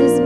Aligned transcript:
is 0.00 0.25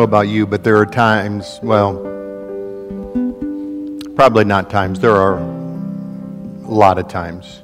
know 0.00 0.04
about 0.04 0.28
you, 0.28 0.46
but 0.46 0.64
there 0.64 0.78
are 0.78 0.86
times, 0.86 1.60
well, 1.62 1.92
probably 4.16 4.44
not 4.44 4.70
times, 4.70 4.98
there 4.98 5.14
are 5.14 5.36
a 5.36 6.72
lot 6.72 6.96
of 6.98 7.06
times 7.06 7.60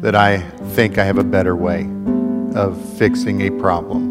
that 0.00 0.16
I 0.16 0.38
think 0.74 0.98
I 0.98 1.04
have 1.04 1.18
a 1.18 1.24
better 1.24 1.54
way 1.54 1.88
of 2.56 2.76
fixing 2.98 3.42
a 3.42 3.50
problem. 3.60 4.10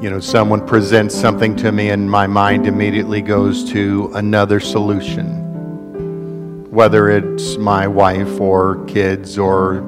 You 0.00 0.08
know, 0.08 0.20
someone 0.20 0.64
presents 0.64 1.16
something 1.16 1.56
to 1.56 1.72
me, 1.72 1.90
and 1.90 2.08
my 2.08 2.28
mind 2.28 2.68
immediately 2.68 3.22
goes 3.22 3.64
to 3.72 4.08
another 4.14 4.60
solution. 4.60 5.26
Whether 6.70 7.10
it's 7.10 7.56
my 7.56 7.88
wife 7.88 8.40
or 8.40 8.84
kids 8.84 9.36
or, 9.36 9.82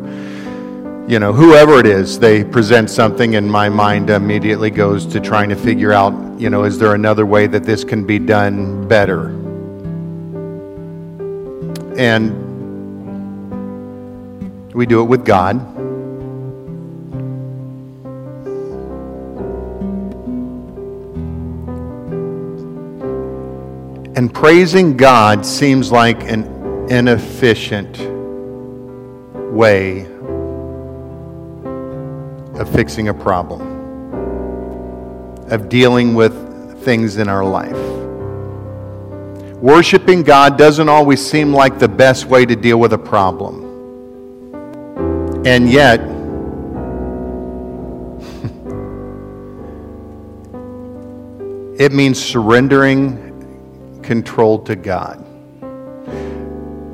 you 1.06 1.18
know, 1.18 1.34
whoever 1.34 1.78
it 1.78 1.86
is, 1.86 2.18
they 2.18 2.42
present 2.42 2.88
something, 2.88 3.36
and 3.36 3.50
my 3.50 3.68
mind 3.68 4.08
immediately 4.08 4.70
goes 4.70 5.04
to 5.06 5.20
trying 5.20 5.50
to 5.50 5.54
figure 5.54 5.92
out, 5.92 6.14
you 6.40 6.48
know, 6.48 6.64
is 6.64 6.78
there 6.78 6.94
another 6.94 7.26
way 7.26 7.46
that 7.46 7.64
this 7.64 7.84
can 7.84 8.06
be 8.06 8.18
done 8.18 8.88
better? 8.88 9.28
And 11.98 12.32
we 14.72 14.86
do 14.86 15.02
it 15.02 15.04
with 15.04 15.26
God. 15.26 15.56
And 24.16 24.32
praising 24.32 24.96
God 24.96 25.44
seems 25.44 25.92
like 25.92 26.22
an 26.22 26.44
inefficient 26.88 27.98
way 29.52 30.13
of 32.58 32.72
fixing 32.72 33.08
a 33.08 33.14
problem, 33.14 33.62
of 35.50 35.68
dealing 35.68 36.14
with 36.14 36.32
things 36.84 37.16
in 37.16 37.28
our 37.28 37.44
life. 37.44 37.76
Worshiping 39.60 40.22
God 40.22 40.58
doesn't 40.58 40.88
always 40.88 41.24
seem 41.24 41.52
like 41.52 41.78
the 41.78 41.88
best 41.88 42.26
way 42.26 42.44
to 42.44 42.54
deal 42.54 42.78
with 42.78 42.92
a 42.92 42.98
problem. 42.98 43.64
And 45.46 45.70
yet, 45.70 46.00
it 51.80 51.92
means 51.92 52.22
surrendering 52.22 54.00
control 54.02 54.58
to 54.64 54.76
God. 54.76 55.23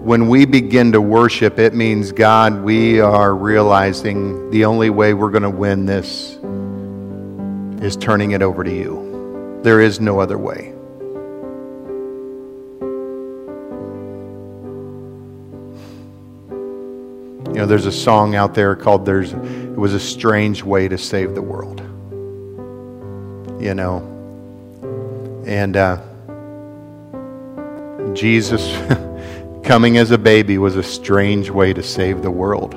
When 0.03 0.29
we 0.29 0.47
begin 0.47 0.93
to 0.93 1.01
worship, 1.01 1.59
it 1.59 1.75
means, 1.75 2.11
God, 2.11 2.63
we 2.63 3.01
are 3.01 3.35
realizing 3.35 4.51
the 4.51 4.65
only 4.65 4.89
way 4.89 5.13
we're 5.13 5.31
going 5.31 5.43
to 5.43 5.51
win 5.51 5.85
this 5.85 6.39
is 7.85 7.97
turning 7.97 8.31
it 8.31 8.41
over 8.41 8.65
to 8.65 8.75
you. 8.75 9.61
There 9.63 9.83
is 9.83 10.01
no 10.01 10.19
other 10.19 10.39
way. 10.39 10.69
You 17.49 17.57
know, 17.57 17.67
there's 17.67 17.85
a 17.85 17.93
song 17.93 18.35
out 18.35 18.55
there 18.55 18.75
called 18.75 19.05
There's 19.05 19.35
It 19.35 19.77
Was 19.77 19.93
a 19.93 20.01
Strange 20.01 20.63
Way 20.63 20.89
to 20.89 20.97
Save 20.97 21.35
the 21.35 21.43
World. 21.43 21.81
You 23.63 23.75
know, 23.75 23.99
and 25.47 25.77
uh, 25.77 26.01
Jesus 28.15 28.63
coming 29.71 29.99
as 29.99 30.11
a 30.11 30.19
baby 30.19 30.59
was 30.59 30.75
a 30.75 30.83
strange 30.83 31.49
way 31.49 31.73
to 31.73 31.81
save 31.81 32.23
the 32.23 32.31
world. 32.31 32.73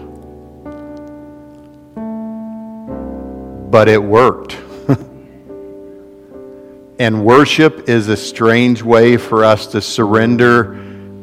But 3.72 3.90
it 3.90 3.98
worked. 3.98 4.56
and 7.00 7.26
worship 7.26 7.90
is 7.90 8.10
a 8.10 8.16
strange 8.16 8.84
way 8.84 9.18
for 9.18 9.44
us 9.44 9.66
to 9.72 9.82
surrender 9.82 10.76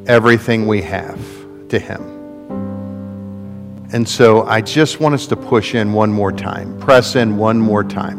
everything 0.08 0.66
we 0.66 0.82
have 0.82 1.20
to 1.68 1.78
Him. 1.78 2.02
And 3.92 4.08
so 4.08 4.42
I 4.48 4.62
just 4.62 4.98
want 4.98 5.14
us 5.14 5.28
to 5.28 5.36
push 5.36 5.76
in 5.76 5.92
one 5.92 6.10
more 6.10 6.32
time, 6.32 6.80
press 6.80 7.14
in 7.14 7.36
one 7.36 7.60
more 7.60 7.84
time. 7.84 8.18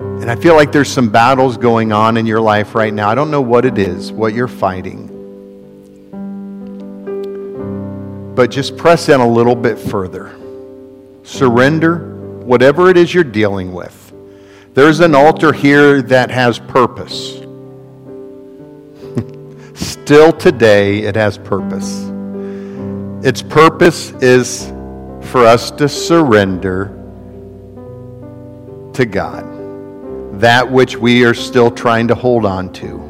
And 0.00 0.28
I 0.28 0.34
feel 0.34 0.56
like 0.56 0.72
there's 0.72 0.90
some 0.90 1.08
battles 1.08 1.56
going 1.56 1.92
on 1.92 2.16
in 2.16 2.26
your 2.26 2.40
life 2.40 2.74
right 2.74 2.92
now. 2.92 3.08
I 3.08 3.14
don't 3.14 3.30
know 3.30 3.42
what 3.42 3.64
it 3.64 3.78
is, 3.78 4.10
what 4.10 4.34
you're 4.34 4.48
fighting. 4.48 5.14
But 8.38 8.52
just 8.52 8.76
press 8.76 9.08
in 9.08 9.20
a 9.20 9.26
little 9.26 9.56
bit 9.56 9.76
further. 9.76 10.32
Surrender 11.24 12.14
whatever 12.44 12.88
it 12.88 12.96
is 12.96 13.12
you're 13.12 13.24
dealing 13.24 13.72
with. 13.72 14.12
There's 14.74 15.00
an 15.00 15.16
altar 15.16 15.52
here 15.52 16.02
that 16.02 16.30
has 16.30 16.60
purpose. 16.60 17.38
Still 19.74 20.32
today, 20.32 20.98
it 20.98 21.16
has 21.16 21.36
purpose. 21.36 22.08
Its 23.26 23.42
purpose 23.42 24.12
is 24.22 24.68
for 25.32 25.44
us 25.44 25.72
to 25.72 25.88
surrender 25.88 26.94
to 28.92 29.04
God 29.04 30.40
that 30.40 30.70
which 30.70 30.96
we 30.96 31.24
are 31.24 31.34
still 31.34 31.72
trying 31.72 32.06
to 32.06 32.14
hold 32.14 32.46
on 32.46 32.72
to. 32.74 33.04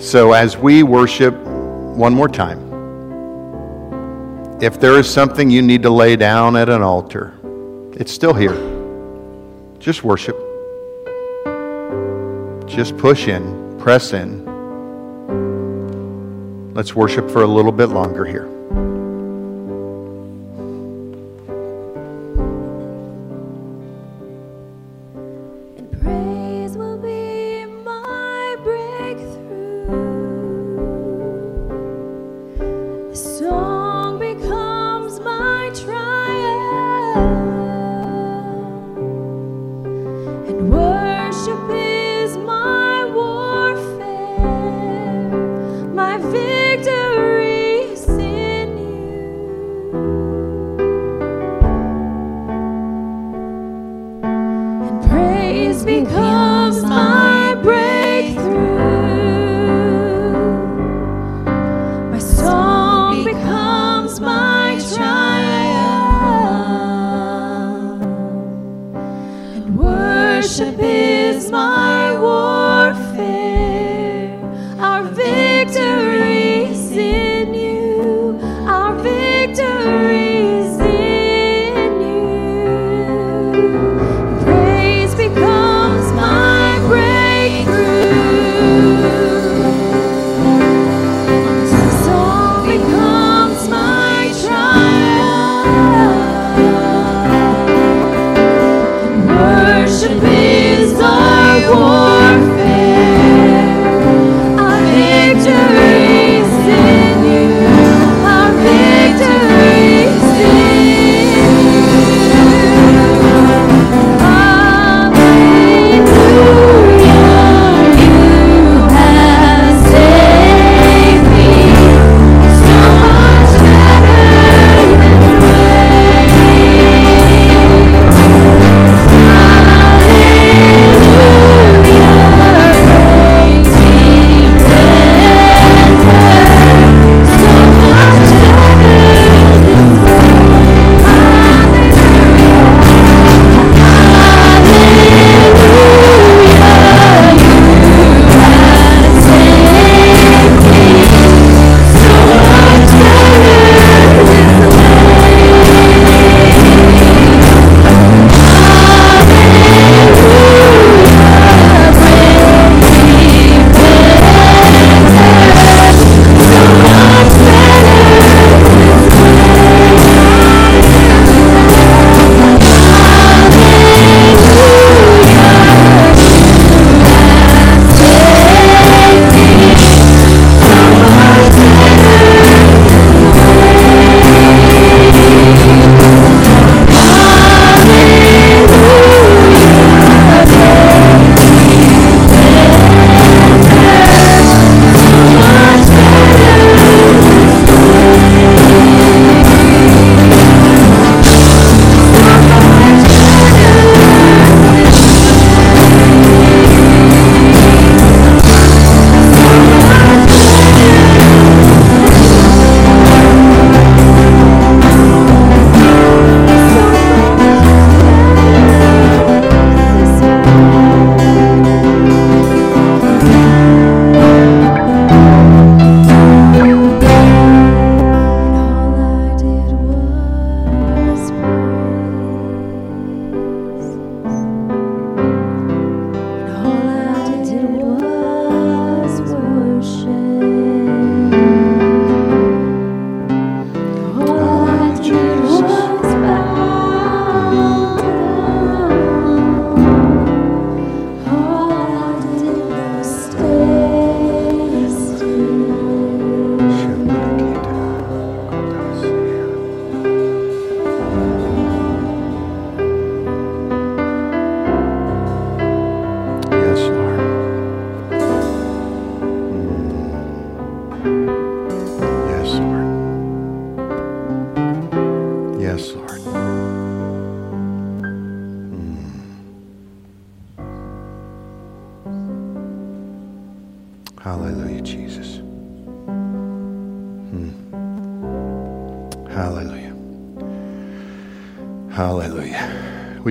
So, 0.00 0.32
as 0.32 0.56
we 0.56 0.82
worship 0.82 1.47
one 1.98 2.14
more 2.14 2.28
time, 2.28 2.60
if 4.62 4.78
there 4.78 4.98
is 5.00 5.10
something 5.12 5.50
you 5.50 5.60
need 5.60 5.82
to 5.82 5.90
lay 5.90 6.14
down 6.14 6.54
at 6.54 6.68
an 6.68 6.80
altar, 6.80 7.34
it's 7.94 8.12
still 8.12 8.32
here. 8.32 8.54
Just 9.80 10.04
worship. 10.04 10.36
Just 12.68 12.96
push 12.96 13.26
in, 13.26 13.76
press 13.80 14.12
in. 14.12 14.46
Let's 16.72 16.94
worship 16.94 17.28
for 17.28 17.42
a 17.42 17.46
little 17.48 17.72
bit 17.72 17.86
longer 17.86 18.24
here. 18.24 18.46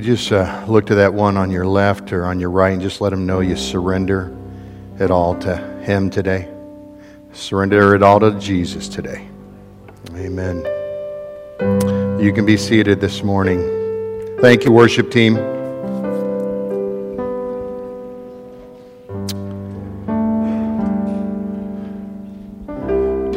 Just 0.08 0.32
uh, 0.32 0.63
look 0.70 0.86
to 0.86 0.96
that 0.96 1.13
one 1.13 1.36
on 1.36 1.52
your 1.52 1.67
left 1.67 2.13
or 2.13 2.26
on 2.26 2.39
your 2.39 2.50
right 2.50 2.72
and 2.72 2.82
just 2.82 3.02
let 3.02 3.12
him 3.12 3.26
know 3.26 3.41
you 3.41 3.58
surrender 3.58 4.34
it 5.02 5.12
all 5.12 5.38
to 5.38 5.58
him 5.82 6.10
today. 6.10 6.50
Surrender 7.34 7.93
it 7.93 8.02
all 8.02 8.17
to 8.22 8.32
Jesus 8.39 8.88
today. 8.88 9.28
Amen. 10.13 10.60
You 12.22 12.32
can 12.32 12.46
be 12.46 12.56
seated 12.56 13.02
this 13.02 13.22
morning. 13.22 13.60
Thank 14.39 14.63
you, 14.63 14.72
worship 14.72 15.12
team. 15.12 15.36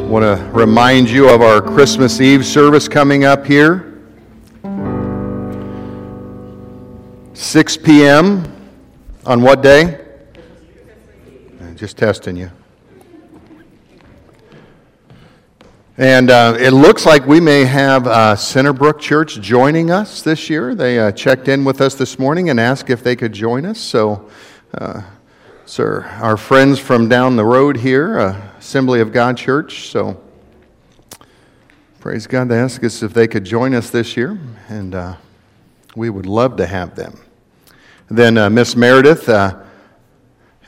want 0.08 0.24
to 0.24 0.44
remind 0.52 1.10
you 1.10 1.28
of 1.28 1.40
our 1.40 1.60
Christmas 1.60 2.20
Eve 2.20 2.46
service 2.46 2.86
coming 2.86 3.24
up 3.24 3.44
here. 3.44 3.89
6 7.50 7.78
p.m. 7.78 8.44
on 9.26 9.42
what 9.42 9.60
day? 9.60 9.98
Just 11.74 11.98
testing 11.98 12.36
you. 12.36 12.48
And 15.98 16.30
uh, 16.30 16.56
it 16.60 16.70
looks 16.70 17.04
like 17.04 17.26
we 17.26 17.40
may 17.40 17.64
have 17.64 18.06
uh, 18.06 18.36
Centerbrook 18.36 19.00
Church 19.00 19.40
joining 19.40 19.90
us 19.90 20.22
this 20.22 20.48
year. 20.48 20.76
They 20.76 21.00
uh, 21.00 21.10
checked 21.10 21.48
in 21.48 21.64
with 21.64 21.80
us 21.80 21.96
this 21.96 22.20
morning 22.20 22.50
and 22.50 22.60
asked 22.60 22.88
if 22.88 23.02
they 23.02 23.16
could 23.16 23.32
join 23.32 23.66
us. 23.66 23.80
So, 23.80 24.30
uh, 24.72 25.02
sir, 25.66 26.04
our 26.22 26.36
friends 26.36 26.78
from 26.78 27.08
down 27.08 27.34
the 27.34 27.44
road 27.44 27.78
here, 27.78 28.20
uh, 28.20 28.40
Assembly 28.60 29.00
of 29.00 29.10
God 29.10 29.36
Church. 29.36 29.88
So, 29.88 30.22
praise 31.98 32.28
God. 32.28 32.48
They 32.48 32.60
asked 32.60 32.84
us 32.84 33.02
if 33.02 33.12
they 33.12 33.26
could 33.26 33.42
join 33.42 33.74
us 33.74 33.90
this 33.90 34.16
year, 34.16 34.38
and 34.68 34.94
uh, 34.94 35.16
we 35.96 36.10
would 36.10 36.26
love 36.26 36.56
to 36.58 36.66
have 36.68 36.94
them. 36.94 37.18
Then, 38.12 38.38
uh, 38.38 38.50
Miss 38.50 38.74
Meredith, 38.74 39.28
uh, 39.28 39.54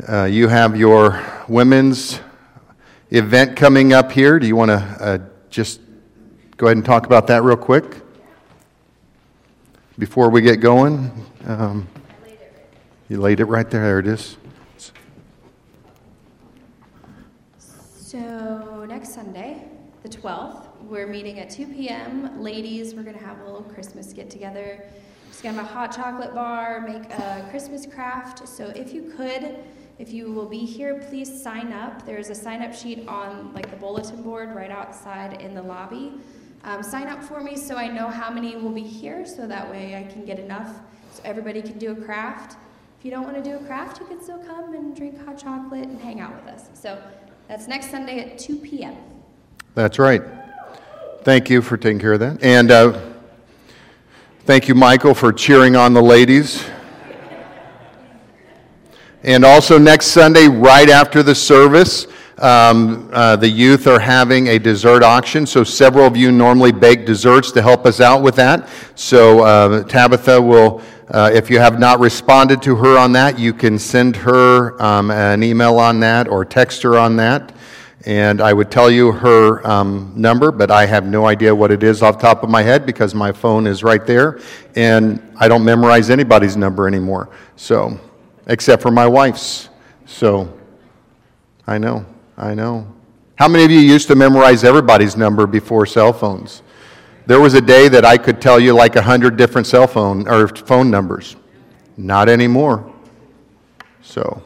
uh 0.09 0.25
you 0.27 0.47
have 0.47 0.77
your 0.77 1.21
women's 1.49 2.21
event 3.11 3.57
coming 3.57 3.93
up 3.93 4.13
here. 4.13 4.39
Do 4.39 4.47
you 4.47 4.55
want 4.55 4.69
to 4.69 4.77
uh, 4.77 5.19
just 5.51 5.81
go 6.57 6.67
ahead 6.67 6.77
and 6.77 6.87
talk 6.87 7.05
about 7.05 7.27
that 7.27 7.43
real 7.43 7.57
quick 7.57 7.97
before 9.99 10.31
we 10.31 10.41
get 10.41 10.61
going? 10.61 11.11
Um, 11.45 11.89
you 13.09 13.21
laid 13.21 13.41
it 13.41 13.47
right 13.47 13.69
there. 13.69 13.83
There 13.83 13.99
it 13.99 14.07
is. 14.07 14.37
So, 17.59 18.87
next 18.89 19.15
Sunday, 19.15 19.65
the 20.05 20.09
12th, 20.09 20.63
we're 20.83 21.09
meeting 21.09 21.41
at 21.41 21.51
2 21.51 21.67
p.m. 21.67 22.41
Ladies, 22.41 22.95
we're 22.95 23.03
going 23.03 23.19
to 23.19 23.25
have 23.25 23.41
a 23.41 23.45
little 23.45 23.63
Christmas 23.63 24.13
get 24.13 24.31
together. 24.31 24.87
Just 25.33 25.45
to 25.45 25.51
have 25.51 25.57
a 25.57 25.67
hot 25.67 25.97
chocolate 25.97 26.35
bar, 26.35 26.83
make 26.87 27.11
a 27.11 27.47
Christmas 27.49 27.87
craft. 27.87 28.47
So 28.47 28.67
if 28.67 28.93
you 28.93 29.15
could, 29.17 29.57
if 29.99 30.13
you 30.13 30.31
will 30.31 30.45
be 30.45 30.59
here, 30.59 31.03
please 31.09 31.43
sign 31.43 31.73
up. 31.73 32.05
There's 32.05 32.29
a 32.29 32.35
sign 32.35 32.61
up 32.61 32.75
sheet 32.75 33.09
on 33.09 33.51
like 33.55 33.71
the 33.71 33.77
bulletin 33.77 34.23
board 34.23 34.55
right 34.55 34.71
outside 34.71 35.41
in 35.41 35.55
the 35.55 35.63
lobby. 35.63 36.13
Um, 36.65 36.83
sign 36.83 37.07
up 37.07 37.25
for 37.25 37.41
me 37.41 37.57
so 37.57 37.77
I 37.77 37.89
know 37.89 38.09
how 38.09 38.31
many 38.31 38.57
will 38.57 38.73
be 38.73 38.83
here 38.83 39.25
so 39.25 39.47
that 39.47 39.71
way 39.71 39.97
I 39.97 40.13
can 40.13 40.27
get 40.27 40.39
enough 40.39 40.69
so 41.11 41.23
everybody 41.25 41.63
can 41.63 41.79
do 41.79 41.93
a 41.93 41.97
craft. 41.97 42.59
If 42.99 43.07
you 43.07 43.11
don't 43.11 43.25
want 43.25 43.43
to 43.43 43.43
do 43.43 43.57
a 43.57 43.67
craft, 43.67 44.01
you 44.01 44.07
can 44.07 44.23
still 44.23 44.45
come 44.45 44.75
and 44.75 44.95
drink 44.95 45.25
hot 45.25 45.39
chocolate 45.39 45.85
and 45.85 45.99
hang 45.99 46.21
out 46.21 46.35
with 46.45 46.53
us. 46.53 46.69
So 46.75 47.03
that's 47.49 47.67
next 47.67 47.91
Sunday 47.91 48.19
at 48.21 48.39
2 48.39 48.57
p.m. 48.57 48.99
That's 49.75 49.99
right. 49.99 50.23
Thank 51.23 51.49
you 51.49 51.63
for 51.63 51.79
taking 51.79 52.01
care 52.01 52.13
of 52.13 52.21
that. 52.21 52.43
And 52.43 52.71
uh, 52.71 53.12
thank 54.45 54.67
you, 54.67 54.75
Michael, 54.75 55.15
for 55.15 55.33
cheering 55.33 55.77
on 55.77 55.93
the 55.93 56.03
ladies. 56.03 56.65
And 59.23 59.45
also 59.45 59.79
next 59.79 60.07
Sunday, 60.07 60.49
right 60.49 60.91
after 60.91 61.23
the 61.23 61.35
service, 61.35 62.09
um, 62.39 63.09
uh, 63.13 63.37
the 63.37 63.49
youth 63.49 63.87
are 63.87 64.01
having 64.01 64.49
a 64.49 64.59
dessert 64.59 65.05
auction. 65.05 65.47
So 65.47 65.63
several 65.63 66.07
of 66.07 66.17
you 66.17 66.33
normally 66.33 66.73
bake 66.73 67.07
desserts 67.07 67.53
to 67.53 67.63
help 67.63 67.87
us 67.87 68.01
out 68.01 68.23
with 68.23 68.35
that. 68.35 68.69
So 68.97 69.45
uh, 69.45 69.85
Tabitha 69.85 70.43
will, 70.43 70.83
uh, 71.09 71.31
if 71.33 71.49
you 71.49 71.61
have 71.61 71.79
not 71.79 72.01
responded 72.01 72.61
to 72.63 72.75
her 72.75 72.99
on 72.99 73.13
that, 73.13 73.39
you 73.39 73.55
can 73.55 73.79
send 73.79 74.17
her 74.17 74.81
um, 74.83 75.13
an 75.13 75.45
email 75.45 75.79
on 75.79 76.01
that 76.01 76.27
or 76.27 76.45
text 76.45 76.83
her 76.83 76.99
on 76.99 77.15
that. 77.17 77.55
And 78.05 78.41
I 78.41 78.53
would 78.53 78.71
tell 78.71 78.91
you 78.91 79.13
her 79.13 79.65
um, 79.67 80.13
number, 80.17 80.51
but 80.51 80.73
I 80.73 80.87
have 80.87 81.07
no 81.07 81.27
idea 81.27 81.55
what 81.55 81.71
it 81.71 81.85
is 81.85 82.03
off 82.03 82.17
the 82.17 82.23
top 82.23 82.43
of 82.43 82.51
my 82.51 82.63
head 82.63 82.85
because 82.85 83.15
my 83.15 83.31
phone 83.31 83.67
is 83.67 83.85
right 83.85 84.05
there, 84.05 84.41
and 84.75 85.23
I 85.37 85.47
don't 85.47 85.65
memorize 85.65 86.11
anybody's 86.11 86.57
number 86.57 86.89
anymore. 86.89 87.29
So, 87.55 88.01
except 88.49 88.83
for 88.83 88.91
my 88.91 89.07
wife's. 89.07 89.69
So, 90.05 90.53
I 91.67 91.79
know, 91.79 92.05
I 92.37 92.55
know. 92.55 92.93
How 93.37 93.47
many 93.47 93.65
of 93.65 93.71
you 93.71 93.79
used 93.79 94.09
to 94.09 94.17
memorize 94.17 94.65
everybody's 94.65 95.17
number 95.17 95.47
before 95.47 95.87
cell 95.87 96.13
phones? 96.13 96.63
There 97.27 97.41
was 97.41 97.55
a 97.55 97.61
day 97.61 97.89
that 97.89 98.05
I 98.05 98.17
could 98.17 98.43
tell 98.43 98.59
you 98.59 98.75
like 98.75 98.97
a 98.97 99.03
hundred 99.03 99.37
different 99.37 99.69
cell 99.69 99.87
phone 99.87 100.27
or 100.27 100.49
phone 100.49 100.91
numbers. 100.91 101.37
Not 101.97 102.29
anymore. 102.29 102.93
So, 104.03 104.43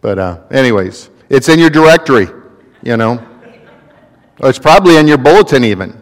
but 0.00 0.18
uh, 0.18 0.40
anyways, 0.50 1.10
it's 1.28 1.48
in 1.48 1.60
your 1.60 1.70
directory 1.70 2.26
you 2.82 2.96
know. 2.96 3.24
It's 4.40 4.58
probably 4.58 4.96
in 4.96 5.08
your 5.08 5.18
bulletin 5.18 5.64
even. 5.64 6.00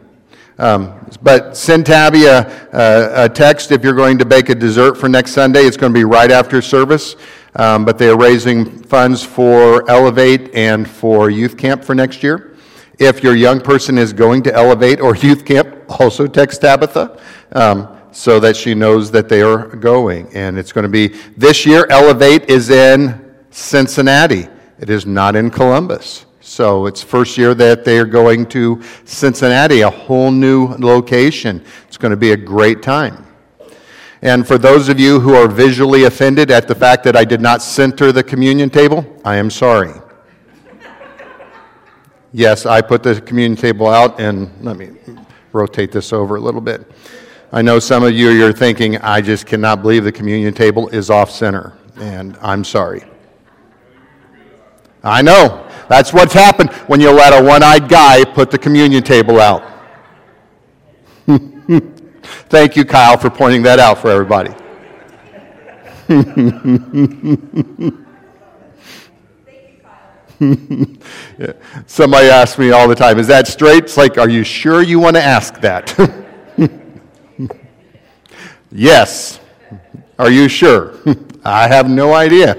Um, 0.58 0.94
but 1.22 1.56
send 1.56 1.84
Tabby 1.84 2.24
a, 2.24 2.40
a, 2.72 3.24
a, 3.24 3.28
text 3.28 3.72
if 3.72 3.84
you're 3.84 3.94
going 3.94 4.16
to 4.18 4.24
bake 4.24 4.48
a 4.48 4.54
dessert 4.54 4.94
for 4.94 5.06
next 5.06 5.32
Sunday. 5.32 5.60
It's 5.60 5.76
going 5.76 5.92
to 5.92 5.98
be 5.98 6.04
right 6.04 6.30
after 6.30 6.62
service. 6.62 7.16
Um, 7.56 7.84
but 7.84 7.98
they 7.98 8.08
are 8.08 8.16
raising 8.16 8.82
funds 8.84 9.22
for 9.22 9.88
Elevate 9.90 10.54
and 10.54 10.88
for 10.88 11.30
youth 11.30 11.56
camp 11.56 11.84
for 11.84 11.94
next 11.94 12.22
year. 12.22 12.54
If 12.98 13.22
your 13.22 13.34
young 13.34 13.60
person 13.60 13.98
is 13.98 14.12
going 14.12 14.42
to 14.44 14.54
Elevate 14.54 15.00
or 15.00 15.16
youth 15.16 15.44
camp, 15.44 15.74
also 16.00 16.26
text 16.26 16.60
Tabitha 16.60 17.20
um, 17.52 17.96
so 18.12 18.40
that 18.40 18.56
she 18.56 18.74
knows 18.74 19.10
that 19.10 19.28
they 19.28 19.42
are 19.42 19.68
going. 19.68 20.28
And 20.34 20.58
it's 20.58 20.72
going 20.72 20.84
to 20.84 20.88
be 20.88 21.08
this 21.36 21.64
year, 21.64 21.86
Elevate 21.88 22.50
is 22.50 22.68
in 22.68 23.34
Cincinnati, 23.50 24.48
it 24.78 24.90
is 24.90 25.06
not 25.06 25.36
in 25.36 25.50
Columbus. 25.50 26.25
So 26.46 26.86
it's 26.86 27.02
first 27.02 27.36
year 27.36 27.54
that 27.56 27.84
they 27.84 27.98
are 27.98 28.04
going 28.04 28.46
to 28.50 28.80
Cincinnati, 29.04 29.80
a 29.80 29.90
whole 29.90 30.30
new 30.30 30.68
location. 30.78 31.62
It's 31.88 31.96
going 31.96 32.12
to 32.12 32.16
be 32.16 32.30
a 32.30 32.36
great 32.36 32.82
time. 32.82 33.26
And 34.22 34.46
for 34.46 34.56
those 34.56 34.88
of 34.88 35.00
you 35.00 35.18
who 35.18 35.34
are 35.34 35.48
visually 35.48 36.04
offended 36.04 36.52
at 36.52 36.68
the 36.68 36.74
fact 36.74 37.02
that 37.02 37.16
I 37.16 37.24
did 37.24 37.40
not 37.40 37.62
center 37.62 38.12
the 38.12 38.22
communion 38.22 38.70
table, 38.70 39.04
I 39.24 39.36
am 39.36 39.50
sorry. 39.50 39.92
yes, 42.32 42.64
I 42.64 42.80
put 42.80 43.02
the 43.02 43.20
communion 43.20 43.56
table 43.56 43.88
out, 43.88 44.20
and 44.20 44.48
let 44.62 44.76
me 44.76 44.90
rotate 45.52 45.90
this 45.90 46.12
over 46.12 46.36
a 46.36 46.40
little 46.40 46.60
bit. 46.60 46.88
I 47.50 47.60
know 47.60 47.80
some 47.80 48.04
of 48.04 48.12
you 48.12 48.46
are 48.46 48.52
thinking, 48.52 48.98
I 48.98 49.20
just 49.20 49.46
cannot 49.46 49.82
believe 49.82 50.04
the 50.04 50.12
communion 50.12 50.54
table 50.54 50.88
is 50.90 51.10
off 51.10 51.28
center, 51.28 51.76
and 51.96 52.38
I'm 52.40 52.62
sorry. 52.62 53.02
I 55.02 55.22
know. 55.22 55.65
That's 55.88 56.12
what's 56.12 56.32
happened 56.32 56.70
when 56.88 57.00
you 57.00 57.10
let 57.10 57.32
a 57.38 57.44
one 57.44 57.62
eyed 57.62 57.88
guy 57.88 58.24
put 58.24 58.50
the 58.50 58.58
communion 58.58 59.02
table 59.02 59.40
out. 59.40 59.62
Thank 62.48 62.76
you, 62.76 62.84
Kyle, 62.84 63.16
for 63.16 63.30
pointing 63.30 63.62
that 63.62 63.78
out 63.78 63.98
for 63.98 64.10
everybody. 64.10 64.54
Somebody 71.86 72.28
asks 72.28 72.58
me 72.58 72.70
all 72.70 72.86
the 72.88 72.94
time, 72.94 73.18
is 73.18 73.26
that 73.28 73.46
straight? 73.48 73.84
It's 73.84 73.96
like, 73.96 74.18
are 74.18 74.28
you 74.28 74.44
sure 74.44 74.82
you 74.82 75.00
want 75.00 75.16
to 75.16 75.22
ask 75.22 75.60
that? 75.60 75.94
yes. 78.70 79.40
Are 80.18 80.30
you 80.30 80.48
sure? 80.48 80.94
I 81.44 81.68
have 81.68 81.88
no 81.88 82.12
idea. 82.12 82.54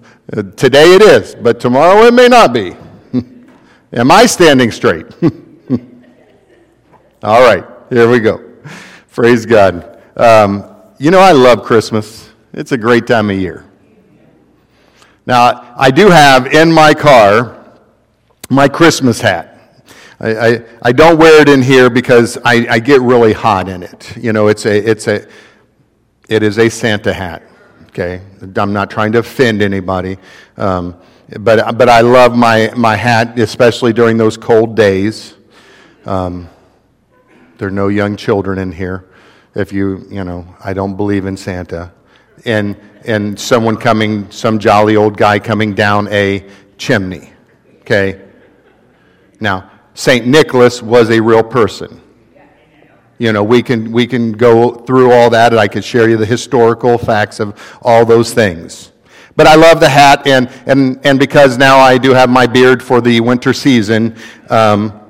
Today 0.56 0.94
it 0.94 1.02
is, 1.02 1.34
but 1.34 1.60
tomorrow 1.60 2.02
it 2.04 2.14
may 2.14 2.28
not 2.28 2.52
be. 2.52 2.76
Am 3.92 4.10
I 4.10 4.26
standing 4.26 4.70
straight? 4.70 5.06
All 7.22 7.40
right, 7.42 7.64
here 7.90 8.08
we 8.08 8.20
go. 8.20 8.38
Praise 9.12 9.46
God. 9.46 10.02
Um, 10.16 10.74
you 10.98 11.10
know, 11.10 11.20
I 11.20 11.32
love 11.32 11.62
Christmas. 11.62 12.30
It's 12.52 12.72
a 12.72 12.78
great 12.78 13.06
time 13.06 13.30
of 13.30 13.36
year. 13.36 13.64
Now, 15.26 15.74
I 15.76 15.90
do 15.90 16.08
have 16.08 16.46
in 16.46 16.72
my 16.72 16.94
car 16.94 17.58
my 18.50 18.68
Christmas 18.68 19.20
hat. 19.20 19.48
I, 20.20 20.48
I, 20.48 20.64
I 20.82 20.92
don't 20.92 21.18
wear 21.18 21.40
it 21.40 21.48
in 21.48 21.62
here 21.62 21.88
because 21.90 22.38
I, 22.44 22.66
I 22.68 22.78
get 22.78 23.00
really 23.00 23.32
hot 23.32 23.68
in 23.68 23.82
it. 23.82 24.16
You 24.16 24.32
know, 24.32 24.48
it's 24.48 24.66
a, 24.66 24.76
it's 24.76 25.08
a, 25.08 25.26
it 26.28 26.42
is 26.42 26.58
a 26.58 26.68
Santa 26.68 27.12
hat 27.12 27.42
okay? 27.92 28.22
I'm 28.56 28.72
not 28.72 28.90
trying 28.90 29.12
to 29.12 29.18
offend 29.18 29.62
anybody. 29.62 30.18
Um, 30.56 30.96
but, 31.40 31.78
but 31.78 31.88
I 31.88 32.00
love 32.00 32.36
my, 32.36 32.72
my 32.76 32.96
hat, 32.96 33.38
especially 33.38 33.92
during 33.92 34.16
those 34.16 34.36
cold 34.36 34.76
days. 34.76 35.34
Um, 36.04 36.48
there 37.58 37.68
are 37.68 37.70
no 37.70 37.88
young 37.88 38.16
children 38.16 38.58
in 38.58 38.72
here. 38.72 39.08
If 39.54 39.72
you, 39.72 40.06
you 40.10 40.24
know, 40.24 40.56
I 40.64 40.72
don't 40.72 40.96
believe 40.96 41.26
in 41.26 41.36
Santa. 41.36 41.92
And, 42.44 42.76
and 43.04 43.38
someone 43.38 43.76
coming, 43.76 44.30
some 44.30 44.58
jolly 44.58 44.96
old 44.96 45.16
guy 45.16 45.38
coming 45.38 45.74
down 45.74 46.08
a 46.08 46.48
chimney, 46.76 47.30
okay? 47.82 48.20
Now, 49.38 49.70
St. 49.94 50.26
Nicholas 50.26 50.82
was 50.82 51.10
a 51.10 51.20
real 51.20 51.42
person. 51.44 52.01
You 53.22 53.32
know, 53.32 53.44
we 53.44 53.62
can, 53.62 53.92
we 53.92 54.08
can 54.08 54.32
go 54.32 54.74
through 54.74 55.12
all 55.12 55.30
that, 55.30 55.52
and 55.52 55.60
I 55.60 55.68
can 55.68 55.80
share 55.80 56.10
you 56.10 56.16
the 56.16 56.26
historical 56.26 56.98
facts 56.98 57.38
of 57.38 57.78
all 57.80 58.04
those 58.04 58.34
things. 58.34 58.90
But 59.36 59.46
I 59.46 59.54
love 59.54 59.78
the 59.78 59.88
hat, 59.88 60.26
and, 60.26 60.50
and, 60.66 60.98
and 61.06 61.20
because 61.20 61.56
now 61.56 61.78
I 61.78 61.98
do 61.98 62.14
have 62.14 62.28
my 62.28 62.48
beard 62.48 62.82
for 62.82 63.00
the 63.00 63.20
winter 63.20 63.52
season, 63.52 64.16
um, 64.50 65.00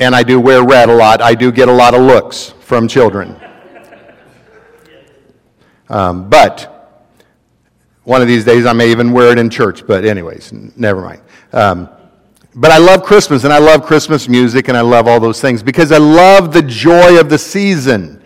and 0.00 0.12
I 0.12 0.24
do 0.24 0.40
wear 0.40 0.64
red 0.64 0.88
a 0.88 0.92
lot, 0.92 1.22
I 1.22 1.36
do 1.36 1.52
get 1.52 1.68
a 1.68 1.72
lot 1.72 1.94
of 1.94 2.00
looks 2.00 2.48
from 2.62 2.88
children. 2.88 3.40
Um, 5.88 6.28
but 6.28 6.98
one 8.02 8.22
of 8.22 8.26
these 8.26 8.44
days 8.44 8.66
I 8.66 8.72
may 8.72 8.90
even 8.90 9.12
wear 9.12 9.30
it 9.30 9.38
in 9.38 9.48
church, 9.48 9.86
but, 9.86 10.04
anyways, 10.04 10.52
never 10.52 11.00
mind. 11.00 11.22
Um, 11.52 11.88
but 12.54 12.70
I 12.70 12.78
love 12.78 13.02
Christmas 13.02 13.44
and 13.44 13.52
I 13.52 13.58
love 13.58 13.84
Christmas 13.84 14.28
music 14.28 14.68
and 14.68 14.76
I 14.76 14.82
love 14.82 15.08
all 15.08 15.20
those 15.20 15.40
things 15.40 15.62
because 15.62 15.90
I 15.90 15.98
love 15.98 16.52
the 16.52 16.62
joy 16.62 17.18
of 17.18 17.28
the 17.30 17.38
season. 17.38 18.22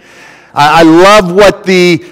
I, 0.53 0.81
I 0.81 0.83
love 0.83 1.33
what 1.33 1.65
the, 1.65 2.05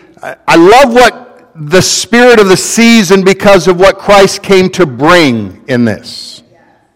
I 0.47 0.57
love 0.57 0.95
what 0.95 1.51
the 1.57 1.83
spirit 1.83 2.41
of 2.41 2.49
the 2.49 2.57
season 2.57 3.25
because 3.25 3.67
of 3.67 3.81
what 3.81 3.99
Christ 3.99 4.43
came 4.43 4.71
to 4.71 4.87
bring 4.87 5.65
in 5.69 5.85
this. 5.85 6.43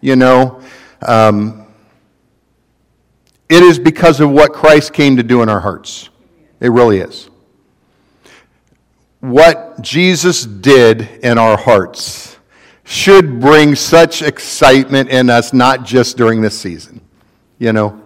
You 0.01 0.15
know, 0.15 0.61
um, 1.03 1.67
it 3.49 3.63
is 3.63 3.79
because 3.79 4.21
of 4.21 4.31
what 4.31 4.53
Christ 4.53 4.93
came 4.93 5.17
to 5.17 5.23
do 5.23 5.43
in 5.43 5.49
our 5.49 5.61
hearts. 5.61 6.11
It 6.61 6.69
really 6.69 6.99
is. 6.99 7.29
What 9.21 9.83
Jesus 9.83 10.45
did 10.45 11.03
in 11.25 11.39
our 11.39 11.57
hearts 11.57 12.38
should 12.89 13.39
bring 13.39 13.75
such 13.75 14.23
excitement 14.23 15.11
in 15.11 15.29
us, 15.29 15.53
not 15.53 15.85
just 15.85 16.17
during 16.17 16.41
this 16.41 16.59
season. 16.59 17.03
You 17.59 17.75
know? 17.75 18.01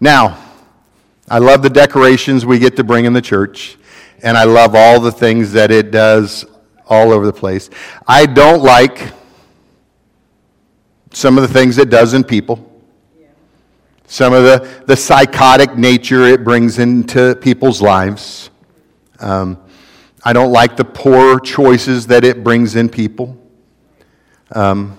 Now, 0.00 0.36
I 1.28 1.38
love 1.38 1.62
the 1.62 1.70
decorations 1.70 2.44
we 2.44 2.58
get 2.58 2.74
to 2.76 2.84
bring 2.84 3.04
in 3.04 3.12
the 3.12 3.22
church, 3.22 3.78
and 4.24 4.36
I 4.36 4.42
love 4.42 4.74
all 4.74 4.98
the 4.98 5.12
things 5.12 5.52
that 5.52 5.70
it 5.70 5.92
does 5.92 6.44
all 6.88 7.12
over 7.12 7.24
the 7.24 7.32
place. 7.32 7.70
I 8.08 8.26
don't 8.26 8.60
like 8.60 9.12
some 11.12 11.38
of 11.38 11.42
the 11.42 11.54
things 11.54 11.78
it 11.78 11.88
does 11.88 12.12
in 12.12 12.24
people. 12.24 12.72
Some 14.08 14.32
of 14.32 14.42
the, 14.42 14.82
the 14.86 14.96
psychotic 14.96 15.76
nature 15.76 16.24
it 16.24 16.42
brings 16.42 16.80
into 16.80 17.36
people's 17.36 17.80
lives. 17.80 18.50
Um, 19.20 19.58
I 20.24 20.32
don't 20.32 20.50
like 20.50 20.76
the 20.76 20.84
poor 20.84 21.38
choices 21.38 22.08
that 22.08 22.24
it 22.24 22.42
brings 22.42 22.74
in 22.74 22.88
people. 22.88 23.38
Um, 24.52 24.98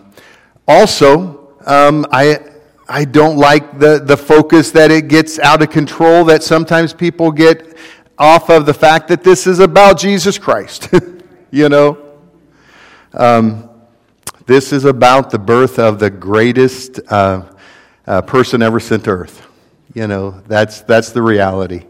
also, 0.68 1.56
um, 1.66 2.06
I, 2.12 2.40
I 2.88 3.06
don't 3.06 3.38
like 3.38 3.80
the, 3.80 4.00
the 4.00 4.18
focus 4.18 4.72
that 4.72 4.92
it 4.92 5.08
gets 5.08 5.40
out 5.40 5.62
of 5.62 5.70
control, 5.70 6.26
that 6.26 6.44
sometimes 6.44 6.94
people 6.94 7.32
get 7.32 7.78
off 8.18 8.50
of 8.50 8.66
the 8.66 8.74
fact 8.74 9.08
that 9.10 9.24
this 9.24 9.48
is 9.48 9.60
about 9.60 10.00
Jesus 10.00 10.38
Christ. 10.38 10.90
you 11.52 11.70
know? 11.70 11.98
Um, 13.14 13.70
this 14.46 14.72
is 14.72 14.86
about 14.86 15.32
the 15.32 15.40
birth 15.40 15.80
of 15.80 16.00
the 16.00 16.10
greatest 16.10 17.00
uh, 17.10 17.44
uh, 18.06 18.22
person 18.22 18.62
ever 18.62 18.80
sent 18.80 19.06
to 19.06 19.12
earth. 19.12 19.48
You 19.94 20.08
know, 20.08 20.42
that's, 20.48 20.82
that's 20.82 21.12
the 21.12 21.22
reality. 21.22 21.86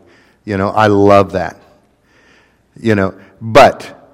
You 0.46 0.58
know, 0.58 0.70
I 0.70 0.88
love 0.88 1.32
that. 1.34 1.60
You 2.80 2.96
know, 2.96 3.20
but 3.42 4.05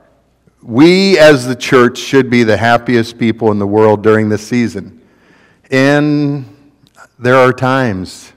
we 0.62 1.18
as 1.18 1.48
the 1.48 1.56
church 1.56 1.98
should 1.98 2.30
be 2.30 2.44
the 2.44 2.58
happiest 2.58 3.18
people 3.18 3.52
in 3.52 3.60
the 3.60 3.68
world 3.68 4.04
during 4.04 4.30
this 4.30 4.46
season. 4.48 5.02
And 5.72 6.46
there 7.18 7.36
are 7.36 7.52
times 7.52 8.34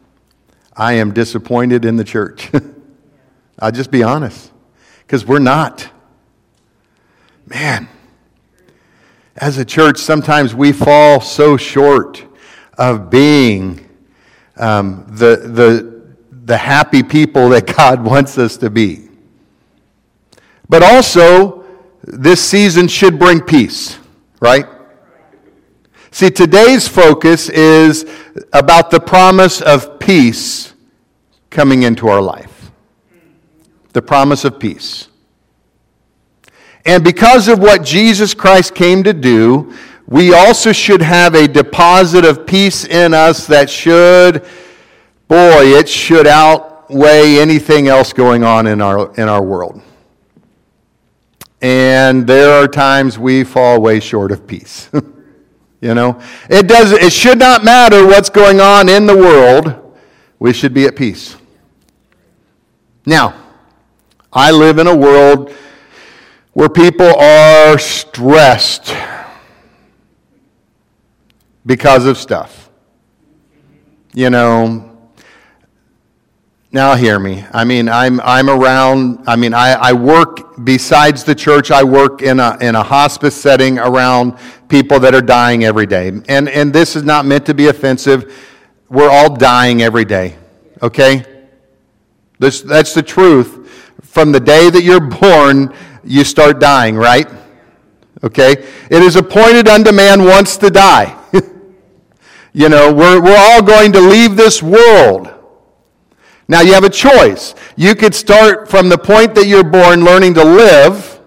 I 0.77 0.95
am 0.95 1.13
disappointed 1.13 1.85
in 1.85 1.97
the 1.97 2.05
church. 2.05 2.51
I'll 3.59 3.73
just 3.73 3.91
be 3.91 4.03
honest, 4.03 4.53
because 5.01 5.27
we're 5.27 5.39
not. 5.39 5.89
Man, 7.47 7.89
as 9.37 9.59
a 9.59 9.65
church, 9.65 9.99
sometimes 9.99 10.55
we 10.55 10.73
fall 10.73 11.21
so 11.21 11.57
short 11.57 12.25
of 12.79 13.11
being 13.11 13.89
um, 14.57 15.05
the, 15.09 15.37
the, 15.37 16.17
the 16.45 16.57
happy 16.57 17.03
people 17.03 17.51
that 17.51 17.67
God 17.77 18.03
wants 18.03 18.39
us 18.39 18.57
to 18.59 18.71
be. 18.71 19.09
But 20.69 20.83
also, 20.83 21.64
this 22.07 22.43
season 22.43 22.89
should 22.89 23.19
bring 23.19 23.41
peace, 23.41 23.99
right? 24.41 24.67
See, 26.11 26.31
today's 26.31 26.87
focus 26.87 27.49
is 27.49 28.07
about 28.53 28.91
the 28.91 29.01
promise 29.01 29.61
of 29.61 29.99
peace 29.99 30.75
coming 31.51 31.83
into 31.83 32.09
our 32.09 32.21
life. 32.21 32.71
The 33.95 34.03
promise 34.03 34.45
of 34.45 34.59
peace. 34.59 35.09
And 36.85 37.03
because 37.03 37.49
of 37.49 37.59
what 37.59 37.83
Jesus 37.83 38.35
Christ 38.35 38.75
came 38.75 39.03
to 39.05 39.13
do, 39.13 39.75
we 40.07 40.35
also 40.35 40.73
should 40.73 41.01
have 41.01 41.35
a 41.35 41.49
deposit 41.49 42.25
of 42.25 42.47
peace 42.47 42.85
in 42.85 43.15
us 43.15 43.47
that 43.47 43.71
should, 43.71 44.45
boy, 45.27 45.63
it 45.65 45.89
should 45.89 46.27
outweigh 46.27 47.39
anything 47.39 47.89
else 47.89 48.13
going 48.13 48.45
on 48.45 48.67
in 48.67 48.83
our, 48.83 49.13
in 49.15 49.29
our 49.29 49.43
world. 49.43 49.81
And 51.65 52.27
there 52.27 52.51
are 52.51 52.69
times 52.69 53.19
we 53.19 53.43
fall 53.43 53.81
way 53.81 53.99
short 53.99 54.33
of 54.33 54.47
peace. 54.47 54.91
you 55.81 55.95
know, 55.95 56.21
it 56.51 56.69
does 56.69 56.93
it 56.93 57.11
should 57.11 57.39
not 57.39 57.65
matter 57.65 58.07
what's 58.07 58.29
going 58.29 58.61
on 58.61 58.91
in 58.91 59.07
the 59.07 59.17
world. 59.17 59.97
We 60.39 60.53
should 60.53 60.75
be 60.75 60.85
at 60.85 60.95
peace. 60.95 61.39
Now, 63.07 63.35
I 64.31 64.51
live 64.51 64.77
in 64.77 64.89
a 64.89 64.95
world 64.95 65.55
where 66.53 66.69
people 66.69 67.17
are 67.17 67.79
stressed 67.79 68.95
because 71.65 72.05
of 72.05 72.19
stuff. 72.19 72.69
You 74.13 74.29
know, 74.29 74.94
now 76.75 76.97
hear 76.97 77.21
me. 77.21 77.45
I 77.53 77.63
mean, 77.63 77.89
I'm, 77.89 78.21
I'm 78.23 78.51
around, 78.51 79.21
I 79.29 79.37
mean, 79.37 79.55
I, 79.55 79.75
I 79.75 79.93
work, 79.93 80.57
besides 80.65 81.23
the 81.23 81.33
church, 81.33 81.71
I 81.71 81.85
work 81.85 82.21
in 82.21 82.41
a, 82.41 82.59
in 82.61 82.75
a 82.75 82.83
hospice 82.83 83.41
setting 83.41 83.79
around 83.79 84.37
people 84.69 84.99
that 84.99 85.15
are 85.15 85.23
dying 85.23 85.65
every 85.65 85.87
day. 85.87 86.09
And, 86.09 86.49
and 86.49 86.73
this 86.73 86.97
is 86.97 87.05
not 87.05 87.27
meant 87.27 87.47
to 87.47 87.55
be 87.55 87.69
offensive. 87.69 88.37
We're 88.89 89.09
all 89.09 89.37
dying 89.37 89.83
every 89.83 90.05
day, 90.05 90.37
okay? 90.83 91.25
This, 92.41 92.63
that's 92.63 92.93
the 92.93 93.05
truth. 93.05 93.71
From 94.03 94.33
the 94.33 94.41
day 94.41 94.69
that 94.69 94.83
you're 94.83 94.99
born, 94.99 95.73
you 96.03 96.25
start 96.25 96.59
dying, 96.59 96.97
right? 96.97 97.29
Okay? 98.25 98.51
It 98.91 99.01
is 99.01 99.15
appointed 99.15 99.69
unto 99.69 99.93
man 99.93 100.25
once 100.25 100.57
to 100.57 100.71
die. 100.71 101.17
you 102.53 102.69
know, 102.69 102.93
we're, 102.93 103.23
we're 103.23 103.39
all 103.39 103.63
going 103.63 103.93
to 103.93 104.01
leave 104.01 104.35
this 104.35 104.61
world. 104.61 105.34
Now, 106.47 106.61
you 106.61 106.75
have 106.75 106.85
a 106.85 106.91
choice. 106.91 107.55
You 107.77 107.95
could 107.95 108.15
start 108.15 108.69
from 108.69 108.89
the 108.89 108.99
point 108.99 109.35
that 109.35 109.47
you're 109.47 109.65
born 109.65 110.05
learning 110.05 110.35
to 110.35 110.45
live 110.45 111.21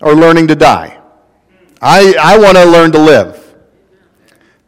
or 0.00 0.14
learning 0.14 0.46
to 0.48 0.54
die. 0.54 1.00
I, 1.82 2.14
I 2.20 2.38
want 2.38 2.56
to 2.56 2.64
learn 2.64 2.92
to 2.92 2.98
live. 2.98 3.36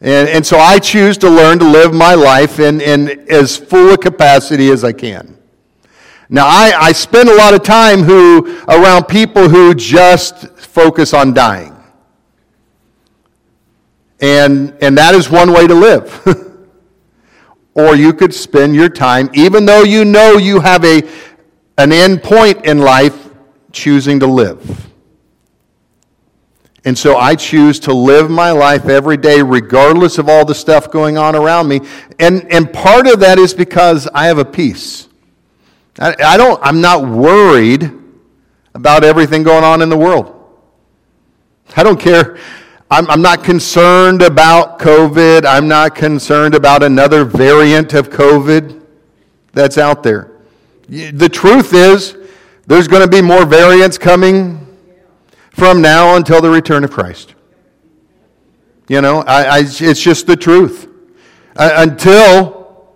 And, 0.00 0.28
and 0.28 0.44
so 0.44 0.58
I 0.58 0.80
choose 0.80 1.16
to 1.18 1.30
learn 1.30 1.60
to 1.60 1.64
live 1.64 1.94
my 1.94 2.14
life 2.14 2.58
in, 2.58 2.80
in 2.80 3.30
as 3.30 3.56
full 3.56 3.92
a 3.92 3.98
capacity 3.98 4.70
as 4.70 4.82
I 4.82 4.92
can. 4.92 5.38
Now, 6.28 6.46
I, 6.46 6.72
I 6.76 6.92
spend 6.92 7.28
a 7.28 7.36
lot 7.36 7.54
of 7.54 7.62
time 7.62 8.02
who, 8.02 8.58
around 8.66 9.04
people 9.04 9.48
who 9.48 9.74
just 9.74 10.48
focus 10.58 11.14
on 11.14 11.34
dying. 11.34 11.76
And, 14.20 14.76
and 14.80 14.96
that 14.98 15.14
is 15.14 15.30
one 15.30 15.52
way 15.52 15.66
to 15.66 15.74
live. 15.74 16.48
or 17.74 17.96
you 17.96 18.12
could 18.12 18.34
spend 18.34 18.74
your 18.74 18.88
time, 18.88 19.30
even 19.34 19.64
though 19.64 19.82
you 19.82 20.04
know 20.04 20.36
you 20.36 20.60
have 20.60 20.84
a, 20.84 21.02
an 21.78 21.92
end 21.92 22.22
point 22.22 22.64
in 22.64 22.78
life, 22.78 23.30
choosing 23.72 24.20
to 24.20 24.26
live. 24.26 24.88
And 26.84 26.98
so 26.98 27.16
I 27.16 27.36
choose 27.36 27.78
to 27.80 27.94
live 27.94 28.28
my 28.28 28.50
life 28.50 28.86
every 28.86 29.16
day, 29.16 29.40
regardless 29.40 30.18
of 30.18 30.28
all 30.28 30.44
the 30.44 30.54
stuff 30.54 30.90
going 30.90 31.16
on 31.16 31.36
around 31.36 31.68
me. 31.68 31.80
And, 32.18 32.50
and 32.52 32.72
part 32.72 33.06
of 33.06 33.20
that 33.20 33.38
is 33.38 33.54
because 33.54 34.08
I 34.12 34.26
have 34.26 34.38
a 34.38 34.44
peace. 34.44 35.08
I, 35.98 36.14
I 36.24 36.36
don't, 36.36 36.60
I'm 36.62 36.80
not 36.80 37.06
worried 37.06 37.90
about 38.74 39.04
everything 39.04 39.42
going 39.42 39.64
on 39.64 39.80
in 39.80 39.88
the 39.88 39.96
world. 39.96 40.38
I 41.76 41.82
don't 41.82 42.00
care. 42.00 42.38
I'm, 42.92 43.08
I'm 43.10 43.22
not 43.22 43.42
concerned 43.42 44.20
about 44.20 44.78
COVID. 44.78 45.46
I'm 45.46 45.66
not 45.66 45.94
concerned 45.94 46.54
about 46.54 46.82
another 46.82 47.24
variant 47.24 47.94
of 47.94 48.10
COVID 48.10 48.84
that's 49.54 49.78
out 49.78 50.02
there. 50.02 50.30
The 50.88 51.30
truth 51.30 51.72
is, 51.72 52.14
there's 52.66 52.88
going 52.88 53.00
to 53.00 53.08
be 53.08 53.22
more 53.22 53.46
variants 53.46 53.96
coming 53.96 54.76
from 55.52 55.80
now 55.80 56.16
until 56.16 56.42
the 56.42 56.50
return 56.50 56.84
of 56.84 56.90
Christ. 56.90 57.34
You 58.88 59.00
know, 59.00 59.20
I, 59.22 59.44
I, 59.44 59.58
it's 59.60 60.02
just 60.02 60.26
the 60.26 60.36
truth. 60.36 60.86
Uh, 61.56 61.70
until, 61.76 62.92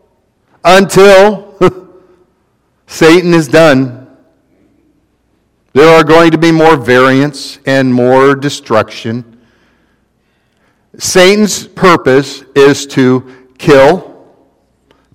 until 0.63 1.59
Satan 2.87 3.33
is 3.33 3.49
done. 3.49 4.15
There 5.73 5.89
are 5.89 6.05
going 6.05 6.33
to 6.33 6.39
be 6.39 6.53
more 6.53 6.77
variants 6.77 7.61
and 7.65 7.95
more 7.95 8.35
destruction. 8.35 9.36
Satan's 10.99 11.67
purpose 11.67 12.43
is 12.55 12.87
to 12.89 13.49
kill, 13.59 14.27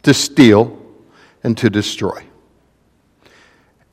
to 0.03 0.13
steal, 0.13 0.77
and 1.43 1.57
to 1.57 1.69
destroy. 1.69 2.23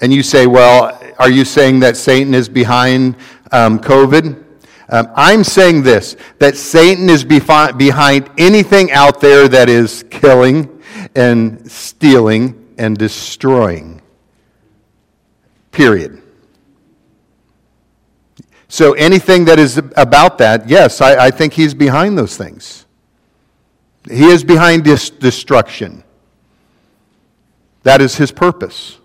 And 0.01 0.12
you 0.12 0.22
say, 0.22 0.46
well, 0.46 1.01
are 1.18 1.31
you 1.31 1.44
saying 1.44 1.81
that 1.81 1.96
Satan 1.96 2.35
is 2.35 2.48
behind 2.48 3.16
um, 3.51 3.79
COVID? 3.81 4.44
Um, 4.90 5.11
I'm 5.14 5.44
saying 5.44 5.83
this 5.83 6.16
that 6.38 6.57
Satan 6.57 7.11
is 7.11 7.24
befi- 7.24 7.77
behind 7.77 8.31
anything 8.38 8.90
out 8.92 9.20
there 9.20 9.48
that 9.48 9.68
is 9.68 10.05
killing 10.11 10.83
and 11.14 11.70
stealing 11.70 12.74
and 12.79 12.96
destroying. 12.96 14.01
Period. 15.72 16.22
So 18.68 18.92
anything 18.92 19.46
that 19.46 19.59
is 19.59 19.78
about 19.96 20.38
that, 20.38 20.68
yes, 20.68 21.00
I, 21.00 21.26
I 21.26 21.31
think 21.31 21.54
he's 21.54 21.72
behind 21.72 22.18
those 22.18 22.37
things. 22.37 22.87
He 24.09 24.24
is 24.24 24.44
behind 24.44 24.85
this 24.85 25.11
destruction. 25.11 26.04
That 27.82 28.01
is 28.03 28.16
his 28.16 28.30
purpose. 28.30 28.99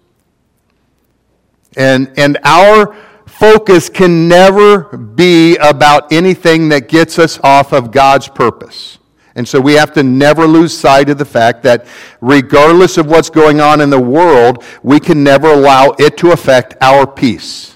And, 1.77 2.11
and 2.17 2.37
our 2.43 2.95
focus 3.25 3.89
can 3.89 4.27
never 4.27 4.97
be 4.97 5.55
about 5.57 6.11
anything 6.11 6.69
that 6.69 6.87
gets 6.87 7.17
us 7.17 7.39
off 7.43 7.73
of 7.73 7.91
God's 7.91 8.27
purpose. 8.27 8.99
And 9.35 9.47
so 9.47 9.59
we 9.59 9.73
have 9.73 9.93
to 9.93 10.03
never 10.03 10.45
lose 10.45 10.77
sight 10.77 11.09
of 11.09 11.17
the 11.17 11.25
fact 11.25 11.63
that 11.63 11.87
regardless 12.21 12.97
of 12.97 13.07
what's 13.07 13.29
going 13.29 13.59
on 13.59 13.81
in 13.81 13.89
the 13.89 13.99
world, 13.99 14.63
we 14.83 14.99
can 14.99 15.23
never 15.23 15.47
allow 15.47 15.95
it 15.97 16.17
to 16.17 16.31
affect 16.31 16.75
our 16.81 17.07
peace. 17.07 17.72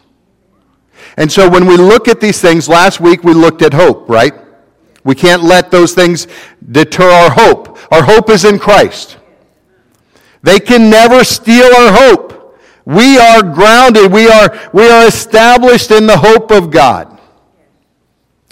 And 1.18 1.32
so 1.32 1.50
when 1.50 1.66
we 1.66 1.76
look 1.78 2.08
at 2.08 2.22
these 2.22 2.40
things, 2.40 2.70
last 2.70 3.00
week 3.00 3.24
we 3.24 3.34
looked 3.34 3.62
at 3.62 3.74
hope, 3.74 4.08
right? 4.08 4.34
We 5.04 5.16
can't 5.16 5.44
let 5.44 5.72
those 5.72 5.94
things 5.94 6.28
deter 6.72 7.10
our 7.10 7.32
hope. 7.32 7.80
Our 7.92 8.04
hope 8.04 8.30
is 8.30 8.46
in 8.46 8.60
Christ. 8.60 9.18
They 10.44 10.60
can 10.60 10.90
never 10.90 11.24
steal 11.24 11.66
our 11.66 11.92
hope. 11.92 12.60
We 12.86 13.18
are 13.18 13.42
grounded. 13.42 14.12
We 14.12 14.30
are, 14.30 14.70
we 14.74 14.88
are 14.90 15.08
established 15.08 15.92
in 15.92 16.08
the 16.08 16.18
hope 16.18 16.52
of 16.52 16.72
God. 16.72 17.20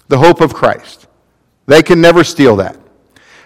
The 0.07 0.17
hope 0.17 0.41
of 0.41 0.53
Christ. 0.53 1.07
They 1.67 1.83
can 1.83 2.01
never 2.01 2.23
steal 2.23 2.55
that 2.57 2.77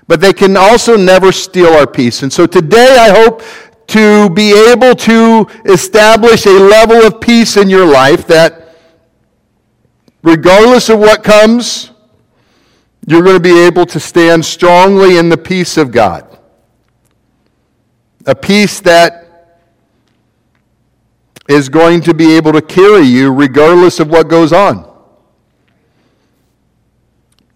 but 0.10 0.20
they 0.20 0.34
can 0.34 0.58
also 0.58 0.98
never 0.98 1.32
steal 1.32 1.68
our 1.68 1.86
peace. 1.86 2.24
And 2.24 2.34
so 2.34 2.48
today 2.48 2.98
I 3.00 3.12
hope 3.12 3.44
to 3.90 4.28
be 4.32 4.54
able 4.72 4.96
to 4.96 5.48
establish 5.66 6.48
a 6.48 6.50
level 6.50 6.98
of 7.06 7.22
peace 7.22 7.58
in 7.58 7.70
your 7.70 7.86
life 7.86 8.26
that 8.26 8.69
regardless 10.22 10.90
of 10.90 11.00
what 11.00 11.24
comes, 11.24 11.92
you're 13.08 13.24
going 13.24 13.36
to 13.36 13.42
be 13.42 13.66
able 13.66 13.86
to 13.88 14.00
stand 14.00 14.44
strongly 14.46 15.18
in 15.18 15.30
the 15.30 15.38
peace 15.38 15.78
of 15.78 15.92
God. 15.92 16.26
A 18.26 18.36
peace 18.36 18.80
that 18.82 19.30
is 21.48 21.68
going 21.70 22.02
to 22.02 22.14
be 22.14 22.36
able 22.36 22.54
to 22.54 22.62
carry 22.62 23.02
you 23.02 23.34
regardless 23.34 24.00
of 24.00 24.10
what 24.10 24.28
goes 24.28 24.54
on. 24.54 24.86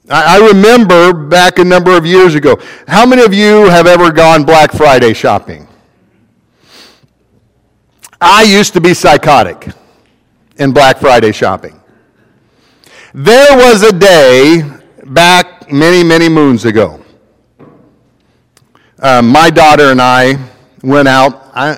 I 0.10 0.38
remember 0.48 1.14
back 1.14 1.60
a 1.60 1.64
number 1.64 1.96
of 1.96 2.06
years 2.06 2.36
ago. 2.36 2.60
How 2.88 3.06
many 3.06 3.24
of 3.24 3.34
you 3.34 3.70
have 3.70 3.88
ever 3.88 4.12
gone 4.12 4.44
Black 4.44 4.72
Friday 4.72 5.14
shopping? 5.14 5.68
I 8.20 8.44
used 8.44 8.74
to 8.74 8.82
be 8.82 8.94
psychotic 8.94 9.70
in 10.58 10.74
Black 10.74 10.98
Friday 10.98 11.32
shopping. 11.32 11.80
There 13.16 13.56
was 13.56 13.84
a 13.84 13.92
day 13.92 14.64
back 15.04 15.72
many, 15.72 16.04
many 16.04 16.30
moons 16.30 16.66
ago. 16.66 17.00
Um, 18.98 19.28
my 19.28 19.52
daughter 19.52 19.92
and 19.92 20.02
I 20.02 20.40
went 20.82 21.08
out. 21.08 21.52
I, 21.54 21.78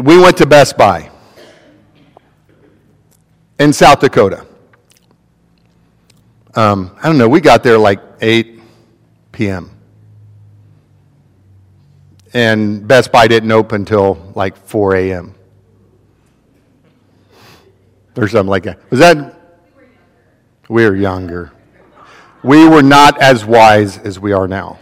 we 0.00 0.16
went 0.16 0.36
to 0.36 0.46
Best 0.46 0.76
Buy 0.76 1.10
in 3.58 3.72
South 3.72 3.98
Dakota. 3.98 4.46
Um, 6.54 6.96
I 7.02 7.08
don't 7.08 7.18
know, 7.18 7.28
we 7.28 7.40
got 7.40 7.64
there 7.64 7.76
like 7.76 7.98
8 8.20 8.60
p.m. 9.32 9.76
And 12.32 12.86
Best 12.86 13.10
Buy 13.10 13.26
didn't 13.26 13.50
open 13.50 13.80
until 13.80 14.32
like 14.36 14.56
4 14.56 14.94
a.m. 14.94 15.34
or 18.16 18.28
something 18.28 18.50
like 18.50 18.62
that. 18.62 18.78
Was 18.92 19.00
that? 19.00 19.40
We 20.68 20.84
were 20.84 20.96
younger. 20.96 21.52
We 22.42 22.68
were 22.68 22.82
not 22.82 23.20
as 23.20 23.44
wise 23.44 23.98
as 23.98 24.18
we 24.18 24.32
are 24.32 24.48
now. 24.48 24.78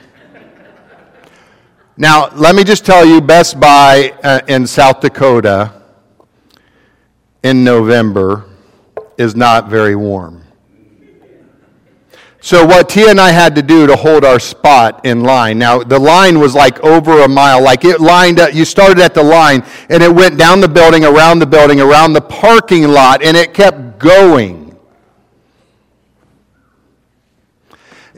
Now, 1.96 2.30
let 2.34 2.54
me 2.54 2.64
just 2.64 2.86
tell 2.86 3.04
you 3.04 3.20
Best 3.20 3.60
Buy 3.60 4.14
uh, 4.24 4.40
in 4.48 4.66
South 4.66 5.00
Dakota 5.00 5.82
in 7.42 7.64
November 7.64 8.46
is 9.18 9.36
not 9.36 9.68
very 9.68 9.94
warm. 9.94 10.42
So, 12.40 12.66
what 12.66 12.88
Tia 12.88 13.10
and 13.10 13.20
I 13.20 13.30
had 13.30 13.54
to 13.54 13.62
do 13.62 13.86
to 13.86 13.94
hold 13.94 14.24
our 14.24 14.40
spot 14.40 15.06
in 15.06 15.22
line, 15.22 15.58
now 15.58 15.78
the 15.84 15.98
line 15.98 16.40
was 16.40 16.56
like 16.56 16.80
over 16.80 17.22
a 17.22 17.28
mile, 17.28 17.62
like 17.62 17.84
it 17.84 18.00
lined 18.00 18.40
up, 18.40 18.52
you 18.52 18.64
started 18.64 18.98
at 18.98 19.14
the 19.14 19.22
line 19.22 19.62
and 19.88 20.02
it 20.02 20.12
went 20.12 20.38
down 20.38 20.60
the 20.60 20.68
building, 20.68 21.04
around 21.04 21.38
the 21.38 21.46
building, 21.46 21.80
around 21.80 22.14
the 22.14 22.20
parking 22.20 22.88
lot, 22.88 23.22
and 23.22 23.36
it 23.36 23.54
kept 23.54 24.00
going. 24.00 24.61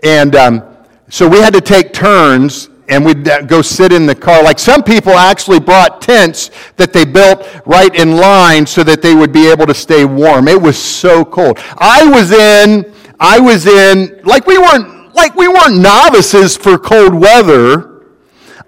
And 0.04 0.36
um, 0.36 0.62
so 1.08 1.28
we 1.28 1.38
had 1.38 1.54
to 1.54 1.60
take 1.60 1.92
turns 1.92 2.68
and 2.88 3.04
we'd 3.04 3.24
go 3.48 3.62
sit 3.62 3.92
in 3.92 4.04
the 4.04 4.14
car. 4.14 4.42
Like 4.42 4.58
some 4.58 4.82
people 4.82 5.12
actually 5.12 5.58
brought 5.58 6.02
tents 6.02 6.50
that 6.76 6.92
they 6.92 7.04
built 7.06 7.48
right 7.66 7.94
in 7.94 8.18
line 8.18 8.66
so 8.66 8.84
that 8.84 9.00
they 9.00 9.14
would 9.14 9.32
be 9.32 9.50
able 9.50 9.66
to 9.66 9.74
stay 9.74 10.04
warm. 10.04 10.48
It 10.48 10.60
was 10.60 10.76
so 10.76 11.24
cold. 11.24 11.58
I 11.78 12.06
was 12.06 12.30
in 12.30 12.94
I 13.20 13.38
was 13.38 13.66
in, 13.66 14.20
like 14.24 14.46
we 14.46 14.58
weren't, 14.58 15.14
like 15.14 15.34
we 15.34 15.48
weren't 15.48 15.78
novices 15.78 16.56
for 16.56 16.76
cold 16.78 17.14
weather. 17.14 18.02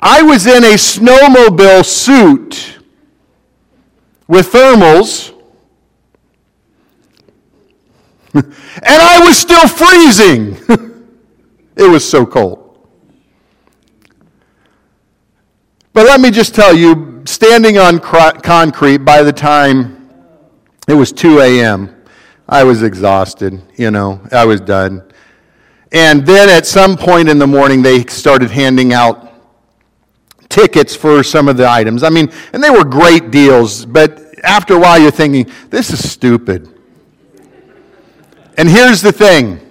I 0.01 0.22
was 0.22 0.47
in 0.47 0.64
a 0.64 0.74
snowmobile 0.74 1.84
suit 1.84 2.78
with 4.28 4.53
thermals. 4.53 5.32
and 8.34 8.45
I 8.87 9.20
was 9.24 9.37
still 9.37 9.66
freezing. 9.68 10.57
it 11.77 11.89
was 11.89 12.09
so 12.09 12.24
cold. 12.24 12.62
But 15.93 16.07
let 16.07 16.20
me 16.20 16.31
just 16.31 16.55
tell 16.55 16.74
you, 16.74 17.22
standing 17.24 17.79
on 17.79 18.01
concrete 18.01 18.99
by 18.99 19.22
the 19.22 19.33
time 19.33 20.11
it 20.87 20.95
was 20.95 21.12
2 21.12 21.41
a.m., 21.41 21.93
I 22.49 22.64
was 22.64 22.83
exhausted, 22.83 23.61
you 23.77 23.91
know, 23.91 24.20
I 24.31 24.45
was 24.45 24.61
done. 24.61 25.03
And 25.93 26.27
then 26.27 26.49
at 26.49 26.66
some 26.66 26.97
point 26.97 27.29
in 27.29 27.39
the 27.39 27.47
morning, 27.47 27.83
they 27.83 28.05
started 28.07 28.51
handing 28.51 28.93
out 28.93 29.33
tickets 30.49 30.95
for 30.95 31.22
some 31.22 31.49
of 31.49 31.57
the 31.57 31.68
items. 31.68 32.03
I 32.03 32.11
mean, 32.11 32.31
and 32.53 32.62
they 32.62 32.70
were 32.70 32.85
great 32.85 33.31
deals, 33.31 33.85
but 33.85 34.22
after 34.45 34.74
a 34.74 34.79
while, 34.79 34.99
you're 34.99 35.11
thinking, 35.11 35.51
this 35.70 35.91
is 35.91 36.09
stupid. 36.09 36.72
And 38.59 38.68
here's 38.68 39.03
the 39.03 39.12
thing 39.12 39.65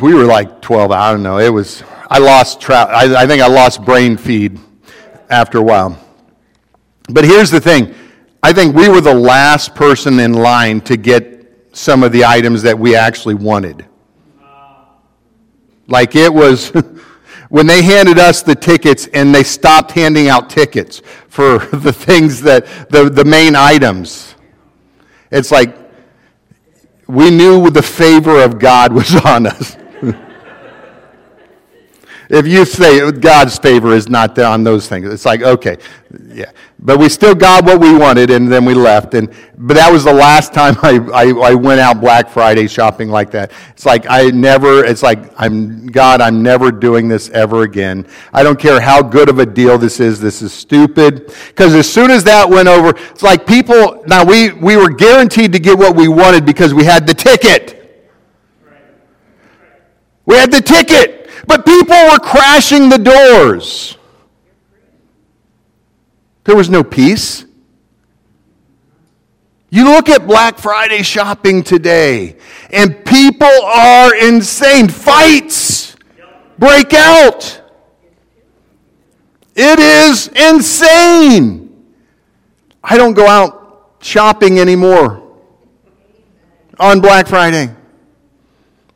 we 0.00 0.14
were 0.14 0.24
like 0.24 0.60
12, 0.60 0.90
I 0.90 1.12
don't 1.12 1.22
know, 1.22 1.38
it 1.38 1.48
was, 1.48 1.82
I 2.08 2.18
lost 2.18 2.68
I, 2.70 3.22
I 3.22 3.26
think 3.26 3.42
I 3.42 3.46
lost 3.46 3.84
brain 3.84 4.16
feed 4.16 4.58
after 5.30 5.58
a 5.58 5.62
while. 5.62 5.98
But 7.08 7.24
here's 7.24 7.50
the 7.50 7.60
thing 7.60 7.94
I 8.42 8.52
think 8.52 8.74
we 8.74 8.88
were 8.88 9.00
the 9.00 9.14
last 9.14 9.74
person 9.74 10.20
in 10.20 10.34
line 10.34 10.80
to 10.82 10.96
get 10.96 11.68
some 11.72 12.02
of 12.02 12.12
the 12.12 12.24
items 12.24 12.62
that 12.62 12.78
we 12.78 12.94
actually 12.94 13.34
wanted. 13.34 13.86
Like 15.86 16.14
it 16.14 16.32
was 16.32 16.68
when 17.48 17.66
they 17.66 17.82
handed 17.82 18.18
us 18.18 18.42
the 18.42 18.54
tickets 18.54 19.06
and 19.08 19.34
they 19.34 19.42
stopped 19.42 19.92
handing 19.92 20.28
out 20.28 20.50
tickets 20.50 21.02
for 21.28 21.58
the 21.72 21.92
things 21.92 22.40
that, 22.42 22.66
the, 22.90 23.10
the 23.10 23.24
main 23.24 23.56
items. 23.56 24.34
It's 25.30 25.50
like 25.50 25.83
we 27.06 27.30
knew 27.30 27.70
the 27.70 27.82
favor 27.82 28.42
of 28.42 28.58
God 28.58 28.92
was 28.92 29.14
on 29.24 29.46
us. 29.46 29.76
If 32.28 32.46
you 32.46 32.64
say 32.64 33.10
God's 33.12 33.58
favor 33.58 33.92
is 33.92 34.08
not 34.08 34.38
on 34.38 34.64
those 34.64 34.88
things, 34.88 35.06
it's 35.06 35.24
like, 35.24 35.42
okay, 35.42 35.76
yeah. 36.28 36.50
But 36.78 36.98
we 36.98 37.08
still 37.08 37.34
got 37.34 37.64
what 37.64 37.80
we 37.80 37.96
wanted, 37.96 38.30
and 38.30 38.50
then 38.50 38.64
we 38.64 38.74
left. 38.74 39.14
And 39.14 39.32
but 39.56 39.74
that 39.74 39.90
was 39.90 40.04
the 40.04 40.12
last 40.12 40.52
time 40.52 40.76
I, 40.82 40.98
I, 41.14 41.50
I, 41.50 41.54
went 41.54 41.80
out 41.80 42.00
Black 42.00 42.28
Friday 42.28 42.66
shopping 42.66 43.08
like 43.08 43.30
that. 43.30 43.52
It's 43.70 43.86
like 43.86 44.04
I 44.08 44.30
never. 44.30 44.84
It's 44.84 45.02
like 45.02 45.32
I'm 45.40 45.86
God. 45.86 46.20
I'm 46.20 46.42
never 46.42 46.70
doing 46.70 47.08
this 47.08 47.30
ever 47.30 47.62
again. 47.62 48.06
I 48.32 48.42
don't 48.42 48.58
care 48.58 48.80
how 48.80 49.02
good 49.02 49.28
of 49.28 49.38
a 49.38 49.46
deal 49.46 49.78
this 49.78 49.98
is. 49.98 50.20
This 50.20 50.42
is 50.42 50.52
stupid. 50.52 51.32
Because 51.48 51.74
as 51.74 51.90
soon 51.90 52.10
as 52.10 52.24
that 52.24 52.48
went 52.48 52.68
over, 52.68 52.90
it's 52.90 53.22
like 53.22 53.46
people. 53.46 54.02
Now 54.06 54.24
we 54.24 54.50
we 54.52 54.76
were 54.76 54.90
guaranteed 54.90 55.52
to 55.52 55.58
get 55.58 55.78
what 55.78 55.96
we 55.96 56.08
wanted 56.08 56.44
because 56.44 56.74
we 56.74 56.84
had 56.84 57.06
the 57.06 57.14
ticket. 57.14 57.80
We 60.26 60.36
had 60.36 60.50
the 60.50 60.60
ticket. 60.60 61.23
But 61.46 61.66
people 61.66 61.96
were 62.10 62.18
crashing 62.18 62.88
the 62.88 62.98
doors. 62.98 63.96
There 66.44 66.56
was 66.56 66.68
no 66.68 66.84
peace. 66.84 67.44
You 69.70 69.84
look 69.84 70.08
at 70.08 70.26
Black 70.26 70.58
Friday 70.58 71.02
shopping 71.02 71.64
today, 71.64 72.36
and 72.70 73.04
people 73.04 73.48
are 73.48 74.14
insane. 74.14 74.88
Fights 74.88 75.96
break 76.58 76.92
out. 76.94 77.60
It 79.56 79.78
is 79.78 80.28
insane. 80.28 81.92
I 82.82 82.96
don't 82.96 83.14
go 83.14 83.26
out 83.26 83.96
shopping 84.00 84.60
anymore 84.60 85.22
on 86.78 87.00
Black 87.00 87.26
Friday. 87.26 87.74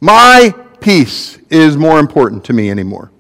My 0.00 0.54
peace 0.80 1.37
is 1.50 1.76
more 1.76 1.98
important 1.98 2.44
to 2.44 2.52
me 2.52 2.70
anymore. 2.70 3.10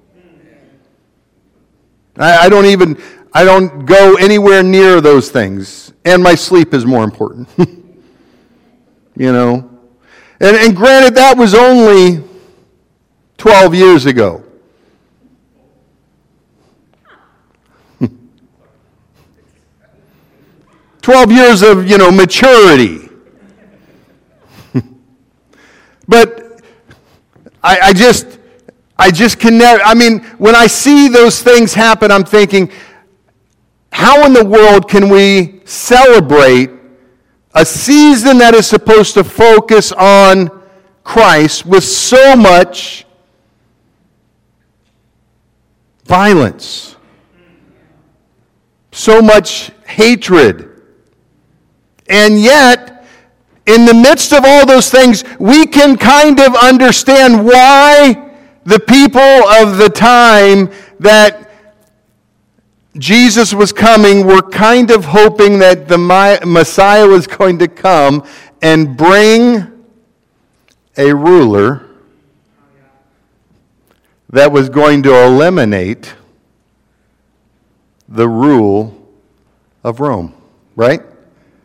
I, 2.16 2.46
I 2.46 2.48
don't 2.48 2.66
even, 2.66 3.00
I 3.32 3.44
don't 3.44 3.86
go 3.86 4.16
anywhere 4.16 4.62
near 4.62 5.00
those 5.00 5.30
things. 5.30 5.92
And 6.04 6.22
my 6.22 6.34
sleep 6.34 6.74
is 6.74 6.84
more 6.84 7.04
important. 7.04 7.48
you 7.58 9.32
know? 9.32 9.70
And, 10.40 10.56
and 10.56 10.76
granted, 10.76 11.14
that 11.16 11.36
was 11.36 11.54
only 11.54 12.24
12 13.38 13.74
years 13.74 14.06
ago. 14.06 14.44
Twelve 21.02 21.32
years 21.32 21.62
of 21.62 21.88
you 21.88 21.96
know 21.96 22.10
maturity, 22.10 23.08
but 26.08 26.47
I, 27.62 27.78
I 27.80 27.92
just, 27.92 28.38
I 28.98 29.10
just 29.10 29.38
can 29.38 29.58
never, 29.58 29.82
I 29.82 29.94
mean, 29.94 30.20
when 30.38 30.54
I 30.54 30.66
see 30.66 31.08
those 31.08 31.42
things 31.42 31.74
happen, 31.74 32.10
I'm 32.10 32.24
thinking, 32.24 32.70
how 33.92 34.24
in 34.26 34.32
the 34.32 34.44
world 34.44 34.88
can 34.88 35.08
we 35.08 35.62
celebrate 35.64 36.70
a 37.54 37.64
season 37.64 38.38
that 38.38 38.54
is 38.54 38.66
supposed 38.66 39.14
to 39.14 39.24
focus 39.24 39.92
on 39.92 40.50
Christ 41.02 41.66
with 41.66 41.84
so 41.84 42.36
much 42.36 43.06
violence, 46.04 46.96
so 48.92 49.20
much 49.20 49.70
hatred, 49.86 50.70
and 52.08 52.40
yet 52.40 52.97
in 53.68 53.84
the 53.84 53.92
midst 53.92 54.32
of 54.32 54.44
all 54.46 54.64
those 54.64 54.90
things, 54.90 55.22
we 55.38 55.66
can 55.66 55.98
kind 55.98 56.40
of 56.40 56.56
understand 56.56 57.44
why 57.44 58.30
the 58.64 58.80
people 58.80 59.20
of 59.20 59.76
the 59.76 59.90
time 59.90 60.70
that 61.00 61.50
Jesus 62.96 63.52
was 63.52 63.70
coming 63.72 64.26
were 64.26 64.40
kind 64.40 64.90
of 64.90 65.04
hoping 65.04 65.58
that 65.58 65.86
the 65.86 65.98
Messiah 65.98 67.06
was 67.06 67.26
going 67.26 67.58
to 67.58 67.68
come 67.68 68.26
and 68.62 68.96
bring 68.96 69.70
a 70.96 71.14
ruler 71.14 71.84
that 74.30 74.50
was 74.50 74.70
going 74.70 75.02
to 75.02 75.14
eliminate 75.14 76.14
the 78.08 78.26
rule 78.26 78.94
of 79.84 80.00
Rome, 80.00 80.32
right? 80.74 81.02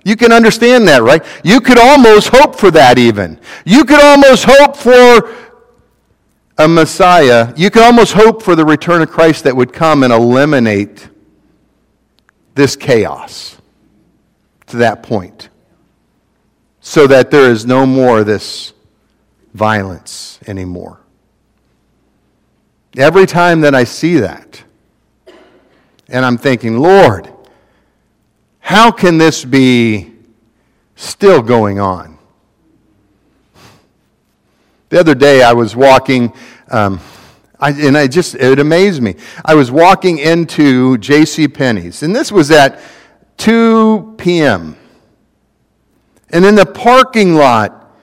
You 0.04 0.16
can 0.16 0.32
understand 0.32 0.88
that, 0.88 1.02
right? 1.02 1.26
You 1.44 1.62
could 1.62 1.78
almost 1.78 2.30
hope 2.30 2.56
for 2.56 2.70
that, 2.72 2.98
even. 2.98 3.40
You 3.66 3.86
could 3.86 4.02
almost 4.02 4.46
hope 4.48 4.76
for 4.76 5.34
a 6.58 6.68
Messiah. 6.68 7.54
You 7.56 7.70
could 7.70 7.84
almost 7.84 8.14
hope 8.14 8.42
for 8.42 8.56
the 8.56 8.66
return 8.66 9.02
of 9.02 9.10
Christ 9.10 9.46
that 9.46 9.56
would 9.56 9.72
come 9.72 10.04
and 10.04 10.12
eliminate 10.12 11.10
this 12.56 12.76
chaos 12.76 13.58
to 14.68 14.78
that 14.78 15.04
point 15.04 15.50
so 16.82 17.08
that 17.08 17.32
there 17.32 17.50
is 17.50 17.66
no 17.66 17.86
more 17.86 18.24
this 18.24 18.74
violence 19.54 20.40
anymore. 20.48 21.00
Every 22.98 23.26
time 23.26 23.62
that 23.62 23.74
I 23.74 23.86
see 23.86 24.18
that, 24.20 24.64
and 26.10 26.26
I'm 26.26 26.38
thinking, 26.38 26.78
Lord, 26.78 27.33
how 28.74 28.90
can 28.90 29.20
this 29.20 29.46
be 29.46 30.12
still 30.96 31.44
going 31.44 31.80
on? 31.80 32.18
The 34.90 35.00
other 35.00 35.14
day 35.14 35.44
I 35.44 35.54
was 35.54 35.76
walking, 35.76 36.34
um, 36.72 37.00
I, 37.60 37.70
and 37.70 37.96
I 37.96 38.08
just, 38.08 38.34
it 38.34 38.58
amazed 38.58 39.00
me. 39.00 39.14
I 39.46 39.54
was 39.54 39.70
walking 39.70 40.18
into 40.18 40.98
J.C. 40.98 41.48
Penney's, 41.50 42.02
and 42.02 42.16
this 42.16 42.32
was 42.32 42.50
at 42.50 42.82
2 43.38 44.16
p.m. 44.18 44.76
And 46.32 46.44
in 46.44 46.56
the 46.56 46.66
parking 46.66 47.36
lot, 47.36 47.96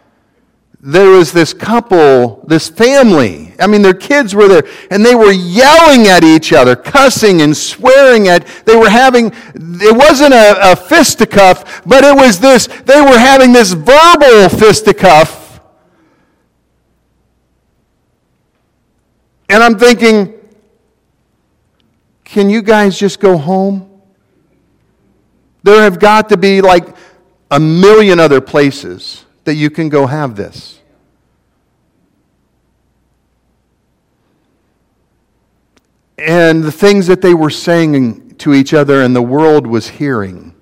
there 0.78 1.10
was 1.10 1.32
this 1.32 1.52
couple, 1.52 2.44
this 2.46 2.68
family. 2.68 3.49
I 3.60 3.66
mean, 3.66 3.82
their 3.82 3.94
kids 3.94 4.34
were 4.34 4.48
there, 4.48 4.64
and 4.90 5.04
they 5.04 5.14
were 5.14 5.32
yelling 5.32 6.06
at 6.06 6.24
each 6.24 6.52
other, 6.52 6.74
cussing 6.74 7.42
and 7.42 7.56
swearing 7.56 8.28
at. 8.28 8.46
They 8.64 8.76
were 8.76 8.88
having. 8.88 9.32
It 9.54 9.96
wasn't 9.96 10.34
a, 10.34 10.72
a 10.72 10.76
fisticuff, 10.76 11.82
but 11.86 12.04
it 12.04 12.16
was 12.16 12.40
this. 12.40 12.66
They 12.66 13.00
were 13.00 13.18
having 13.18 13.52
this 13.52 13.72
verbal 13.72 14.48
fisticuff. 14.48 15.60
And 19.48 19.62
I'm 19.62 19.78
thinking, 19.78 20.34
can 22.24 22.48
you 22.48 22.62
guys 22.62 22.98
just 22.98 23.18
go 23.18 23.36
home? 23.36 24.00
There 25.62 25.82
have 25.82 25.98
got 25.98 26.28
to 26.30 26.36
be 26.36 26.60
like 26.60 26.86
a 27.50 27.60
million 27.60 28.20
other 28.20 28.40
places 28.40 29.24
that 29.44 29.54
you 29.54 29.68
can 29.68 29.88
go 29.88 30.06
have 30.06 30.36
this. 30.36 30.79
And 36.20 36.62
the 36.62 36.72
things 36.72 37.06
that 37.06 37.22
they 37.22 37.34
were 37.34 37.50
saying 37.50 38.36
to 38.36 38.54
each 38.54 38.74
other 38.74 39.02
and 39.02 39.14
the 39.14 39.22
world 39.22 39.66
was 39.66 39.88
hearing, 39.88 40.54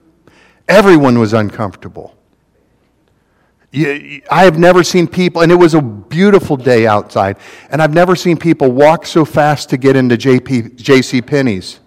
everyone 0.69 1.19
was 1.19 1.33
uncomfortable. 1.33 2.15
I 3.75 4.23
have 4.31 4.59
never 4.59 4.83
seen 4.83 5.07
people, 5.07 5.43
and 5.43 5.53
it 5.53 5.57
was 5.57 5.75
a 5.75 5.83
beautiful 5.83 6.57
day 6.57 6.87
outside, 6.87 7.37
and 7.71 7.83
I've 7.83 7.93
never 7.93 8.17
seen 8.17 8.39
people 8.39 8.73
walk 8.73 9.05
so 9.05 9.27
fast 9.27 9.69
to 9.71 9.77
get 9.77 9.95
into 9.95 10.17
JP, 10.17 10.77
JC 10.77 11.27
Penney's. 11.27 11.81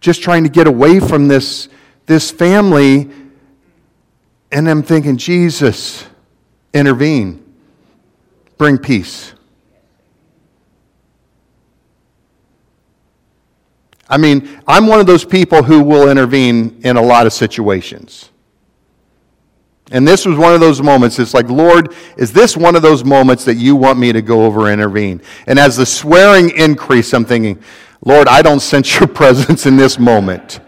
Just 0.00 0.22
trying 0.22 0.44
to 0.44 0.48
get 0.48 0.68
away 0.68 1.00
from 1.00 1.26
this, 1.26 1.68
this 2.06 2.30
family 2.30 3.10
and 4.50 4.68
I'm 4.68 4.82
thinking, 4.82 5.16
Jesus, 5.16 6.06
intervene, 6.72 7.44
bring 8.56 8.78
peace. 8.78 9.34
I 14.08 14.16
mean, 14.16 14.60
I'm 14.66 14.86
one 14.86 15.00
of 15.00 15.06
those 15.06 15.24
people 15.24 15.62
who 15.62 15.82
will 15.82 16.10
intervene 16.10 16.80
in 16.82 16.96
a 16.96 17.02
lot 17.02 17.26
of 17.26 17.32
situations. 17.32 18.30
And 19.90 20.06
this 20.06 20.26
was 20.26 20.36
one 20.36 20.54
of 20.54 20.60
those 20.60 20.82
moments. 20.82 21.18
It's 21.18 21.34
like, 21.34 21.48
Lord, 21.48 21.94
is 22.16 22.32
this 22.32 22.56
one 22.56 22.76
of 22.76 22.82
those 22.82 23.04
moments 23.04 23.44
that 23.44 23.54
you 23.54 23.74
want 23.74 23.98
me 23.98 24.12
to 24.12 24.20
go 24.20 24.44
over 24.44 24.66
and 24.66 24.80
intervene? 24.80 25.22
And 25.46 25.58
as 25.58 25.76
the 25.76 25.86
swearing 25.86 26.50
increased, 26.50 27.14
I'm 27.14 27.24
thinking, 27.24 27.62
Lord, 28.04 28.28
I 28.28 28.42
don't 28.42 28.60
sense 28.60 28.98
your 28.98 29.08
presence 29.08 29.66
in 29.66 29.76
this 29.76 29.98
moment. 29.98 30.60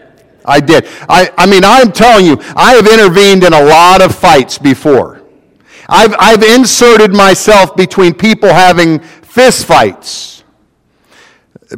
I 0.45 0.61
did. 0.61 0.87
I, 1.09 1.31
I 1.37 1.47
mean, 1.47 1.65
I'm 1.65 1.93
telling 1.93 2.25
you, 2.25 2.39
I 2.57 2.75
have 2.75 2.87
intervened 2.87 3.45
in 3.45 3.53
a 3.53 3.63
lot 3.63 4.03
of 4.03 4.15
fights 4.15 4.59
before. 4.59 5.23
I've, 5.89 6.15
I've 6.19 6.43
inserted 6.43 7.13
myself 7.13 7.77
between 7.77 8.15
people 8.15 8.49
having 8.49 9.01
fist 9.01 9.67
fights. 9.67 10.40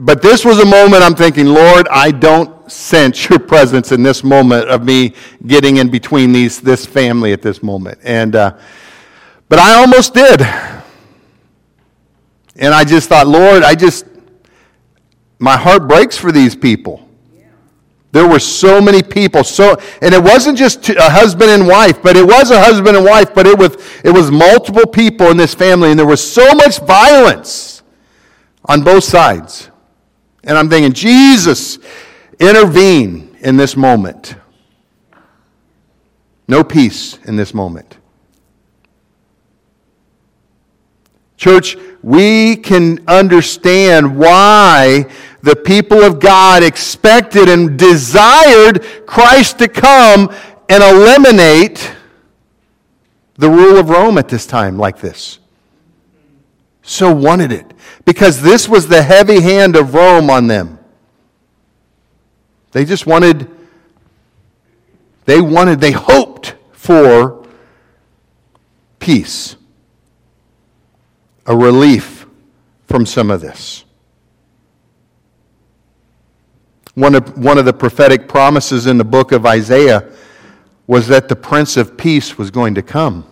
But 0.00 0.22
this 0.22 0.44
was 0.44 0.58
a 0.58 0.64
moment 0.64 1.02
I'm 1.02 1.14
thinking, 1.14 1.46
Lord, 1.46 1.86
I 1.88 2.10
don't 2.10 2.70
sense 2.70 3.28
your 3.28 3.38
presence 3.38 3.92
in 3.92 4.02
this 4.02 4.24
moment 4.24 4.68
of 4.68 4.84
me 4.84 5.14
getting 5.46 5.76
in 5.76 5.90
between 5.90 6.32
these, 6.32 6.60
this 6.60 6.86
family 6.86 7.32
at 7.32 7.42
this 7.42 7.62
moment. 7.62 7.98
And, 8.02 8.34
uh, 8.34 8.56
but 9.48 9.58
I 9.58 9.74
almost 9.74 10.14
did. 10.14 10.40
And 12.56 12.74
I 12.74 12.84
just 12.84 13.08
thought, 13.08 13.26
Lord, 13.26 13.62
I 13.62 13.74
just, 13.74 14.06
my 15.38 15.56
heart 15.56 15.86
breaks 15.86 16.16
for 16.16 16.32
these 16.32 16.56
people. 16.56 17.06
There 18.12 18.26
were 18.26 18.38
so 18.38 18.80
many 18.80 19.02
people. 19.02 19.42
So, 19.42 19.76
and 20.00 20.14
it 20.14 20.22
wasn't 20.22 20.56
just 20.56 20.88
a 20.90 21.10
husband 21.10 21.50
and 21.50 21.66
wife, 21.66 22.02
but 22.02 22.16
it 22.16 22.26
was 22.26 22.50
a 22.50 22.60
husband 22.62 22.96
and 22.96 23.04
wife, 23.04 23.34
but 23.34 23.46
it 23.46 23.58
was, 23.58 23.76
it 24.04 24.10
was 24.10 24.30
multiple 24.30 24.86
people 24.86 25.28
in 25.28 25.38
this 25.38 25.54
family, 25.54 25.90
and 25.90 25.98
there 25.98 26.06
was 26.06 26.22
so 26.22 26.52
much 26.54 26.78
violence 26.80 27.82
on 28.66 28.84
both 28.84 29.04
sides. 29.04 29.70
And 30.44 30.58
I'm 30.58 30.68
thinking, 30.68 30.92
Jesus, 30.92 31.78
intervene 32.40 33.36
in 33.40 33.56
this 33.56 33.76
moment. 33.76 34.34
No 36.48 36.64
peace 36.64 37.18
in 37.24 37.36
this 37.36 37.54
moment. 37.54 37.98
Church, 41.36 41.76
we 42.02 42.56
can 42.56 43.02
understand 43.08 44.16
why 44.16 45.06
the 45.42 45.56
people 45.56 46.02
of 46.02 46.20
God 46.20 46.62
expected 46.62 47.48
and 47.48 47.78
desired 47.78 48.84
Christ 49.06 49.58
to 49.58 49.68
come 49.68 50.32
and 50.68 50.82
eliminate 50.82 51.92
the 53.36 53.50
rule 53.50 53.76
of 53.76 53.88
Rome 53.88 54.18
at 54.18 54.28
this 54.28 54.46
time, 54.46 54.78
like 54.78 55.00
this. 55.00 55.40
So 56.82 57.14
wanted 57.14 57.52
it 57.52 57.72
because 58.04 58.42
this 58.42 58.68
was 58.68 58.88
the 58.88 59.02
heavy 59.02 59.40
hand 59.40 59.76
of 59.76 59.94
Rome 59.94 60.28
on 60.28 60.48
them. 60.48 60.78
They 62.72 62.84
just 62.84 63.06
wanted, 63.06 63.48
they 65.24 65.40
wanted, 65.40 65.80
they 65.80 65.92
hoped 65.92 66.54
for 66.72 67.46
peace, 68.98 69.56
a 71.46 71.56
relief 71.56 72.26
from 72.86 73.06
some 73.06 73.30
of 73.30 73.40
this. 73.40 73.84
One 76.94 77.14
of, 77.14 77.38
one 77.38 77.58
of 77.58 77.64
the 77.64 77.72
prophetic 77.72 78.28
promises 78.28 78.86
in 78.86 78.98
the 78.98 79.04
book 79.04 79.32
of 79.32 79.46
Isaiah 79.46 80.10
was 80.86 81.08
that 81.08 81.28
the 81.28 81.36
Prince 81.36 81.76
of 81.76 81.96
Peace 81.96 82.36
was 82.36 82.50
going 82.50 82.74
to 82.74 82.82
come. 82.82 83.26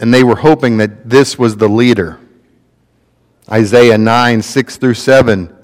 And 0.00 0.12
they 0.12 0.24
were 0.24 0.36
hoping 0.36 0.78
that 0.78 1.08
this 1.08 1.38
was 1.38 1.56
the 1.56 1.68
leader. 1.68 2.18
Isaiah 3.50 3.98
9, 3.98 4.42
6 4.42 4.76
through 4.78 4.94
7 4.94 5.54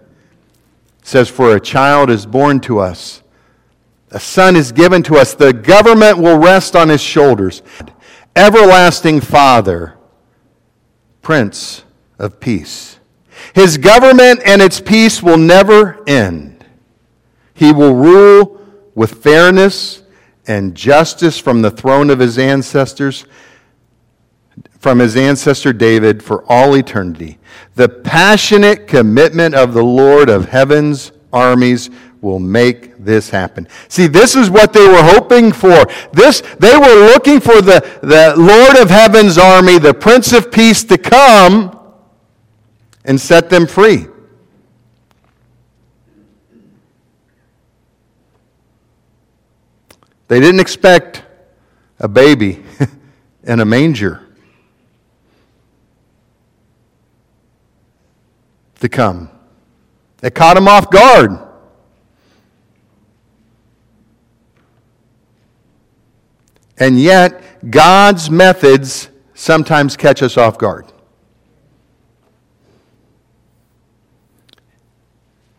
says, 1.03 1.29
For 1.29 1.57
a 1.57 1.61
child 1.61 2.11
is 2.11 2.27
born 2.27 2.61
to 2.61 2.79
us, 2.79 3.23
a 4.11 4.21
son 4.21 4.55
is 4.55 4.73
given 4.73 5.03
to 5.05 5.17
us, 5.17 5.35
the 5.35 5.53
government 5.53 6.19
will 6.19 6.39
rest 6.39 6.77
on 6.77 6.89
his 6.89 7.01
shoulders. 7.01 7.63
Everlasting 8.37 9.21
Father, 9.21 9.97
Prince 11.23 11.85
of 12.19 12.39
Peace. 12.39 12.99
His 13.55 13.79
government 13.79 14.41
and 14.45 14.61
its 14.63 14.81
peace 14.81 15.23
will 15.23 15.39
never 15.39 16.03
end. 16.09 16.65
He 17.55 17.73
will 17.73 17.95
rule 17.95 18.61
with 18.95 19.23
fairness 19.23 20.03
and 20.47 20.75
justice 20.75 21.39
from 21.39 21.63
the 21.63 21.71
throne 21.71 22.11
of 22.11 22.19
his 22.19 22.39
ancestors, 22.39 23.25
from 24.79 24.99
his 24.99 25.17
ancestor 25.17 25.73
David 25.73 26.23
for 26.23 26.45
all 26.51 26.77
eternity. 26.77 27.39
The 27.75 27.89
passionate 27.89 28.87
commitment 28.87 29.55
of 29.55 29.75
the 29.75 29.83
Lord 29.83 30.29
of 30.29 30.49
heaven's 30.49 31.13
armies 31.33 31.91
will 32.21 32.39
make 32.39 32.97
this 32.99 33.31
happen. 33.31 33.69
See, 33.89 34.07
this 34.07 34.35
is 34.35 34.51
what 34.51 34.73
they 34.73 34.87
were 34.87 35.03
hoping 35.03 35.53
for. 35.53 35.87
This, 36.13 36.43
they 36.59 36.77
were 36.77 37.07
looking 37.07 37.41
for 37.41 37.61
the, 37.61 37.81
the 38.03 38.35
Lord 38.37 38.77
of 38.77 38.91
Heaven's 38.91 39.39
army, 39.39 39.79
the 39.79 39.95
Prince 39.95 40.33
of 40.33 40.51
Peace, 40.51 40.83
to 40.85 40.99
come 40.99 41.79
and 43.05 43.21
set 43.21 43.49
them 43.51 43.67
free. 43.67 44.07
They 50.29 50.41
didn't 50.41 50.61
expect 50.61 51.23
a 52.01 52.09
baby 52.09 52.65
in 53.45 53.61
a 53.61 53.65
manger 53.65 54.26
to 58.81 58.89
come. 58.89 59.31
It 60.23 60.35
caught 60.35 60.57
him 60.57 60.69
off 60.69 60.91
guard. 60.91 61.39
And 66.79 67.01
yet, 67.01 67.71
God's 67.71 68.31
methods 68.31 69.09
sometimes 69.35 69.97
catch 69.97 70.23
us 70.23 70.37
off 70.37 70.59
guard. 70.59 70.87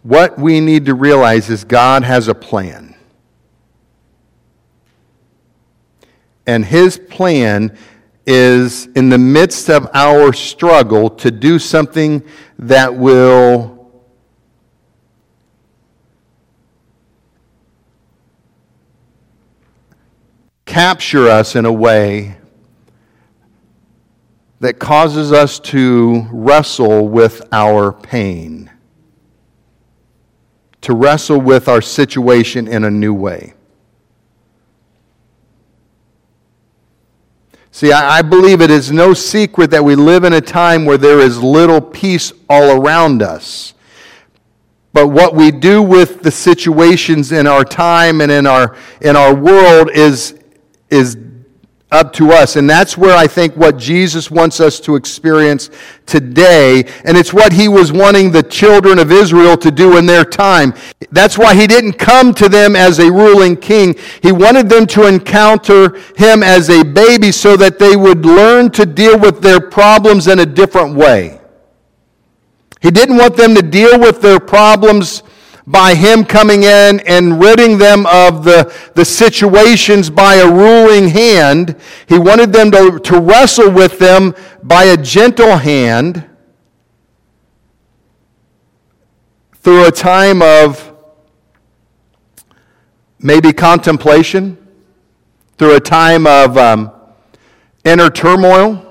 What 0.03 0.39
we 0.39 0.61
need 0.61 0.86
to 0.86 0.93
realize 0.93 1.49
is 1.49 1.63
God 1.63 2.03
has 2.03 2.28
a 2.28 2.36
plan. 2.36 2.95
And 6.45 6.63
his 6.63 6.97
plan 6.97 7.78
is 8.28 8.88
in 8.88 9.07
the 9.07 9.17
midst 9.17 9.69
of 9.69 9.89
our 9.93 10.34
struggle 10.34 11.09
to 11.09 11.32
do 11.32 11.57
something 11.57 12.21
that 12.59 12.93
will 12.93 13.78
capture 20.65 21.30
us 21.30 21.55
in 21.55 21.65
a 21.65 21.71
way 21.71 22.38
that 24.59 24.78
causes 24.78 25.32
us 25.32 25.57
to 25.59 26.28
wrestle 26.30 27.07
with 27.07 27.41
our 27.53 27.93
pain, 27.93 28.69
to 30.82 30.93
wrestle 30.93 31.39
with 31.39 31.69
our 31.69 31.82
situation 31.82 32.67
in 32.67 32.84
a 32.84 32.91
new 32.91 33.13
way. 33.13 33.53
See, 37.78 37.91
I, 37.91 38.23
believe 38.23 38.61
it 38.61 38.71
is 38.71 38.91
no 38.91 39.13
secret 39.13 39.69
that 39.69 39.86
we 39.86 39.93
live 39.93 40.23
in 40.23 40.34
a 40.34 40.41
time 40.41 40.84
where 40.84 40.97
there 40.97 41.19
is 41.19 41.43
little 41.43 41.80
peace 41.80 42.34
all 42.49 42.82
around 42.82 43.21
us. 43.21 43.75
But 44.93 45.09
what 45.09 45.36
we 45.36 45.51
do 45.51 45.84
with 45.84 46.23
the 46.23 46.32
situations 46.32 47.32
in 47.32 47.45
our 47.45 47.63
time 47.63 48.19
and 48.19 48.32
in 48.32 48.47
our, 48.47 48.75
in 49.01 49.15
our 49.15 49.36
world 49.36 49.91
is, 49.91 50.39
is 50.89 51.13
up 51.91 52.11
to 52.13 52.31
us. 52.31 52.57
And 52.57 52.69
that's 52.69 52.97
where 52.97 53.15
I 53.15 53.27
think 53.27 53.55
what 53.55 53.77
Jesus 53.77 54.29
wants 54.29 54.59
us 54.59 54.79
to 54.81 54.95
experience 54.95 55.69
today. 56.05 56.83
And 57.05 57.17
it's 57.17 57.33
what 57.33 57.53
he 57.53 57.67
was 57.69 57.93
wanting 57.93 58.31
the 58.31 58.43
children 58.43 58.99
of 58.99 59.11
Israel 59.11 59.55
to 59.57 59.71
do 59.71 59.97
in 59.97 60.05
their 60.05 60.25
time. 60.25 60.73
That's 61.11 61.38
why 61.38 61.55
he 61.55 61.65
didn't 61.65 61.93
come 61.93 62.33
to 62.35 62.49
them 62.49 62.75
as 62.75 62.99
a 62.99 63.11
ruling 63.11 63.55
king. 63.55 63.95
He 64.21 64.31
wanted 64.31 64.67
them 64.67 64.85
to 64.88 65.07
encounter 65.07 65.97
him 66.17 66.43
as 66.43 66.69
a 66.69 66.83
baby 66.83 67.31
so 67.31 67.55
that 67.55 67.79
they 67.79 67.95
would 67.95 68.25
learn 68.25 68.69
to 68.71 68.85
deal 68.85 69.17
with 69.17 69.41
their 69.41 69.61
problems 69.61 70.27
in 70.27 70.39
a 70.39 70.45
different 70.45 70.95
way. 70.95 71.39
He 72.81 72.91
didn't 72.91 73.17
want 73.17 73.38
them 73.38 73.55
to 73.55 73.61
deal 73.61 73.99
with 73.99 74.21
their 74.21 74.39
problems 74.39 75.23
by 75.68 75.93
him 75.93 76.24
coming 76.24 76.63
in 76.63 77.01
and 77.01 77.41
ridding 77.41 77.78
them 77.78 78.05
of 78.05 78.45
the, 78.45 78.74
the 78.95 79.03
situations 79.03 80.09
by 80.09 80.36
a 80.36 80.49
ruling 80.49 81.09
hand. 81.09 81.76
He 82.07 82.18
wanted 82.18 82.53
them 82.53 82.72
to, 82.72 82.97
to 82.99 83.20
wrestle 83.20 83.70
with 83.70 83.99
them 83.99 84.34
by 84.63 84.86
a 84.86 84.97
gentle 84.97 85.57
hand 85.57 86.26
through 89.55 89.86
a 89.86 89.91
time 89.91 90.41
of 90.41 90.93
maybe 93.20 93.51
contemplation, 93.51 94.57
through 95.57 95.76
a 95.76 95.82
time 95.82 96.26
of 96.26 96.57
um, 96.57 96.91
inner 97.84 98.09
turmoil. 98.09 98.86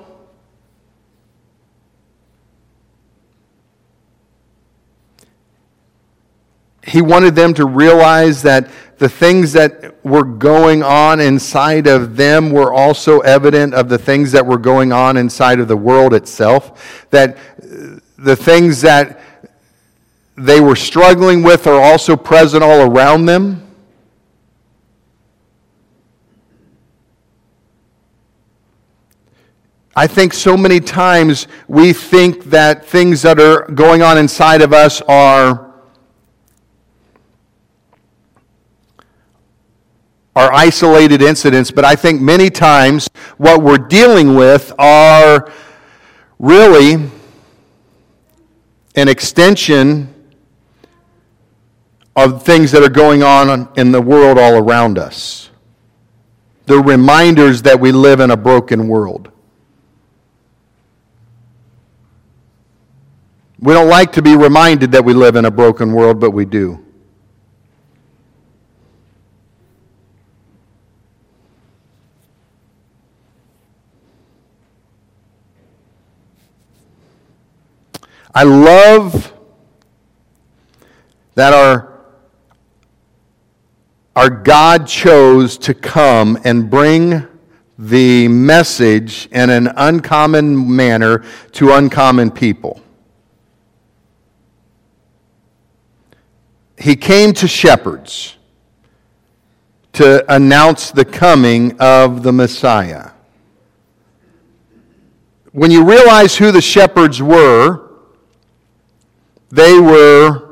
He 6.87 7.01
wanted 7.01 7.35
them 7.35 7.53
to 7.55 7.65
realize 7.65 8.41
that 8.43 8.69
the 8.97 9.09
things 9.09 9.51
that 9.53 10.03
were 10.03 10.23
going 10.23 10.81
on 10.81 11.19
inside 11.19 11.85
of 11.85 12.15
them 12.15 12.49
were 12.49 12.73
also 12.73 13.19
evident 13.19 13.73
of 13.73 13.89
the 13.89 13.97
things 13.97 14.31
that 14.31 14.45
were 14.45 14.57
going 14.57 14.91
on 14.93 15.17
inside 15.17 15.59
of 15.59 15.67
the 15.67 15.77
world 15.77 16.13
itself. 16.13 17.05
That 17.09 17.35
uh, 17.37 17.99
the 18.17 18.35
things 18.35 18.81
that 18.81 19.21
they 20.37 20.61
were 20.61 20.75
struggling 20.75 21.43
with 21.43 21.67
are 21.67 21.79
also 21.79 22.15
present 22.15 22.63
all 22.63 22.89
around 22.89 23.25
them. 23.25 23.63
I 29.95 30.07
think 30.07 30.33
so 30.33 30.55
many 30.55 30.79
times 30.79 31.47
we 31.67 31.91
think 31.91 32.45
that 32.45 32.85
things 32.85 33.23
that 33.23 33.39
are 33.39 33.63
going 33.71 34.03
on 34.03 34.17
inside 34.17 34.61
of 34.61 34.71
us 34.71 35.01
are 35.01 35.66
are 40.37 40.53
isolated 40.53 41.23
incidents, 41.23 41.71
but 41.71 41.83
I 41.83 41.95
think 41.95 42.21
many 42.21 42.51
times 42.51 43.09
what 43.37 43.63
we're 43.63 43.79
dealing 43.79 44.35
with 44.35 44.71
are 44.77 45.51
really 46.37 47.09
an 48.95 49.07
extension 49.07 50.13
of 52.15 52.43
things 52.43 52.71
that 52.71 52.83
are 52.83 52.89
going 52.89 53.23
on 53.23 53.67
in 53.77 53.91
the 53.91 53.99
world 53.99 54.37
all 54.37 54.53
around 54.57 54.99
us. 54.99 55.49
They're 56.67 56.83
reminders 56.83 57.63
that 57.63 57.79
we 57.79 57.91
live 57.91 58.19
in 58.19 58.29
a 58.29 58.37
broken 58.37 58.87
world. 58.87 59.31
We 63.59 63.73
don't 63.73 63.89
like 63.89 64.11
to 64.11 64.21
be 64.21 64.35
reminded 64.35 64.91
that 64.91 65.03
we 65.03 65.15
live 65.15 65.35
in 65.35 65.45
a 65.45 65.51
broken 65.51 65.93
world, 65.93 66.19
but 66.19 66.29
we 66.29 66.45
do. 66.45 66.86
I 78.33 78.43
love 78.43 79.33
that 81.35 81.53
our, 81.53 82.01
our 84.15 84.29
God 84.29 84.87
chose 84.87 85.57
to 85.59 85.73
come 85.73 86.37
and 86.43 86.69
bring 86.69 87.27
the 87.79 88.27
message 88.27 89.27
in 89.31 89.49
an 89.49 89.67
uncommon 89.75 90.75
manner 90.75 91.23
to 91.53 91.73
uncommon 91.73 92.31
people. 92.31 92.81
He 96.79 96.95
came 96.95 97.33
to 97.33 97.47
shepherds 97.47 98.35
to 99.93 100.23
announce 100.33 100.91
the 100.91 101.05
coming 101.05 101.79
of 101.79 102.23
the 102.23 102.31
Messiah. 102.31 103.11
When 105.51 105.71
you 105.71 105.83
realize 105.83 106.35
who 106.35 106.51
the 106.51 106.61
shepherds 106.61 107.21
were, 107.21 107.86
they 109.49 109.79
were 109.79 110.47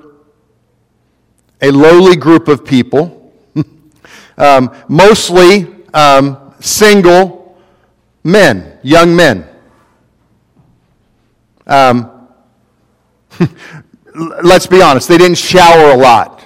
a 1.61 1.71
lowly 1.71 2.15
group 2.15 2.47
of 2.47 2.63
people, 2.65 3.33
um, 4.37 4.73
mostly 4.87 5.67
um, 5.93 6.53
single 6.59 7.57
men, 8.23 8.79
young 8.83 9.15
men. 9.15 9.47
Um, 11.67 12.27
let's 14.43 14.67
be 14.67 14.81
honest, 14.81 15.07
they 15.07 15.17
didn't 15.17 15.37
shower 15.37 15.91
a 15.91 15.97
lot. 15.97 16.43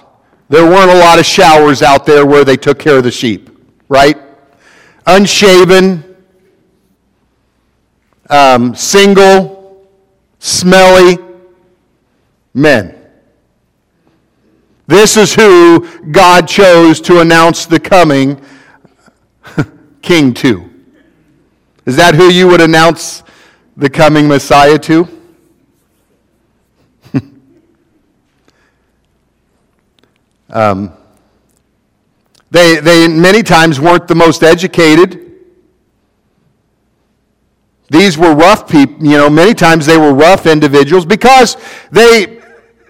There 0.49 0.65
weren't 0.65 0.89
a 0.89 0.97
lot 0.97 1.19
of 1.19 1.25
showers 1.25 1.81
out 1.81 2.05
there 2.05 2.25
where 2.25 2.43
they 2.43 2.57
took 2.57 2.79
care 2.79 2.97
of 2.97 3.03
the 3.03 3.11
sheep, 3.11 3.49
right? 3.87 4.17
Unshaven, 5.05 6.03
um, 8.29 8.73
single, 8.73 9.87
smelly 10.39 11.17
men. 12.53 12.95
This 14.87 15.17
is 15.17 15.35
who 15.35 15.87
God 16.11 16.47
chose 16.47 16.99
to 17.01 17.19
announce 17.19 17.67
the 17.67 17.79
coming 17.79 18.41
king 20.01 20.33
to. 20.33 20.67
Is 21.85 21.95
that 21.95 22.15
who 22.15 22.29
you 22.29 22.47
would 22.47 22.61
announce 22.61 23.23
the 23.77 23.89
coming 23.89 24.27
Messiah 24.27 24.79
to? 24.79 25.07
Um, 30.51 30.91
they, 32.49 32.79
they 32.79 33.07
many 33.07 33.43
times 33.43 33.79
weren't 33.79 34.07
the 34.07 34.15
most 34.15 34.41
educated. 34.41 35.29
These 37.91 38.17
were 38.17 38.33
rough 38.33 38.67
people, 38.67 39.05
you 39.05 39.17
know, 39.17 39.29
many 39.29 39.53
times 39.53 39.85
they 39.85 39.97
were 39.97 40.13
rough 40.13 40.47
individuals 40.47 41.05
because 41.05 41.57
they 41.91 42.38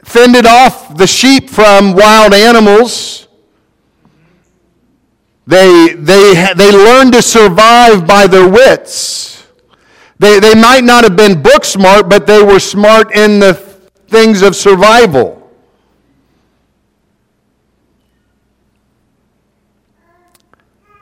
fended 0.09 0.47
off 0.47 0.97
the 0.97 1.05
sheep 1.05 1.51
from 1.51 1.93
wild 1.93 2.33
animals. 2.33 3.27
They, 5.45 5.93
they, 5.93 6.51
they 6.57 6.71
learned 6.71 7.13
to 7.13 7.21
survive 7.21 8.07
by 8.07 8.25
their 8.25 8.49
wits. 8.49 9.47
They, 10.17 10.39
they 10.39 10.55
might 10.55 10.83
not 10.83 11.03
have 11.03 11.15
been 11.15 11.41
book 11.41 11.63
smart, 11.63 12.09
but 12.09 12.25
they 12.25 12.41
were 12.41 12.59
smart 12.59 13.15
in 13.15 13.39
the 13.39 13.53
things 13.53 14.41
of 14.41 14.55
survival. 14.55 15.35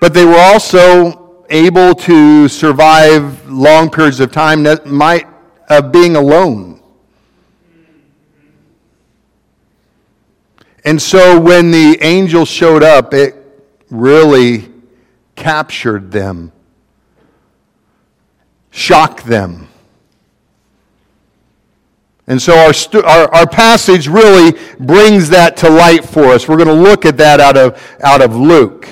But 0.02 0.14
they 0.14 0.26
were 0.26 0.38
also 0.38 1.46
able 1.50 1.96
to 1.96 2.48
survive 2.50 3.50
long 3.50 3.90
periods 3.90 4.20
of 4.20 4.34
time 4.34 4.68
might 4.86 5.28
of 5.70 5.94
being 5.94 6.18
alone. 6.18 6.82
And 10.88 11.02
so 11.02 11.38
when 11.38 11.72
the 11.72 11.98
angel 12.00 12.46
showed 12.46 12.82
up, 12.82 13.14
it 13.14 13.36
really 13.90 14.72
captured 15.36 16.12
them, 16.14 16.54
shocked 18.72 19.26
them. 19.26 19.68
And 22.26 22.42
so 22.42 22.54
our, 22.54 22.72
our, 23.06 23.36
our, 23.36 23.48
passage 23.48 24.08
really 24.08 24.58
brings 24.80 25.28
that 25.32 25.58
to 25.58 25.70
light 25.70 26.06
for 26.06 26.28
us. 26.28 26.48
We're 26.48 26.56
going 26.56 26.70
to 26.70 26.74
look 26.74 27.06
at 27.06 27.18
that 27.18 27.42
out 27.42 27.58
of, 27.58 27.98
out 28.02 28.22
of 28.22 28.38
Luke 28.38 28.88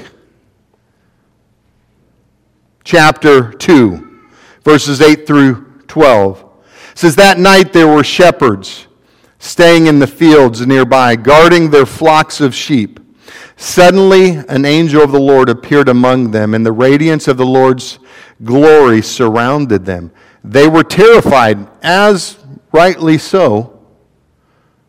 chapter 2.84 3.54
2, 3.54 4.22
verses 4.66 5.00
8 5.00 5.26
through 5.26 5.82
12. 5.88 6.44
It 6.92 6.98
says, 6.98 7.16
That 7.16 7.40
night 7.40 7.72
there 7.72 7.88
were 7.88 8.04
shepherds 8.04 8.85
staying 9.46 9.86
in 9.86 10.00
the 10.00 10.08
fields 10.08 10.66
nearby, 10.66 11.16
guarding 11.16 11.70
their 11.70 11.86
flocks 11.86 12.42
of 12.42 12.56
sheep. 12.56 13.00
Suddenly, 13.58 14.38
an 14.50 14.66
angel 14.66 15.04
of 15.04 15.12
the 15.12 15.20
Lord 15.20 15.50
appeared 15.50 15.88
among 15.88 16.32
them, 16.32 16.56
and 16.56 16.66
the 16.66 16.72
radiance 16.72 17.28
of 17.28 17.38
the 17.38 17.46
Lord's 17.46 18.00
glory 18.44 19.02
surrounded 19.02 19.86
them. 19.86 20.12
They 20.44 20.68
were 20.68 20.84
terrified, 20.84 21.68
as 21.84 22.40
rightly 22.72 23.18
so. 23.20 23.80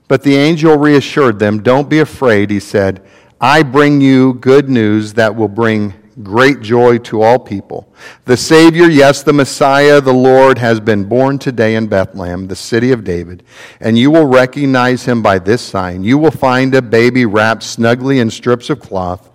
But 0.09 0.23
the 0.23 0.37
angel 0.37 0.77
reassured 0.77 1.39
them, 1.39 1.63
Don't 1.63 1.91
be 1.91 1.99
afraid, 1.99 2.51
he 2.51 2.61
said. 2.61 3.07
I 3.41 3.63
bring 3.63 4.01
you 4.01 4.35
good 4.35 4.71
news 4.71 5.13
that 5.15 5.37
will 5.37 5.49
bring 5.49 5.93
great 6.23 6.61
joy 6.61 6.99
to 6.99 7.23
all 7.23 7.39
people. 7.39 7.93
The 8.25 8.37
Savior, 8.37 8.89
yes, 8.89 9.23
the 9.23 9.33
Messiah, 9.33 10.01
the 10.01 10.15
Lord, 10.15 10.59
has 10.59 10.81
been 10.81 11.05
born 11.05 11.39
today 11.39 11.75
in 11.75 11.89
Bethlehem, 11.89 12.47
the 12.47 12.57
city 12.57 12.93
of 12.93 13.05
David, 13.05 13.43
and 13.81 13.99
you 13.99 14.11
will 14.11 14.27
recognize 14.27 15.05
him 15.05 15.23
by 15.23 15.39
this 15.39 15.63
sign. 15.63 16.05
You 16.05 16.19
will 16.19 16.31
find 16.31 16.75
a 16.75 16.83
baby 16.83 17.27
wrapped 17.27 17.63
snugly 17.63 18.19
in 18.19 18.31
strips 18.31 18.71
of 18.71 18.81
cloth, 18.81 19.31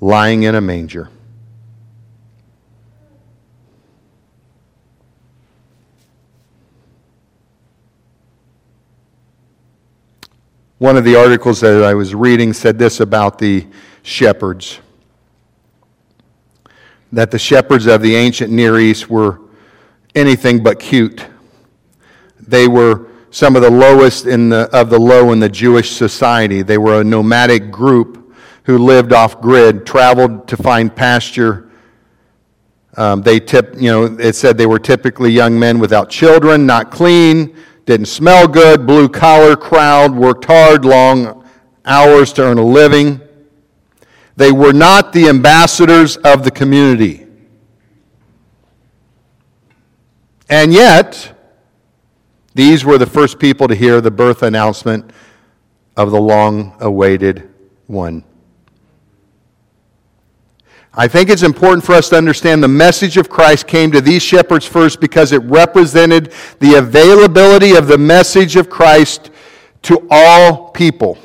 lying 0.00 0.42
in 0.42 0.54
a 0.54 0.60
manger. 0.60 1.10
One 10.76 10.96
of 10.96 11.02
the 11.02 11.16
articles 11.16 11.60
that 11.60 11.82
I 11.82 11.94
was 11.94 12.14
reading 12.14 12.52
said 12.52 12.78
this 12.78 13.00
about 13.00 13.38
the 13.38 13.66
shepherds 14.02 14.78
that 17.12 17.30
the 17.30 17.38
shepherds 17.38 17.86
of 17.86 18.02
the 18.02 18.14
ancient 18.14 18.52
Near 18.52 18.78
East 18.78 19.08
were 19.08 19.40
anything 20.14 20.62
but 20.62 20.78
cute. 20.78 21.26
They 22.46 22.68
were 22.68 23.08
some 23.30 23.56
of 23.56 23.62
the 23.62 23.70
lowest 23.70 24.26
in 24.26 24.48
the, 24.48 24.68
of 24.76 24.90
the 24.90 24.98
low 24.98 25.32
in 25.32 25.40
the 25.40 25.48
Jewish 25.48 25.92
society. 25.92 26.62
They 26.62 26.78
were 26.78 27.00
a 27.00 27.04
nomadic 27.04 27.70
group 27.70 28.34
who 28.64 28.78
lived 28.78 29.12
off 29.12 29.40
grid, 29.40 29.86
traveled 29.86 30.48
to 30.48 30.56
find 30.56 30.94
pasture. 30.94 31.70
Um, 32.96 33.22
they 33.22 33.40
tip, 33.40 33.74
you 33.78 33.90
know, 33.90 34.04
it 34.04 34.34
said 34.34 34.58
they 34.58 34.66
were 34.66 34.78
typically 34.78 35.30
young 35.30 35.58
men 35.58 35.78
without 35.78 36.10
children, 36.10 36.66
not 36.66 36.90
clean, 36.90 37.56
didn't 37.86 38.06
smell 38.06 38.46
good, 38.46 38.86
blue 38.86 39.08
collar 39.08 39.56
crowd, 39.56 40.14
worked 40.14 40.44
hard, 40.44 40.84
long 40.84 41.46
hours 41.86 42.32
to 42.34 42.42
earn 42.42 42.58
a 42.58 42.64
living. 42.64 43.20
They 44.38 44.52
were 44.52 44.72
not 44.72 45.12
the 45.12 45.28
ambassadors 45.28 46.16
of 46.18 46.44
the 46.44 46.52
community. 46.52 47.26
And 50.48 50.72
yet, 50.72 51.36
these 52.54 52.84
were 52.84 52.98
the 52.98 53.06
first 53.06 53.40
people 53.40 53.66
to 53.66 53.74
hear 53.74 54.00
the 54.00 54.12
birth 54.12 54.44
announcement 54.44 55.10
of 55.96 56.12
the 56.12 56.20
long 56.20 56.76
awaited 56.78 57.52
one. 57.88 58.22
I 60.94 61.08
think 61.08 61.30
it's 61.30 61.42
important 61.42 61.84
for 61.84 61.96
us 61.96 62.08
to 62.10 62.16
understand 62.16 62.62
the 62.62 62.68
message 62.68 63.16
of 63.16 63.28
Christ 63.28 63.66
came 63.66 63.90
to 63.90 64.00
these 64.00 64.22
shepherds 64.22 64.64
first 64.64 65.00
because 65.00 65.32
it 65.32 65.42
represented 65.42 66.32
the 66.60 66.74
availability 66.74 67.74
of 67.74 67.88
the 67.88 67.98
message 67.98 68.54
of 68.54 68.70
Christ 68.70 69.32
to 69.82 70.06
all 70.12 70.70
people. 70.70 71.18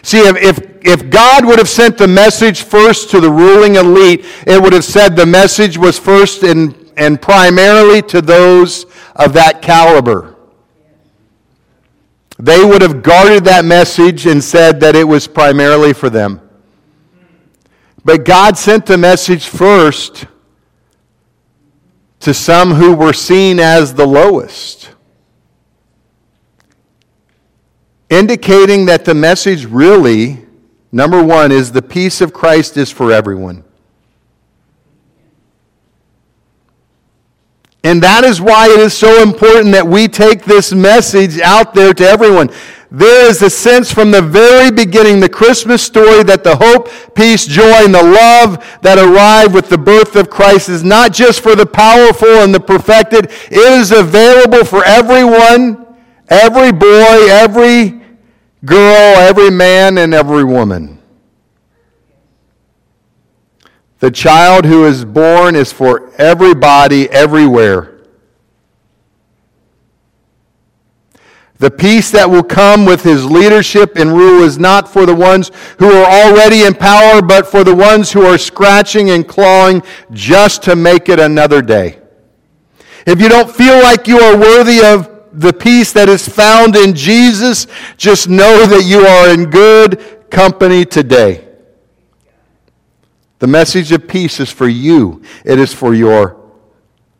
See, 0.00 0.20
if, 0.20 0.36
if, 0.38 0.71
if 0.84 1.10
God 1.10 1.44
would 1.44 1.58
have 1.58 1.68
sent 1.68 1.98
the 1.98 2.08
message 2.08 2.62
first 2.62 3.10
to 3.10 3.20
the 3.20 3.30
ruling 3.30 3.76
elite, 3.76 4.24
it 4.46 4.60
would 4.60 4.72
have 4.72 4.84
said 4.84 5.16
the 5.16 5.26
message 5.26 5.78
was 5.78 5.98
first 5.98 6.42
and, 6.42 6.92
and 6.96 7.20
primarily 7.20 8.02
to 8.02 8.20
those 8.20 8.86
of 9.16 9.32
that 9.34 9.62
caliber. 9.62 10.36
They 12.38 12.64
would 12.64 12.82
have 12.82 13.02
guarded 13.02 13.44
that 13.44 13.64
message 13.64 14.26
and 14.26 14.42
said 14.42 14.80
that 14.80 14.96
it 14.96 15.04
was 15.04 15.28
primarily 15.28 15.92
for 15.92 16.10
them. 16.10 16.40
But 18.04 18.24
God 18.24 18.58
sent 18.58 18.86
the 18.86 18.98
message 18.98 19.46
first 19.46 20.26
to 22.20 22.34
some 22.34 22.72
who 22.72 22.94
were 22.94 23.12
seen 23.12 23.60
as 23.60 23.94
the 23.94 24.06
lowest. 24.06 24.92
indicating 28.12 28.84
that 28.84 29.06
the 29.06 29.14
message 29.14 29.64
really, 29.64 30.44
number 30.92 31.22
one, 31.22 31.50
is 31.50 31.72
the 31.72 31.82
peace 31.82 32.20
of 32.20 32.32
Christ 32.32 32.76
is 32.76 32.90
for 32.90 33.10
everyone. 33.10 33.64
And 37.84 38.02
that 38.02 38.22
is 38.22 38.40
why 38.40 38.68
it 38.70 38.78
is 38.78 38.96
so 38.96 39.22
important 39.22 39.72
that 39.72 39.86
we 39.86 40.06
take 40.06 40.44
this 40.44 40.72
message 40.72 41.40
out 41.40 41.74
there 41.74 41.92
to 41.92 42.04
everyone. 42.04 42.50
There 42.92 43.28
is 43.28 43.40
a 43.42 43.50
sense 43.50 43.90
from 43.90 44.10
the 44.10 44.20
very 44.20 44.70
beginning, 44.70 45.18
the 45.18 45.28
Christmas 45.28 45.82
story, 45.82 46.22
that 46.24 46.44
the 46.44 46.54
hope, 46.54 46.90
peace, 47.14 47.46
joy, 47.46 47.84
and 47.84 47.94
the 47.94 48.02
love 48.02 48.62
that 48.82 48.98
arrive 48.98 49.54
with 49.54 49.68
the 49.68 49.78
birth 49.78 50.14
of 50.14 50.28
Christ 50.28 50.68
is 50.68 50.84
not 50.84 51.12
just 51.12 51.40
for 51.40 51.56
the 51.56 51.66
powerful 51.66 52.28
and 52.28 52.54
the 52.54 52.60
perfected. 52.60 53.30
It 53.50 53.80
is 53.80 53.90
available 53.90 54.64
for 54.64 54.84
everyone, 54.84 55.86
every 56.28 56.70
boy, 56.70 57.28
every 57.30 58.01
girl, 58.64 59.16
every 59.16 59.50
man, 59.50 59.98
and 59.98 60.14
every 60.14 60.44
woman. 60.44 60.98
The 64.00 64.10
child 64.10 64.64
who 64.64 64.84
is 64.84 65.04
born 65.04 65.54
is 65.54 65.72
for 65.72 66.12
everybody, 66.16 67.08
everywhere. 67.10 67.92
The 71.58 71.70
peace 71.70 72.10
that 72.10 72.28
will 72.28 72.42
come 72.42 72.84
with 72.84 73.04
his 73.04 73.24
leadership 73.24 73.94
and 73.94 74.12
rule 74.12 74.42
is 74.42 74.58
not 74.58 74.88
for 74.88 75.06
the 75.06 75.14
ones 75.14 75.52
who 75.78 75.92
are 75.92 76.26
already 76.26 76.64
in 76.64 76.74
power, 76.74 77.22
but 77.22 77.46
for 77.46 77.62
the 77.62 77.76
ones 77.76 78.10
who 78.10 78.22
are 78.22 78.36
scratching 78.36 79.10
and 79.10 79.28
clawing 79.28 79.84
just 80.10 80.64
to 80.64 80.74
make 80.74 81.08
it 81.08 81.20
another 81.20 81.62
day. 81.62 82.00
If 83.06 83.20
you 83.20 83.28
don't 83.28 83.48
feel 83.48 83.80
like 83.80 84.08
you 84.08 84.18
are 84.18 84.36
worthy 84.36 84.84
of 84.84 85.11
the 85.32 85.52
peace 85.52 85.92
that 85.92 86.08
is 86.08 86.28
found 86.28 86.76
in 86.76 86.94
Jesus, 86.94 87.66
just 87.96 88.28
know 88.28 88.66
that 88.66 88.84
you 88.84 89.00
are 89.06 89.32
in 89.32 89.50
good 89.50 90.30
company 90.30 90.84
today. 90.84 91.48
The 93.38 93.46
message 93.46 93.90
of 93.92 94.06
peace 94.06 94.38
is 94.38 94.50
for 94.50 94.68
you, 94.68 95.22
it 95.44 95.58
is 95.58 95.74
for 95.74 95.94
your 95.94 96.40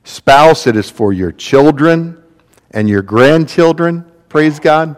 spouse, 0.04 0.66
it 0.66 0.76
is 0.76 0.88
for 0.88 1.12
your 1.12 1.32
children 1.32 2.22
and 2.70 2.88
your 2.88 3.02
grandchildren. 3.02 4.10
Praise 4.28 4.60
God. 4.60 4.96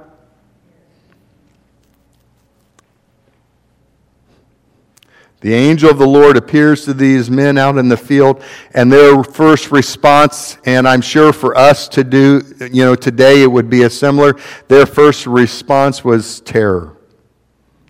The 5.45 5.53
angel 5.53 5.91
of 5.91 5.99
the 5.99 6.07
Lord 6.07 6.39
appears 6.39 6.87
to 6.87 6.95
these 6.95 7.29
men 7.29 7.59
out 7.59 7.77
in 7.77 7.91
the 7.91 7.99
field, 7.99 8.43
and 8.73 8.91
their 8.91 9.23
first 9.23 9.71
response, 9.71 10.57
and 10.65 10.89
I'm 10.89 11.03
sure 11.03 11.35
for 11.35 11.55
us 11.55 11.87
to 11.89 12.03
do, 12.03 12.41
you 12.73 12.83
know, 12.83 12.95
today 12.95 13.43
it 13.43 13.53
would 13.53 13.69
be 13.69 13.83
a 13.83 13.91
similar, 13.91 14.37
their 14.69 14.87
first 14.87 15.27
response 15.27 16.03
was 16.03 16.41
terror. 16.41 16.97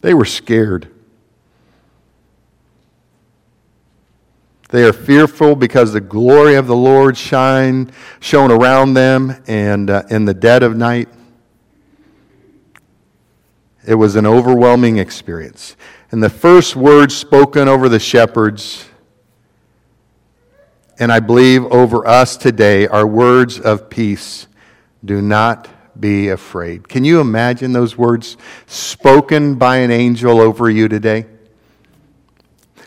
They 0.00 0.14
were 0.14 0.24
scared. 0.24 0.88
They 4.70 4.82
are 4.82 4.92
fearful 4.92 5.54
because 5.54 5.92
the 5.92 6.00
glory 6.00 6.56
of 6.56 6.66
the 6.66 6.74
Lord 6.74 7.16
shine 7.16 7.92
shone 8.18 8.50
around 8.50 8.94
them 8.94 9.44
and 9.46 9.90
uh, 9.90 10.02
in 10.10 10.24
the 10.24 10.34
dead 10.34 10.64
of 10.64 10.76
night. 10.76 11.08
It 13.86 13.94
was 13.94 14.16
an 14.16 14.26
overwhelming 14.26 14.96
experience. 14.96 15.76
And 16.14 16.22
the 16.22 16.30
first 16.30 16.76
words 16.76 17.12
spoken 17.12 17.66
over 17.66 17.88
the 17.88 17.98
shepherds, 17.98 18.88
and 20.96 21.10
I 21.10 21.18
believe 21.18 21.64
over 21.64 22.06
us 22.06 22.36
today, 22.36 22.86
are 22.86 23.04
words 23.04 23.58
of 23.58 23.90
peace. 23.90 24.46
Do 25.04 25.20
not 25.20 25.68
be 25.98 26.28
afraid. 26.28 26.86
Can 26.86 27.02
you 27.02 27.20
imagine 27.20 27.72
those 27.72 27.98
words 27.98 28.36
spoken 28.66 29.56
by 29.56 29.78
an 29.78 29.90
angel 29.90 30.40
over 30.40 30.70
you 30.70 30.86
today? 30.86 31.26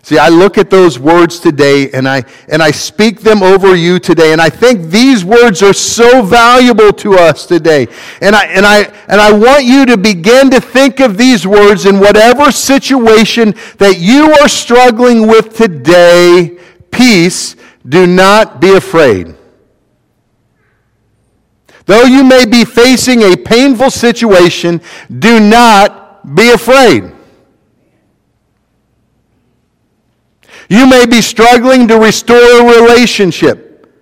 See, 0.07 0.17
I 0.17 0.29
look 0.29 0.57
at 0.57 0.69
those 0.69 0.97
words 0.97 1.37
today 1.37 1.91
and 1.91 2.07
I, 2.07 2.23
and 2.47 2.63
I 2.63 2.71
speak 2.71 3.19
them 3.19 3.43
over 3.43 3.75
you 3.75 3.99
today. 3.99 4.31
And 4.31 4.39
I 4.39 4.49
think 4.49 4.83
these 4.83 5.25
words 5.25 5.61
are 5.61 5.73
so 5.73 6.21
valuable 6.21 6.93
to 6.93 7.15
us 7.15 7.45
today. 7.45 7.87
And 8.21 8.33
I, 8.33 8.45
and 8.45 8.65
I, 8.65 8.83
and 9.09 9.19
I 9.19 9.33
want 9.33 9.65
you 9.65 9.85
to 9.85 9.97
begin 9.97 10.49
to 10.51 10.61
think 10.61 11.01
of 11.01 11.17
these 11.17 11.45
words 11.45 11.85
in 11.85 11.99
whatever 11.99 12.53
situation 12.53 13.53
that 13.79 13.97
you 13.99 14.31
are 14.31 14.47
struggling 14.47 15.27
with 15.27 15.57
today. 15.57 16.57
Peace, 16.89 17.57
do 17.85 18.07
not 18.07 18.61
be 18.61 18.77
afraid. 18.77 19.35
Though 21.85 22.05
you 22.05 22.23
may 22.23 22.45
be 22.45 22.63
facing 22.63 23.23
a 23.23 23.35
painful 23.35 23.89
situation, 23.89 24.79
do 25.19 25.41
not 25.41 26.33
be 26.33 26.51
afraid. 26.51 27.16
You 30.70 30.88
may 30.88 31.05
be 31.05 31.22
struggling 31.22 31.88
to 31.88 31.97
restore 31.97 32.36
a 32.38 32.63
relationship. 32.63 33.93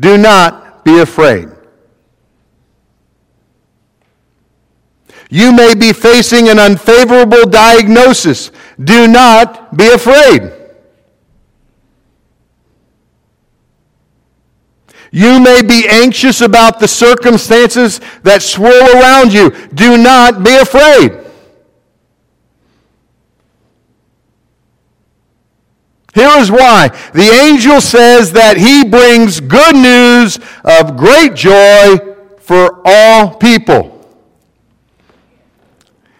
Do 0.00 0.16
not 0.16 0.84
be 0.84 1.00
afraid. 1.00 1.48
You 5.30 5.52
may 5.52 5.74
be 5.74 5.92
facing 5.92 6.48
an 6.48 6.58
unfavorable 6.58 7.46
diagnosis. 7.46 8.52
Do 8.82 9.08
not 9.08 9.76
be 9.76 9.88
afraid. 9.88 10.52
You 15.10 15.38
may 15.40 15.62
be 15.62 15.86
anxious 15.88 16.40
about 16.40 16.80
the 16.80 16.88
circumstances 16.88 18.00
that 18.22 18.42
swirl 18.42 18.98
around 18.98 19.32
you. 19.32 19.50
Do 19.74 19.96
not 19.96 20.42
be 20.42 20.54
afraid. 20.56 21.23
Here 26.14 26.38
is 26.38 26.50
why. 26.50 26.88
The 27.12 27.28
angel 27.42 27.80
says 27.80 28.32
that 28.32 28.56
he 28.56 28.84
brings 28.84 29.40
good 29.40 29.74
news 29.74 30.38
of 30.64 30.96
great 30.96 31.34
joy 31.34 32.14
for 32.38 32.80
all 32.84 33.34
people. 33.34 33.90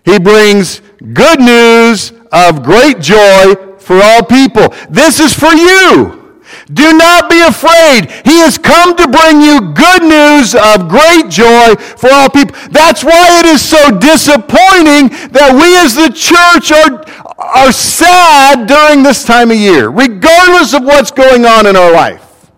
He 0.05 0.18
brings 0.18 0.80
good 1.12 1.40
news 1.40 2.12
of 2.32 2.62
great 2.62 2.99
joy 3.01 3.55
for 3.78 4.01
all 4.03 4.24
people. 4.24 4.74
This 4.90 5.20
is 5.20 5.32
for 5.32 5.53
you. 5.55 6.24
Do 6.73 6.97
not 6.97 7.29
be 7.29 7.41
afraid. 7.41 8.11
He 8.25 8.39
has 8.41 8.59
come 8.59 8.97
to 8.97 9.09
bring 9.09 9.41
you 9.41 9.73
good 9.73 10.03
news 10.03 10.55
of 10.55 10.89
great 10.89 11.29
joy 11.29 11.75
for 11.77 12.11
all 12.13 12.29
people. 12.31 12.57
That's 12.71 13.05
why 13.05 13.41
it 13.41 13.47
is 13.47 13.63
so 13.63 13.91
disappointing 13.99 15.09
that 15.33 15.53
we 15.53 15.77
as 15.79 15.95
the 15.95 16.11
church 16.15 16.73
are, 16.73 17.05
are 17.39 17.73
sad 17.73 18.67
during 18.67 19.03
this 19.03 19.25
time 19.25 19.51
of 19.51 19.57
year, 19.57 19.89
regardless 19.89 20.75
of 20.75 20.85
what's 20.85 21.11
going 21.11 21.45
on 21.45 21.67
in 21.67 21.77
our 21.77 21.93
life. 21.93 22.51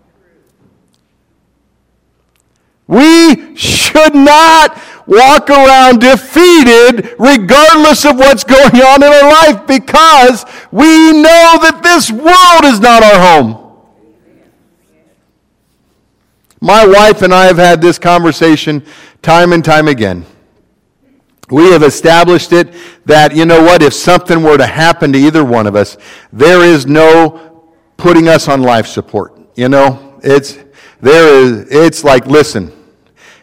We 2.87 3.55
should 3.55 4.15
not 4.15 4.81
walk 5.07 5.49
around 5.49 5.99
defeated 5.99 7.15
regardless 7.17 8.05
of 8.05 8.17
what's 8.17 8.43
going 8.43 8.81
on 8.81 9.03
in 9.03 9.09
our 9.09 9.29
life 9.29 9.67
because 9.67 10.45
we 10.71 11.11
know 11.13 11.57
that 11.61 11.81
this 11.81 12.11
world 12.11 12.65
is 12.65 12.79
not 12.79 13.03
our 13.03 13.19
home. 13.19 13.66
My 16.59 16.85
wife 16.85 17.21
and 17.21 17.33
I 17.33 17.45
have 17.45 17.57
had 17.57 17.81
this 17.81 17.99
conversation 17.99 18.83
time 19.21 19.53
and 19.53 19.63
time 19.63 19.87
again. 19.87 20.25
We 21.49 21.71
have 21.71 21.83
established 21.83 22.51
it 22.51 22.73
that, 23.05 23.35
you 23.35 23.45
know 23.45 23.61
what, 23.61 23.81
if 23.81 23.93
something 23.93 24.43
were 24.43 24.57
to 24.57 24.65
happen 24.65 25.13
to 25.13 25.19
either 25.19 25.45
one 25.45 25.65
of 25.67 25.75
us, 25.75 25.97
there 26.33 26.61
is 26.61 26.85
no 26.85 27.71
putting 27.95 28.27
us 28.27 28.47
on 28.47 28.63
life 28.63 28.87
support. 28.87 29.39
You 29.55 29.69
know, 29.69 30.19
it's, 30.23 30.57
there 30.99 31.41
is, 31.41 31.67
it's 31.69 32.03
like, 32.03 32.25
listen, 32.25 32.73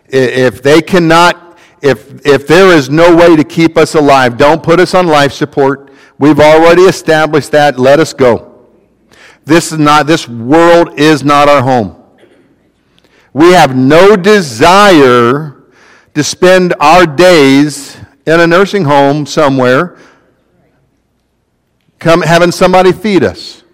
if 0.06 0.62
they 0.62 0.82
cannot, 0.82 1.58
if, 1.80 2.26
if 2.26 2.46
there 2.46 2.76
is 2.76 2.90
no 2.90 3.16
way 3.16 3.36
to 3.36 3.44
keep 3.44 3.78
us 3.78 3.94
alive, 3.94 4.36
don't 4.36 4.62
put 4.62 4.80
us 4.80 4.94
on 4.94 5.06
life 5.06 5.32
support. 5.32 5.90
We've 6.18 6.40
already 6.40 6.82
established 6.82 7.52
that. 7.52 7.78
Let 7.78 8.00
us 8.00 8.12
go. 8.12 8.68
This 9.44 9.72
is 9.72 9.78
not, 9.78 10.06
this 10.06 10.28
world 10.28 10.98
is 10.98 11.24
not 11.24 11.48
our 11.48 11.62
home. 11.62 12.03
We 13.34 13.52
have 13.52 13.76
no 13.76 14.16
desire 14.16 15.56
to 16.14 16.24
spend 16.24 16.72
our 16.78 17.04
days 17.04 17.98
in 18.26 18.40
a 18.40 18.46
nursing 18.46 18.84
home 18.84 19.26
somewhere, 19.26 19.98
come, 21.98 22.22
having 22.22 22.52
somebody 22.52 22.92
feed 22.92 23.24
us. 23.24 23.64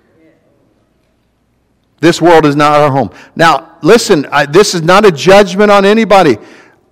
This 2.01 2.23
world 2.23 2.47
is 2.47 2.57
not 2.57 2.81
our 2.81 2.91
home. 2.91 3.11
Now, 3.37 3.77
listen, 3.83 4.27
I, 4.33 4.47
this 4.47 4.75
is 4.75 4.83
not 4.83 5.05
a 5.05 5.13
judgment 5.13 5.71
on 5.71 5.85
anybody. 5.85 6.39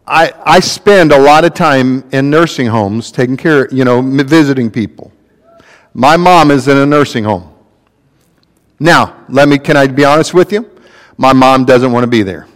I, 0.07 0.33
I 0.45 0.61
spend 0.61 1.13
a 1.13 1.19
lot 1.19 1.47
of 1.47 1.55
time 1.55 2.05
in 2.13 2.29
nursing 2.29 2.67
homes 2.67 3.11
taking 3.11 3.39
care, 3.39 3.73
you 3.73 3.85
know, 3.85 4.03
visiting 4.03 4.71
people. 4.71 5.11
My 5.95 6.19
mom 6.19 6.51
is 6.51 6.69
in 6.69 6.77
a 6.77 6.85
nursing 6.85 7.25
home. 7.25 7.55
Now, 8.79 9.25
let 9.31 9.49
me, 9.49 9.59
can 9.59 9.77
I 9.77 9.87
be 9.87 10.05
honest 10.05 10.35
with 10.35 10.53
you? 10.53 10.71
My 11.17 11.33
mom 11.33 11.65
doesn't 11.65 11.91
want 11.91 12.05
to 12.05 12.09
be 12.09 12.23
there. 12.23 12.48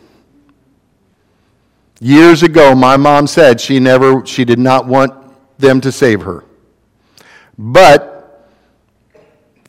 Years 2.03 2.43
ago, 2.43 2.75
my 2.75 2.97
mom 2.97 3.29
said 3.29 3.61
she 3.61 3.79
never, 3.79 4.27
she 4.27 4.45
did 4.45 4.59
not 4.59 4.89
want 4.89 5.15
them 5.59 5.81
to 5.83 5.93
save 5.93 6.23
her. 6.23 6.45
But 7.57 8.51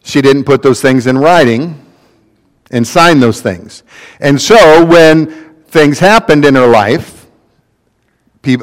she 0.03 0.19
didn't 0.19 0.45
put 0.45 0.63
those 0.63 0.81
things 0.81 1.05
in 1.05 1.15
writing 1.15 1.79
and 2.71 2.87
sign 2.87 3.19
those 3.19 3.39
things. 3.39 3.83
And 4.19 4.41
so 4.41 4.83
when 4.83 5.27
things 5.65 5.99
happened 5.99 6.43
in 6.43 6.55
her 6.55 6.65
life, 6.65 7.27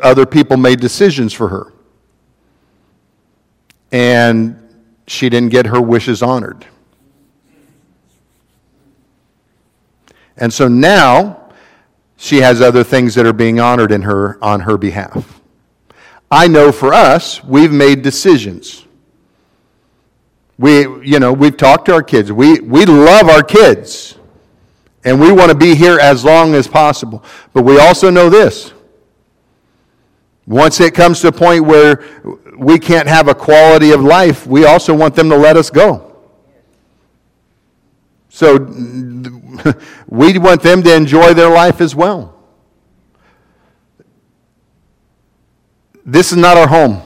other 0.02 0.26
people 0.26 0.56
made 0.56 0.80
decisions 0.80 1.32
for 1.32 1.46
her. 1.46 1.72
And 3.92 4.56
she 5.06 5.28
didn't 5.28 5.50
get 5.50 5.66
her 5.66 5.80
wishes 5.80 6.24
honored. 6.24 6.66
And 10.36 10.52
so 10.52 10.66
now, 10.66 11.39
she 12.22 12.42
has 12.42 12.60
other 12.60 12.84
things 12.84 13.14
that 13.14 13.24
are 13.24 13.32
being 13.32 13.60
honored 13.60 13.90
in 13.90 14.02
her 14.02 14.38
on 14.44 14.60
her 14.60 14.76
behalf. 14.76 15.40
I 16.30 16.48
know 16.48 16.70
for 16.70 16.92
us, 16.92 17.42
we've 17.42 17.72
made 17.72 18.02
decisions. 18.02 18.84
We, 20.58 20.80
you 21.02 21.18
know, 21.18 21.32
we've 21.32 21.56
talked 21.56 21.86
to 21.86 21.94
our 21.94 22.02
kids. 22.02 22.30
We, 22.30 22.60
we 22.60 22.84
love 22.84 23.30
our 23.30 23.42
kids. 23.42 24.18
And 25.02 25.18
we 25.18 25.32
want 25.32 25.50
to 25.50 25.56
be 25.56 25.74
here 25.74 25.98
as 25.98 26.22
long 26.22 26.54
as 26.54 26.68
possible. 26.68 27.24
But 27.54 27.62
we 27.62 27.80
also 27.80 28.10
know 28.10 28.28
this. 28.28 28.74
Once 30.46 30.78
it 30.78 30.92
comes 30.92 31.22
to 31.22 31.28
a 31.28 31.32
point 31.32 31.64
where 31.64 32.04
we 32.58 32.78
can't 32.78 33.08
have 33.08 33.28
a 33.28 33.34
quality 33.34 33.92
of 33.92 34.02
life, 34.02 34.46
we 34.46 34.66
also 34.66 34.94
want 34.94 35.14
them 35.14 35.30
to 35.30 35.36
let 35.38 35.56
us 35.56 35.70
go. 35.70 36.14
So 38.28 38.58
we 40.08 40.38
want 40.38 40.62
them 40.62 40.82
to 40.82 40.94
enjoy 40.94 41.34
their 41.34 41.50
life 41.50 41.80
as 41.80 41.94
well. 41.94 42.36
This 46.04 46.32
is 46.32 46.38
not 46.38 46.56
our 46.56 46.66
home. 46.66 47.02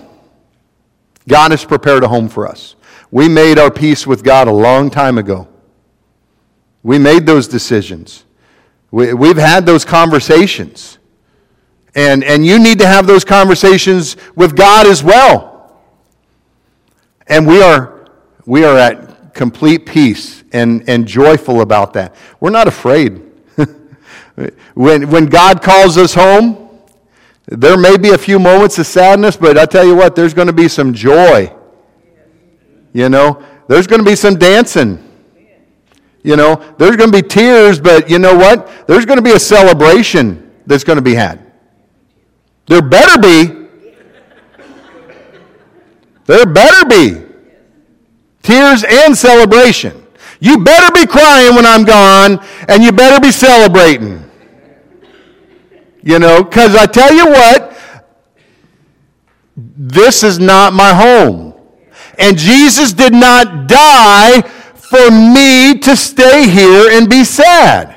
God 1.28 1.50
has 1.50 1.64
prepared 1.64 2.04
a 2.04 2.08
home 2.08 2.28
for 2.28 2.46
us. 2.46 2.76
We 3.10 3.28
made 3.28 3.58
our 3.58 3.70
peace 3.70 4.06
with 4.06 4.22
God 4.22 4.48
a 4.48 4.52
long 4.52 4.90
time 4.90 5.18
ago. 5.18 5.48
We 6.82 6.98
made 6.98 7.26
those 7.26 7.48
decisions. 7.48 8.24
We, 8.90 9.14
we've 9.14 9.36
had 9.36 9.66
those 9.66 9.84
conversations. 9.84 10.98
And, 11.94 12.22
and 12.24 12.44
you 12.44 12.58
need 12.58 12.78
to 12.80 12.86
have 12.86 13.06
those 13.06 13.24
conversations 13.24 14.16
with 14.34 14.56
God 14.56 14.86
as 14.86 15.02
well. 15.02 15.80
And 17.26 17.46
we 17.46 17.62
are, 17.62 18.10
we 18.44 18.64
are 18.64 18.76
at 18.76 19.34
complete 19.34 19.86
peace 19.86 20.43
and, 20.54 20.88
and 20.88 21.06
joyful 21.06 21.60
about 21.60 21.92
that. 21.94 22.14
We're 22.40 22.50
not 22.50 22.68
afraid. 22.68 23.20
when, 24.74 25.10
when 25.10 25.26
God 25.26 25.60
calls 25.60 25.98
us 25.98 26.14
home, 26.14 26.70
there 27.46 27.76
may 27.76 27.98
be 27.98 28.10
a 28.10 28.18
few 28.18 28.38
moments 28.38 28.78
of 28.78 28.86
sadness, 28.86 29.36
but 29.36 29.58
I 29.58 29.66
tell 29.66 29.84
you 29.84 29.96
what, 29.96 30.16
there's 30.16 30.32
going 30.32 30.46
to 30.46 30.54
be 30.54 30.68
some 30.68 30.94
joy 30.94 31.52
You 32.94 33.08
know, 33.08 33.44
there's 33.68 33.86
going 33.86 34.02
to 34.02 34.08
be 34.08 34.14
some 34.16 34.36
dancing. 34.36 35.00
You 36.22 36.36
know, 36.36 36.54
there's 36.78 36.96
going 36.96 37.10
to 37.10 37.22
be 37.22 37.26
tears, 37.26 37.80
but 37.80 38.08
you 38.08 38.18
know 38.18 38.34
what? 38.34 38.86
There's 38.86 39.04
going 39.04 39.18
to 39.18 39.22
be 39.22 39.32
a 39.32 39.38
celebration 39.38 40.52
that's 40.64 40.84
going 40.84 40.96
to 40.96 41.02
be 41.02 41.14
had. 41.14 41.52
There 42.66 42.80
better 42.80 43.20
be. 43.20 43.66
There 46.24 46.46
better 46.46 46.86
be. 46.86 47.22
Tears 48.42 48.84
and 48.84 49.16
celebration. 49.16 50.03
You 50.44 50.58
better 50.58 50.92
be 50.92 51.06
crying 51.06 51.54
when 51.54 51.64
I'm 51.64 51.84
gone, 51.84 52.38
and 52.68 52.84
you 52.84 52.92
better 52.92 53.18
be 53.18 53.32
celebrating. 53.32 54.22
You 56.02 56.18
know, 56.18 56.44
because 56.44 56.76
I 56.76 56.84
tell 56.84 57.14
you 57.14 57.28
what, 57.28 57.74
this 59.56 60.22
is 60.22 60.38
not 60.38 60.74
my 60.74 60.92
home. 60.92 61.54
And 62.18 62.36
Jesus 62.36 62.92
did 62.92 63.14
not 63.14 63.68
die 63.68 64.42
for 64.42 65.10
me 65.10 65.78
to 65.78 65.96
stay 65.96 66.46
here 66.46 66.90
and 66.90 67.08
be 67.08 67.24
sad. 67.24 67.96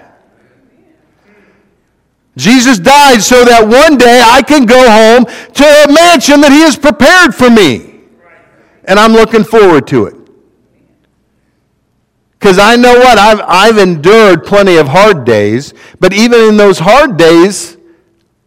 Jesus 2.38 2.80
died 2.80 3.22
so 3.22 3.44
that 3.44 3.68
one 3.68 3.98
day 3.98 4.22
I 4.24 4.42
can 4.42 4.66
go 4.66 4.90
home 4.90 5.26
to 5.26 5.66
a 5.66 5.94
mansion 5.94 6.40
that 6.40 6.54
He 6.54 6.62
has 6.62 6.78
prepared 6.78 7.36
for 7.36 7.50
me. 7.50 8.04
And 8.86 8.98
I'm 8.98 9.12
looking 9.12 9.44
forward 9.44 9.86
to 9.88 10.06
it. 10.06 10.17
Because 12.40 12.60
I 12.60 12.76
know 12.76 12.94
what? 12.94 13.18
I've, 13.18 13.42
I've 13.42 13.78
endured 13.78 14.46
plenty 14.46 14.78
of 14.78 14.88
hard 14.88 15.26
days, 15.26 15.74
but 16.00 16.14
even 16.14 16.40
in 16.42 16.58
those 16.58 16.78
hard 16.78 17.18
days, 17.18 17.78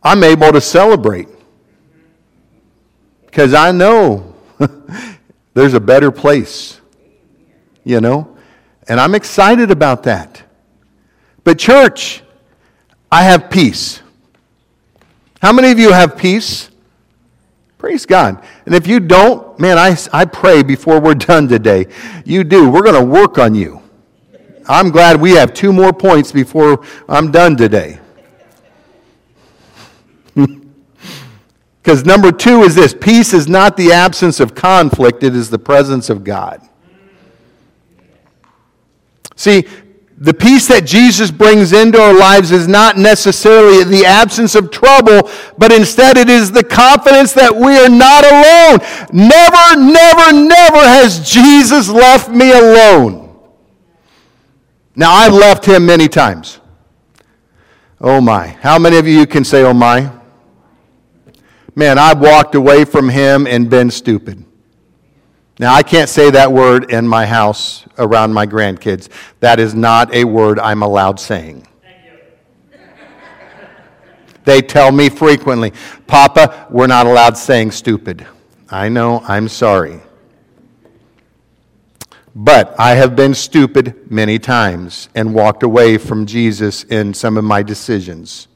I'm 0.02 0.22
able 0.22 0.52
to 0.52 0.60
celebrate. 0.60 1.28
Because 3.26 3.52
I 3.52 3.72
know 3.72 4.34
there's 5.54 5.74
a 5.74 5.80
better 5.80 6.10
place, 6.10 6.80
you 7.84 8.00
know? 8.00 8.36
And 8.88 9.00
I'm 9.00 9.14
excited 9.14 9.70
about 9.70 10.04
that. 10.04 10.42
But, 11.42 11.58
church, 11.58 12.22
I 13.10 13.24
have 13.24 13.50
peace. 13.50 14.02
How 15.42 15.52
many 15.52 15.70
of 15.70 15.78
you 15.78 15.92
have 15.92 16.16
peace? 16.16 16.70
Praise 17.78 18.04
God. 18.04 18.44
And 18.66 18.74
if 18.74 18.86
you 18.86 19.00
don't, 19.00 19.58
man, 19.58 19.78
I, 19.78 19.96
I 20.12 20.26
pray 20.26 20.62
before 20.62 21.00
we're 21.00 21.14
done 21.14 21.48
today. 21.48 21.86
You 22.24 22.44
do. 22.44 22.70
We're 22.70 22.82
going 22.82 23.00
to 23.00 23.04
work 23.04 23.38
on 23.38 23.54
you. 23.54 23.79
I'm 24.70 24.90
glad 24.90 25.20
we 25.20 25.32
have 25.32 25.52
two 25.52 25.72
more 25.72 25.92
points 25.92 26.30
before 26.30 26.84
I'm 27.08 27.32
done 27.32 27.56
today. 27.56 27.98
Because 31.82 32.04
number 32.04 32.30
two 32.30 32.62
is 32.62 32.74
this 32.74 32.92
peace 32.92 33.32
is 33.32 33.48
not 33.48 33.74
the 33.76 33.90
absence 33.90 34.38
of 34.38 34.54
conflict, 34.54 35.24
it 35.24 35.34
is 35.34 35.48
the 35.48 35.58
presence 35.58 36.10
of 36.10 36.22
God. 36.22 36.60
See, 39.34 39.66
the 40.18 40.34
peace 40.34 40.68
that 40.68 40.84
Jesus 40.84 41.30
brings 41.30 41.72
into 41.72 41.98
our 41.98 42.12
lives 42.12 42.52
is 42.52 42.68
not 42.68 42.98
necessarily 42.98 43.82
the 43.84 44.04
absence 44.04 44.54
of 44.54 44.70
trouble, 44.70 45.30
but 45.56 45.72
instead 45.72 46.18
it 46.18 46.28
is 46.28 46.52
the 46.52 46.62
confidence 46.62 47.32
that 47.32 47.56
we 47.56 47.78
are 47.78 47.88
not 47.88 48.24
alone. 48.24 48.78
Never, 49.10 49.80
never, 49.80 50.32
never 50.32 50.86
has 50.86 51.28
Jesus 51.28 51.88
left 51.88 52.28
me 52.28 52.52
alone. 52.52 53.19
Now, 54.96 55.12
I've 55.12 55.32
left 55.32 55.64
him 55.64 55.86
many 55.86 56.08
times. 56.08 56.60
Oh 58.00 58.20
my. 58.20 58.48
How 58.48 58.78
many 58.78 58.96
of 58.96 59.06
you 59.06 59.26
can 59.26 59.44
say, 59.44 59.62
oh 59.62 59.74
my? 59.74 60.10
Man, 61.74 61.98
I've 61.98 62.20
walked 62.20 62.54
away 62.54 62.84
from 62.84 63.08
him 63.08 63.46
and 63.46 63.70
been 63.70 63.90
stupid. 63.90 64.44
Now, 65.58 65.74
I 65.74 65.82
can't 65.82 66.08
say 66.08 66.30
that 66.30 66.50
word 66.50 66.90
in 66.90 67.06
my 67.06 67.26
house 67.26 67.84
around 67.98 68.32
my 68.32 68.46
grandkids. 68.46 69.08
That 69.40 69.60
is 69.60 69.74
not 69.74 70.12
a 70.14 70.24
word 70.24 70.58
I'm 70.58 70.82
allowed 70.82 71.20
saying. 71.20 71.66
They 74.44 74.62
tell 74.62 74.90
me 74.90 75.10
frequently, 75.10 75.72
Papa, 76.06 76.66
we're 76.70 76.86
not 76.86 77.06
allowed 77.06 77.36
saying 77.36 77.72
stupid. 77.72 78.26
I 78.70 78.88
know, 78.88 79.20
I'm 79.28 79.48
sorry. 79.48 80.00
But 82.34 82.78
I 82.78 82.94
have 82.94 83.16
been 83.16 83.34
stupid 83.34 84.10
many 84.10 84.38
times 84.38 85.08
and 85.14 85.34
walked 85.34 85.62
away 85.62 85.98
from 85.98 86.26
Jesus 86.26 86.84
in 86.84 87.12
some 87.12 87.36
of 87.36 87.44
my 87.44 87.62
decisions. 87.62 88.46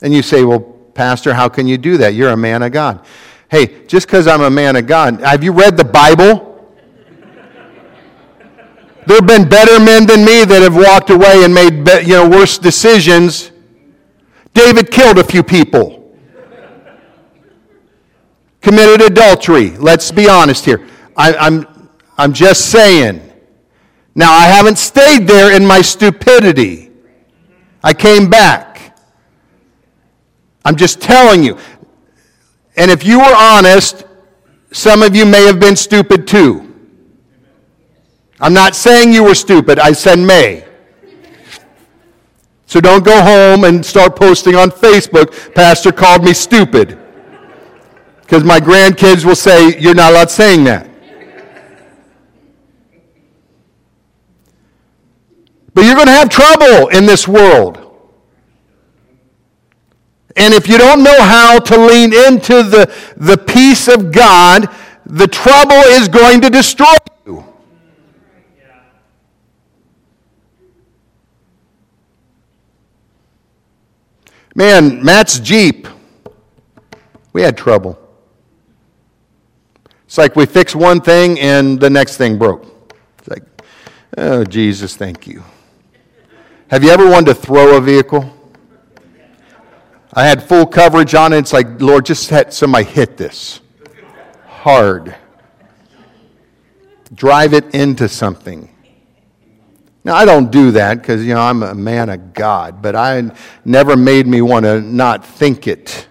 And 0.00 0.14
you 0.14 0.22
say, 0.22 0.44
Well, 0.44 0.60
Pastor, 0.60 1.34
how 1.34 1.48
can 1.48 1.66
you 1.66 1.78
do 1.78 1.96
that? 1.98 2.14
You're 2.14 2.30
a 2.30 2.36
man 2.36 2.62
of 2.62 2.72
God. 2.72 3.04
Hey, 3.50 3.86
just 3.86 4.06
because 4.06 4.26
I'm 4.26 4.42
a 4.42 4.50
man 4.50 4.76
of 4.76 4.86
God, 4.86 5.20
have 5.20 5.42
you 5.42 5.52
read 5.52 5.76
the 5.76 5.84
Bible? 5.84 6.44
There 9.06 9.16
have 9.16 9.26
been 9.26 9.48
better 9.48 9.82
men 9.82 10.06
than 10.06 10.22
me 10.22 10.44
that 10.44 10.60
have 10.60 10.76
walked 10.76 11.08
away 11.08 11.42
and 11.42 11.54
made 11.54 11.88
you 12.06 12.14
know, 12.14 12.28
worse 12.28 12.58
decisions. 12.58 13.50
David 14.52 14.90
killed 14.90 15.18
a 15.18 15.24
few 15.24 15.42
people, 15.42 16.14
committed 18.60 19.00
adultery. 19.00 19.70
Let's 19.78 20.10
be 20.10 20.28
honest 20.28 20.66
here. 20.66 20.86
I, 21.16 21.32
I'm, 21.34 21.77
I'm 22.18 22.32
just 22.32 22.70
saying. 22.72 23.22
Now, 24.14 24.32
I 24.32 24.46
haven't 24.46 24.78
stayed 24.78 25.28
there 25.28 25.54
in 25.54 25.64
my 25.64 25.80
stupidity. 25.80 26.90
I 27.84 27.94
came 27.94 28.28
back. 28.28 28.98
I'm 30.64 30.74
just 30.74 31.00
telling 31.00 31.44
you. 31.44 31.56
And 32.76 32.90
if 32.90 33.04
you 33.04 33.20
were 33.20 33.34
honest, 33.34 34.04
some 34.72 35.02
of 35.02 35.14
you 35.14 35.24
may 35.24 35.46
have 35.46 35.60
been 35.60 35.76
stupid 35.76 36.26
too. 36.26 36.64
I'm 38.40 38.52
not 38.52 38.74
saying 38.74 39.12
you 39.12 39.24
were 39.24 39.34
stupid, 39.34 39.78
I 39.78 39.92
said 39.92 40.18
may. 40.18 40.64
So 42.66 42.80
don't 42.80 43.04
go 43.04 43.22
home 43.22 43.64
and 43.64 43.84
start 43.84 44.14
posting 44.14 44.54
on 44.54 44.70
Facebook, 44.70 45.54
Pastor 45.54 45.90
called 45.90 46.22
me 46.22 46.34
stupid. 46.34 46.98
Because 48.20 48.44
my 48.44 48.60
grandkids 48.60 49.24
will 49.24 49.34
say, 49.34 49.78
You're 49.80 49.94
not 49.94 50.12
allowed 50.12 50.30
saying 50.30 50.64
that. 50.64 50.88
But 55.78 55.84
you're 55.84 55.94
going 55.94 56.08
to 56.08 56.12
have 56.12 56.28
trouble 56.28 56.88
in 56.88 57.06
this 57.06 57.28
world. 57.28 57.78
And 60.34 60.52
if 60.52 60.66
you 60.66 60.76
don't 60.76 61.04
know 61.04 61.22
how 61.22 61.60
to 61.60 61.78
lean 61.78 62.12
into 62.12 62.64
the, 62.64 62.92
the 63.16 63.38
peace 63.38 63.86
of 63.86 64.10
God, 64.10 64.74
the 65.06 65.28
trouble 65.28 65.76
is 65.76 66.08
going 66.08 66.40
to 66.40 66.50
destroy 66.50 66.96
you. 67.24 67.44
Man, 74.56 75.04
Matt's 75.04 75.38
Jeep, 75.38 75.86
we 77.32 77.42
had 77.42 77.56
trouble. 77.56 77.96
It's 80.06 80.18
like 80.18 80.34
we 80.34 80.44
fixed 80.44 80.74
one 80.74 81.00
thing 81.00 81.38
and 81.38 81.78
the 81.78 81.88
next 81.88 82.16
thing 82.16 82.36
broke. 82.36 82.66
It's 83.20 83.28
like, 83.28 83.44
oh, 84.16 84.42
Jesus, 84.42 84.96
thank 84.96 85.28
you. 85.28 85.44
Have 86.70 86.84
you 86.84 86.90
ever 86.90 87.08
wanted 87.08 87.34
to 87.34 87.34
throw 87.34 87.78
a 87.78 87.80
vehicle? 87.80 88.30
I 90.12 90.26
had 90.26 90.42
full 90.42 90.66
coverage 90.66 91.14
on 91.14 91.32
it. 91.32 91.38
It's 91.38 91.52
like, 91.54 91.80
Lord, 91.80 92.04
just 92.04 92.28
had 92.28 92.52
somebody 92.52 92.84
hit 92.84 93.16
this 93.16 93.60
hard. 94.46 95.16
Drive 97.14 97.54
it 97.54 97.74
into 97.74 98.06
something. 98.06 98.68
Now, 100.04 100.16
I 100.16 100.26
don't 100.26 100.50
do 100.50 100.72
that 100.72 100.98
because, 100.98 101.24
you 101.24 101.32
know, 101.32 101.40
I'm 101.40 101.62
a 101.62 101.74
man 101.74 102.10
of 102.10 102.34
God, 102.34 102.82
but 102.82 102.94
I 102.94 103.30
never 103.64 103.96
made 103.96 104.26
me 104.26 104.42
want 104.42 104.66
to 104.66 104.82
not 104.82 105.24
think 105.24 105.66
it. 105.66 106.06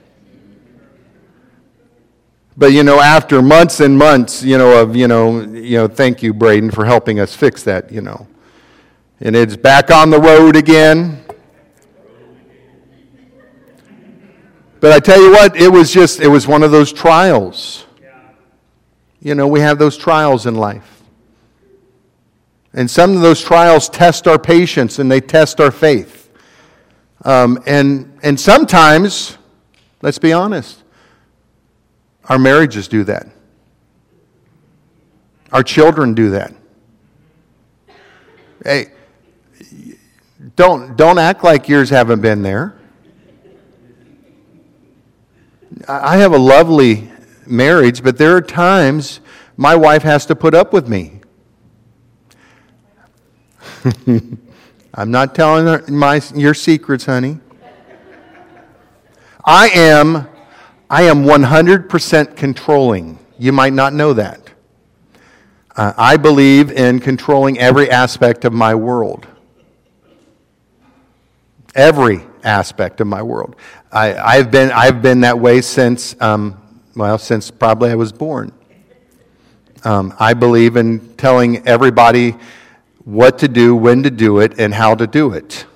But, 2.55 2.72
you 2.72 2.82
know, 2.82 2.99
after 2.99 3.43
months 3.43 3.80
and 3.80 3.95
months, 3.95 4.41
you 4.41 4.58
know, 4.58 4.82
of, 4.82 4.95
you 4.95 5.08
know, 5.08 5.41
you 5.41 5.78
know, 5.78 5.88
thank 5.88 6.24
you, 6.24 6.34
Braden, 6.34 6.72
for 6.72 6.84
helping 6.84 7.20
us 7.20 7.36
fix 7.36 7.62
that, 7.64 7.91
you 7.91 8.01
know. 8.01 8.26
And 9.20 9.36
it's 9.36 9.55
back 9.55 9.89
on 9.89 10.09
the 10.09 10.20
road 10.20 10.55
again. 10.55 11.24
But 14.80 14.91
I 14.91 14.99
tell 14.99 15.20
you 15.20 15.32
what, 15.32 15.55
it 15.57 15.70
was 15.70 15.91
just, 15.91 16.20
it 16.20 16.28
was 16.28 16.47
one 16.47 16.61
of 16.61 16.70
those 16.70 16.93
trials. 16.93 17.86
You 19.20 19.34
know, 19.34 19.47
we 19.47 19.59
have 19.59 19.80
those 19.80 19.97
trials 19.97 20.45
in 20.45 20.55
life. 20.55 21.01
And 22.74 22.89
some 22.89 23.15
of 23.15 23.22
those 23.22 23.41
trials 23.41 23.89
test 23.89 24.28
our 24.28 24.38
patience 24.38 24.99
and 24.99 25.11
they 25.11 25.20
test 25.20 25.59
our 25.59 25.72
faith. 25.72 26.30
Um, 27.26 27.61
and, 27.65 28.20
and 28.22 28.39
sometimes, 28.39 29.39
let's 30.03 30.20
be 30.20 30.32
honest, 30.32 30.84
our 32.26 32.38
marriages 32.38 32.88
do 32.88 33.03
that. 33.05 33.28
Our 35.51 35.63
children 35.63 36.13
do 36.13 36.30
that. 36.32 36.53
Hey, 38.63 38.91
don't, 40.58 40.97
don't 40.97 41.20
act 41.20 41.43
like 41.43 41.70
yours 41.70 41.91
haven't 41.91 42.20
been 42.20 42.41
there. 42.41 42.76
I 45.88 46.18
have 46.18 46.34
a 46.34 46.38
lovely 46.38 47.12
marriage, 47.45 48.03
but 48.03 48.18
there 48.18 48.36
are 48.36 48.41
times 48.41 49.20
my 49.55 49.76
wife 49.76 50.01
has 50.01 50.26
to 50.26 50.36
put 50.36 50.55
up 50.55 50.74
with 50.74 50.89
me. 50.89 51.22
I'm 54.95 55.12
not 55.12 55.36
telling 55.36 55.68
her 55.68 55.84
my, 55.91 56.22
your 56.34 56.55
secrets, 56.55 57.05
honey. 57.05 57.38
I 59.45 59.70
am, 59.70 60.28
I 60.89 61.03
am 61.03 61.24
100% 61.24 62.36
controlling. 62.36 63.20
You 63.38 63.51
might 63.51 63.74
not 63.74 63.93
know 63.93 64.14
that. 64.14 64.41
Uh, 65.76 65.93
I 65.95 66.18
believe 66.18 66.72
in 66.72 66.99
controlling 66.99 67.60
every 67.60 67.91
aspect 67.91 68.43
of 68.43 68.53
my 68.53 68.74
world. 68.74 69.28
Every 71.78 72.21
aspect 72.43 72.99
of 73.01 73.07
my 73.07 73.21
world. 73.21 73.55
I, 73.91 74.38
have 74.38 74.49
been, 74.49 74.71
I've 74.71 75.03
been 75.03 75.21
that 75.21 75.38
way 75.38 75.61
since, 75.61 76.19
um, 76.19 76.59
well, 76.95 77.19
since 77.19 77.51
probably 77.51 77.91
I 77.91 77.95
was 77.95 78.11
born. 78.11 78.51
Um, 79.84 80.13
I 80.19 80.34
believe 80.34 80.75
in 80.75 81.15
telling 81.17 81.67
everybody 81.67 82.36
what 83.05 83.38
to 83.39 83.47
do, 83.47 83.75
when 83.75 84.01
to 84.03 84.09
do 84.09 84.39
it, 84.39 84.59
and 84.59 84.73
how 84.73 84.95
to 84.95 85.05
do 85.05 85.34
it. 85.34 85.67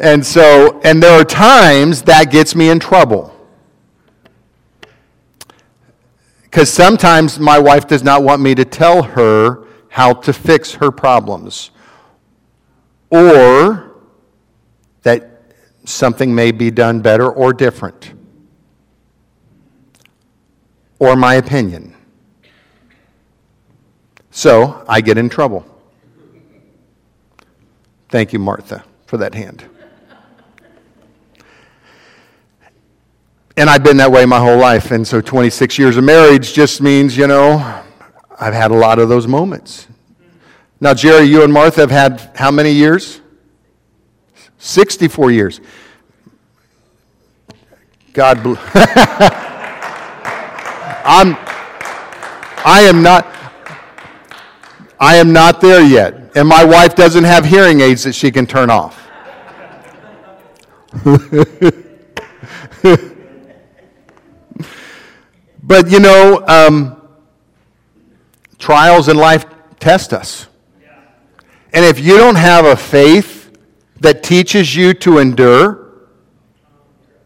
And 0.00 0.26
so, 0.26 0.80
and 0.82 1.00
there 1.00 1.20
are 1.20 1.24
times 1.24 2.02
that 2.02 2.30
gets 2.30 2.54
me 2.56 2.70
in 2.70 2.80
trouble. 2.80 3.37
Because 6.58 6.72
sometimes 6.72 7.38
my 7.38 7.56
wife 7.60 7.86
does 7.86 8.02
not 8.02 8.24
want 8.24 8.42
me 8.42 8.52
to 8.56 8.64
tell 8.64 9.04
her 9.04 9.64
how 9.90 10.12
to 10.12 10.32
fix 10.32 10.72
her 10.72 10.90
problems. 10.90 11.70
Or 13.10 13.94
that 15.02 15.54
something 15.84 16.34
may 16.34 16.50
be 16.50 16.72
done 16.72 17.00
better 17.00 17.30
or 17.30 17.52
different. 17.52 18.12
Or 20.98 21.14
my 21.14 21.34
opinion. 21.34 21.94
So 24.32 24.84
I 24.88 25.00
get 25.00 25.16
in 25.16 25.28
trouble. 25.28 25.64
Thank 28.08 28.32
you, 28.32 28.40
Martha, 28.40 28.82
for 29.06 29.16
that 29.18 29.32
hand. 29.32 29.64
And 33.58 33.68
I've 33.68 33.82
been 33.82 33.96
that 33.96 34.12
way 34.12 34.24
my 34.24 34.38
whole 34.38 34.56
life. 34.56 34.92
And 34.92 35.04
so 35.04 35.20
26 35.20 35.80
years 35.80 35.96
of 35.96 36.04
marriage 36.04 36.52
just 36.52 36.80
means, 36.80 37.16
you 37.16 37.26
know, 37.26 37.82
I've 38.38 38.54
had 38.54 38.70
a 38.70 38.76
lot 38.76 39.00
of 39.00 39.08
those 39.08 39.26
moments. 39.26 39.88
Now, 40.80 40.94
Jerry, 40.94 41.24
you 41.24 41.42
and 41.42 41.52
Martha 41.52 41.80
have 41.80 41.90
had 41.90 42.20
how 42.36 42.52
many 42.52 42.70
years? 42.70 43.20
64 44.58 45.32
years. 45.32 45.60
God 48.12 48.44
bless. 48.44 48.62
I'm, 51.04 51.36
I 52.64 52.82
am 52.82 53.02
not, 53.02 53.26
I 55.00 55.16
am 55.16 55.32
not 55.32 55.60
there 55.60 55.82
yet. 55.82 56.30
And 56.36 56.46
my 56.46 56.64
wife 56.64 56.94
doesn't 56.94 57.24
have 57.24 57.44
hearing 57.44 57.80
aids 57.80 58.04
that 58.04 58.12
she 58.12 58.30
can 58.30 58.46
turn 58.46 58.70
off. 58.70 59.04
But 65.68 65.90
you 65.90 66.00
know, 66.00 66.42
um, 66.48 66.98
trials 68.58 69.08
in 69.08 69.18
life 69.18 69.44
test 69.78 70.14
us. 70.14 70.46
And 71.74 71.84
if 71.84 72.00
you 72.00 72.16
don't 72.16 72.36
have 72.36 72.64
a 72.64 72.74
faith 72.74 73.54
that 74.00 74.22
teaches 74.22 74.74
you 74.74 74.94
to 74.94 75.18
endure, 75.18 75.92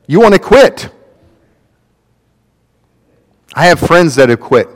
you 0.08 0.18
want 0.18 0.34
to 0.34 0.40
quit. 0.40 0.88
I 3.54 3.66
have 3.66 3.78
friends 3.78 4.16
that 4.16 4.28
have 4.28 4.40
quit 4.40 4.68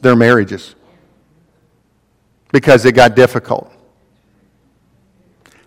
their 0.00 0.16
marriages 0.16 0.74
because 2.52 2.86
it 2.86 2.92
got 2.92 3.14
difficult. 3.14 3.70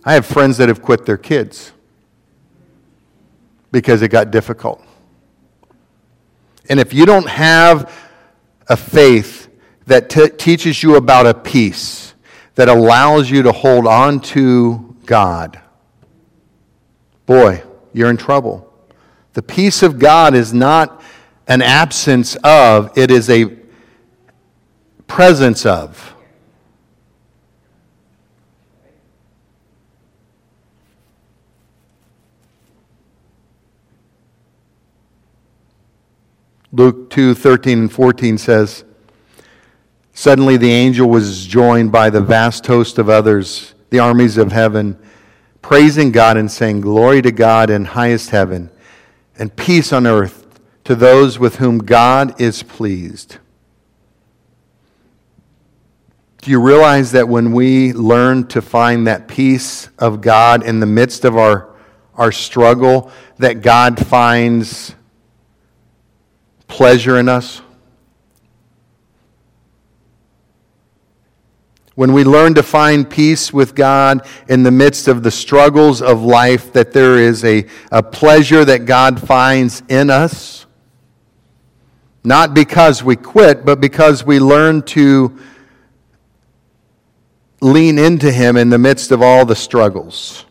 I 0.03 0.13
have 0.13 0.25
friends 0.25 0.57
that 0.57 0.69
have 0.69 0.81
quit 0.81 1.05
their 1.05 1.19
kids 1.19 1.71
because 3.71 4.01
it 4.01 4.07
got 4.07 4.31
difficult. 4.31 4.83
And 6.71 6.79
if 6.79 6.93
you 6.93 7.05
don't 7.05 7.27
have 7.27 7.93
a 8.69 8.77
faith 8.77 9.49
that 9.87 10.09
t- 10.09 10.29
teaches 10.29 10.81
you 10.81 10.95
about 10.95 11.27
a 11.27 11.33
peace 11.33 12.13
that 12.55 12.69
allows 12.69 13.29
you 13.29 13.43
to 13.43 13.51
hold 13.51 13.85
on 13.85 14.21
to 14.21 14.95
God, 15.05 15.59
boy, 17.25 17.61
you're 17.91 18.09
in 18.09 18.15
trouble. 18.15 18.73
The 19.33 19.41
peace 19.41 19.83
of 19.83 19.99
God 19.99 20.33
is 20.33 20.53
not 20.53 21.03
an 21.45 21.61
absence 21.61 22.37
of, 22.37 22.97
it 22.97 23.11
is 23.11 23.29
a 23.29 23.53
presence 25.07 25.65
of. 25.65 26.10
Luke 36.73 37.09
2 37.09 37.33
13 37.33 37.79
and 37.79 37.91
14 37.91 38.37
says, 38.37 38.85
Suddenly 40.13 40.57
the 40.57 40.71
angel 40.71 41.09
was 41.09 41.45
joined 41.45 41.91
by 41.91 42.09
the 42.09 42.21
vast 42.21 42.65
host 42.67 42.97
of 42.97 43.09
others, 43.09 43.73
the 43.89 43.99
armies 43.99 44.37
of 44.37 44.51
heaven, 44.51 44.97
praising 45.61 46.11
God 46.11 46.37
and 46.37 46.49
saying, 46.49 46.81
Glory 46.81 47.21
to 47.21 47.31
God 47.31 47.69
in 47.69 47.85
highest 47.85 48.29
heaven, 48.29 48.69
and 49.37 49.53
peace 49.55 49.91
on 49.91 50.07
earth 50.07 50.59
to 50.85 50.95
those 50.95 51.37
with 51.37 51.57
whom 51.57 51.79
God 51.79 52.39
is 52.39 52.63
pleased. 52.63 53.37
Do 56.41 56.51
you 56.51 56.59
realize 56.59 57.11
that 57.11 57.27
when 57.27 57.51
we 57.51 57.93
learn 57.93 58.47
to 58.47 58.61
find 58.61 59.05
that 59.07 59.27
peace 59.27 59.89
of 59.99 60.21
God 60.21 60.63
in 60.65 60.79
the 60.79 60.87
midst 60.87 61.23
of 61.23 61.37
our, 61.37 61.69
our 62.15 62.31
struggle, 62.31 63.11
that 63.37 63.61
God 63.61 64.03
finds 64.03 64.95
pleasure 66.71 67.19
in 67.19 67.29
us. 67.29 67.61
When 71.93 72.13
we 72.13 72.23
learn 72.23 72.55
to 72.55 72.63
find 72.63 73.07
peace 73.07 73.51
with 73.51 73.75
God 73.75 74.25
in 74.47 74.63
the 74.63 74.71
midst 74.71 75.09
of 75.09 75.21
the 75.21 75.29
struggles 75.29 76.01
of 76.01 76.23
life, 76.23 76.71
that 76.73 76.93
there 76.93 77.17
is 77.17 77.43
a, 77.43 77.67
a 77.91 78.01
pleasure 78.01 78.63
that 78.63 78.85
God 78.85 79.21
finds 79.21 79.83
in 79.89 80.09
us, 80.09 80.65
not 82.23 82.53
because 82.53 83.03
we 83.03 83.17
quit, 83.17 83.65
but 83.65 83.81
because 83.81 84.23
we 84.23 84.39
learn 84.39 84.81
to 84.83 85.37
lean 87.59 87.99
into 87.99 88.31
Him 88.31 88.55
in 88.55 88.69
the 88.69 88.79
midst 88.79 89.11
of 89.11 89.21
all 89.21 89.45
the 89.45 89.55
struggles. 89.55 90.45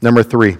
Number 0.00 0.22
three. 0.22 0.56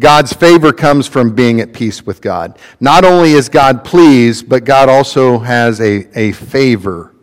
God's 0.00 0.32
favor 0.32 0.72
comes 0.72 1.06
from 1.06 1.34
being 1.34 1.60
at 1.60 1.74
peace 1.74 2.06
with 2.06 2.22
God. 2.22 2.58
Not 2.80 3.04
only 3.04 3.32
is 3.32 3.50
God 3.50 3.84
pleased, 3.84 4.48
but 4.48 4.64
God 4.64 4.88
also 4.88 5.38
has 5.38 5.78
a, 5.80 6.08
a 6.18 6.32
favor. 6.32 7.14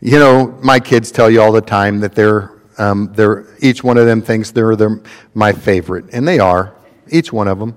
You 0.00 0.18
know, 0.18 0.58
my 0.62 0.80
kids 0.80 1.12
tell 1.12 1.30
you 1.30 1.40
all 1.40 1.52
the 1.52 1.60
time 1.60 2.00
that 2.00 2.16
they're, 2.16 2.50
um, 2.76 3.12
they're 3.14 3.46
each 3.60 3.84
one 3.84 3.98
of 3.98 4.06
them 4.06 4.20
thinks 4.20 4.50
they're, 4.50 4.74
they're 4.74 5.00
my 5.32 5.52
favorite, 5.52 6.06
and 6.12 6.26
they 6.26 6.40
are, 6.40 6.74
each 7.08 7.32
one 7.32 7.46
of 7.46 7.60
them. 7.60 7.76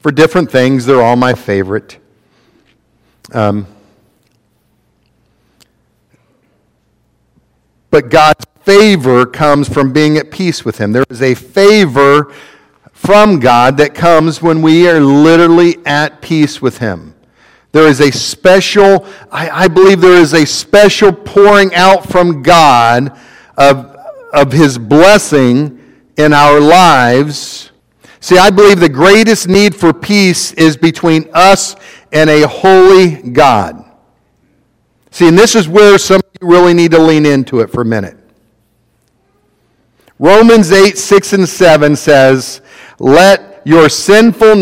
For 0.00 0.12
different 0.12 0.50
things, 0.50 0.84
they're 0.84 1.02
all 1.02 1.16
my 1.16 1.32
favorite. 1.32 1.98
Um, 3.32 3.66
but 7.90 8.10
God's 8.10 8.44
favor 8.64 9.24
comes 9.24 9.66
from 9.66 9.94
being 9.94 10.18
at 10.18 10.30
peace 10.30 10.62
with 10.62 10.76
Him. 10.76 10.92
There 10.92 11.04
is 11.08 11.22
a 11.22 11.34
favor 11.34 12.34
from 12.98 13.38
God 13.38 13.76
that 13.76 13.94
comes 13.94 14.42
when 14.42 14.60
we 14.60 14.88
are 14.88 14.98
literally 14.98 15.76
at 15.86 16.20
peace 16.20 16.60
with 16.60 16.78
Him. 16.78 17.14
There 17.70 17.86
is 17.86 18.00
a 18.00 18.10
special, 18.10 19.06
I, 19.30 19.48
I, 19.50 19.68
believe 19.68 20.00
there 20.00 20.20
is 20.20 20.34
a 20.34 20.44
special 20.44 21.12
pouring 21.12 21.72
out 21.76 22.08
from 22.08 22.42
God 22.42 23.16
of, 23.56 23.96
of 24.34 24.50
His 24.50 24.76
blessing 24.78 25.78
in 26.16 26.32
our 26.32 26.58
lives. 26.58 27.70
See, 28.18 28.36
I 28.36 28.50
believe 28.50 28.80
the 28.80 28.88
greatest 28.88 29.48
need 29.48 29.76
for 29.76 29.92
peace 29.92 30.52
is 30.54 30.76
between 30.76 31.30
us 31.32 31.76
and 32.12 32.28
a 32.28 32.48
holy 32.48 33.30
God. 33.30 33.84
See, 35.12 35.28
and 35.28 35.38
this 35.38 35.54
is 35.54 35.68
where 35.68 35.98
some 35.98 36.16
of 36.16 36.42
you 36.42 36.48
really 36.48 36.74
need 36.74 36.90
to 36.90 36.98
lean 36.98 37.24
into 37.24 37.60
it 37.60 37.70
for 37.70 37.82
a 37.82 37.86
minute. 37.86 38.16
Romans 40.18 40.72
8, 40.72 40.98
6, 40.98 41.32
and 41.34 41.48
7 41.48 41.94
says, 41.94 42.60
let 42.98 43.62
your 43.64 43.88
sinful 43.88 44.56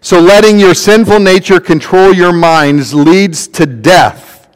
so 0.00 0.20
letting 0.20 0.58
your 0.58 0.74
sinful 0.74 1.18
nature 1.20 1.60
control 1.60 2.12
your 2.12 2.32
minds 2.32 2.92
leads 2.92 3.48
to 3.48 3.64
death. 3.64 4.46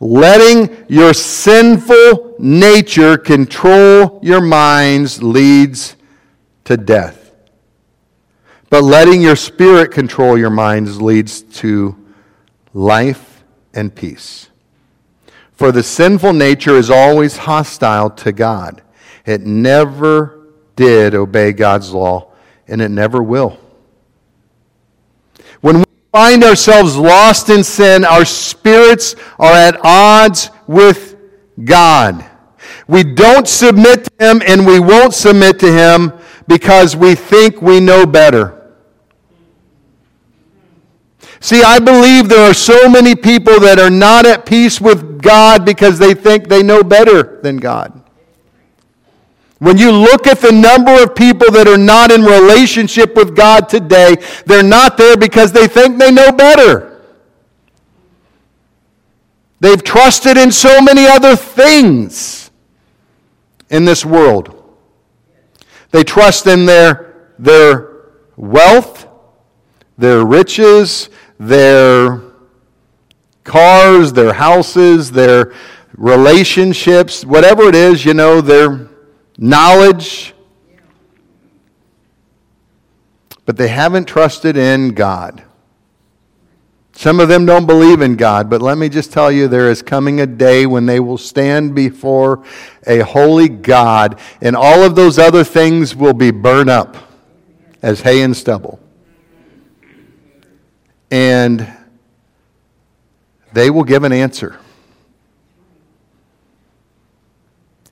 Letting 0.00 0.86
your 0.88 1.12
sinful 1.12 2.36
nature 2.38 3.18
control 3.18 4.18
your 4.22 4.40
minds 4.40 5.22
leads 5.22 5.96
to 6.64 6.78
death. 6.78 7.34
But 8.70 8.82
letting 8.82 9.20
your 9.20 9.36
spirit 9.36 9.92
control 9.92 10.38
your 10.38 10.48
minds 10.48 11.02
leads 11.02 11.42
to 11.42 11.96
life 12.72 13.44
and 13.74 13.94
peace. 13.94 14.49
For 15.60 15.72
the 15.72 15.82
sinful 15.82 16.32
nature 16.32 16.78
is 16.78 16.88
always 16.88 17.36
hostile 17.36 18.08
to 18.08 18.32
God. 18.32 18.80
It 19.26 19.42
never 19.42 20.54
did 20.74 21.14
obey 21.14 21.52
God's 21.52 21.92
law, 21.92 22.32
and 22.66 22.80
it 22.80 22.88
never 22.88 23.22
will. 23.22 23.58
When 25.60 25.80
we 25.80 25.84
find 26.12 26.44
ourselves 26.44 26.96
lost 26.96 27.50
in 27.50 27.62
sin, 27.62 28.06
our 28.06 28.24
spirits 28.24 29.14
are 29.38 29.52
at 29.52 29.78
odds 29.84 30.48
with 30.66 31.16
God. 31.62 32.24
We 32.88 33.04
don't 33.04 33.46
submit 33.46 34.04
to 34.04 34.30
Him 34.30 34.42
and 34.46 34.66
we 34.66 34.80
won't 34.80 35.12
submit 35.12 35.58
to 35.58 35.70
Him 35.70 36.14
because 36.48 36.96
we 36.96 37.14
think 37.14 37.60
we 37.60 37.80
know 37.80 38.06
better. 38.06 38.59
See, 41.40 41.62
I 41.62 41.78
believe 41.78 42.28
there 42.28 42.50
are 42.50 42.54
so 42.54 42.88
many 42.88 43.14
people 43.14 43.58
that 43.60 43.78
are 43.78 43.90
not 43.90 44.26
at 44.26 44.44
peace 44.44 44.78
with 44.80 45.22
God 45.22 45.64
because 45.64 45.98
they 45.98 46.12
think 46.12 46.48
they 46.48 46.62
know 46.62 46.82
better 46.82 47.40
than 47.42 47.56
God. 47.56 48.00
When 49.58 49.78
you 49.78 49.90
look 49.90 50.26
at 50.26 50.40
the 50.40 50.52
number 50.52 51.02
of 51.02 51.14
people 51.14 51.50
that 51.52 51.66
are 51.66 51.78
not 51.78 52.10
in 52.10 52.22
relationship 52.22 53.14
with 53.14 53.34
God 53.34 53.68
today, 53.68 54.16
they're 54.46 54.62
not 54.62 54.96
there 54.96 55.16
because 55.16 55.52
they 55.52 55.66
think 55.66 55.98
they 55.98 56.10
know 56.10 56.30
better. 56.32 57.02
They've 59.60 59.82
trusted 59.82 60.38
in 60.38 60.52
so 60.52 60.80
many 60.80 61.06
other 61.06 61.36
things 61.36 62.50
in 63.68 63.84
this 63.84 64.04
world. 64.04 64.56
They 65.90 66.04
trust 66.04 66.46
in 66.46 66.64
their, 66.64 67.32
their 67.38 68.06
wealth, 68.36 69.06
their 69.98 70.24
riches, 70.24 71.10
their 71.40 72.20
cars, 73.44 74.12
their 74.12 74.34
houses, 74.34 75.10
their 75.10 75.54
relationships, 75.96 77.24
whatever 77.24 77.62
it 77.62 77.74
is, 77.74 78.04
you 78.04 78.12
know, 78.12 78.42
their 78.42 78.88
knowledge. 79.38 80.34
But 83.46 83.56
they 83.56 83.68
haven't 83.68 84.04
trusted 84.04 84.58
in 84.58 84.90
God. 84.90 85.42
Some 86.92 87.18
of 87.20 87.28
them 87.28 87.46
don't 87.46 87.64
believe 87.64 88.02
in 88.02 88.16
God, 88.16 88.50
but 88.50 88.60
let 88.60 88.76
me 88.76 88.90
just 88.90 89.10
tell 89.10 89.32
you 89.32 89.48
there 89.48 89.70
is 89.70 89.80
coming 89.80 90.20
a 90.20 90.26
day 90.26 90.66
when 90.66 90.84
they 90.84 91.00
will 91.00 91.16
stand 91.16 91.74
before 91.74 92.44
a 92.86 92.98
holy 92.98 93.48
God, 93.48 94.20
and 94.42 94.54
all 94.54 94.82
of 94.82 94.94
those 94.94 95.18
other 95.18 95.42
things 95.42 95.96
will 95.96 96.12
be 96.12 96.30
burned 96.30 96.68
up 96.68 96.98
as 97.80 98.02
hay 98.02 98.20
and 98.20 98.36
stubble. 98.36 98.78
And 101.10 101.70
they 103.52 103.70
will 103.70 103.84
give 103.84 104.04
an 104.04 104.12
answer. 104.12 104.58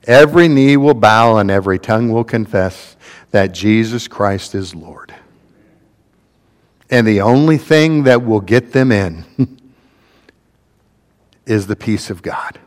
Every 0.05 0.47
knee 0.47 0.77
will 0.77 0.93
bow 0.93 1.37
and 1.37 1.51
every 1.51 1.77
tongue 1.77 2.11
will 2.11 2.23
confess 2.23 2.95
that 3.31 3.53
Jesus 3.53 4.07
Christ 4.07 4.55
is 4.55 4.73
Lord. 4.73 5.13
And 6.89 7.05
the 7.05 7.21
only 7.21 7.57
thing 7.57 8.03
that 8.03 8.23
will 8.23 8.41
get 8.41 8.71
them 8.71 8.91
in 8.91 9.25
is 11.45 11.67
the 11.67 11.75
peace 11.75 12.09
of 12.09 12.21
God. 12.21 12.59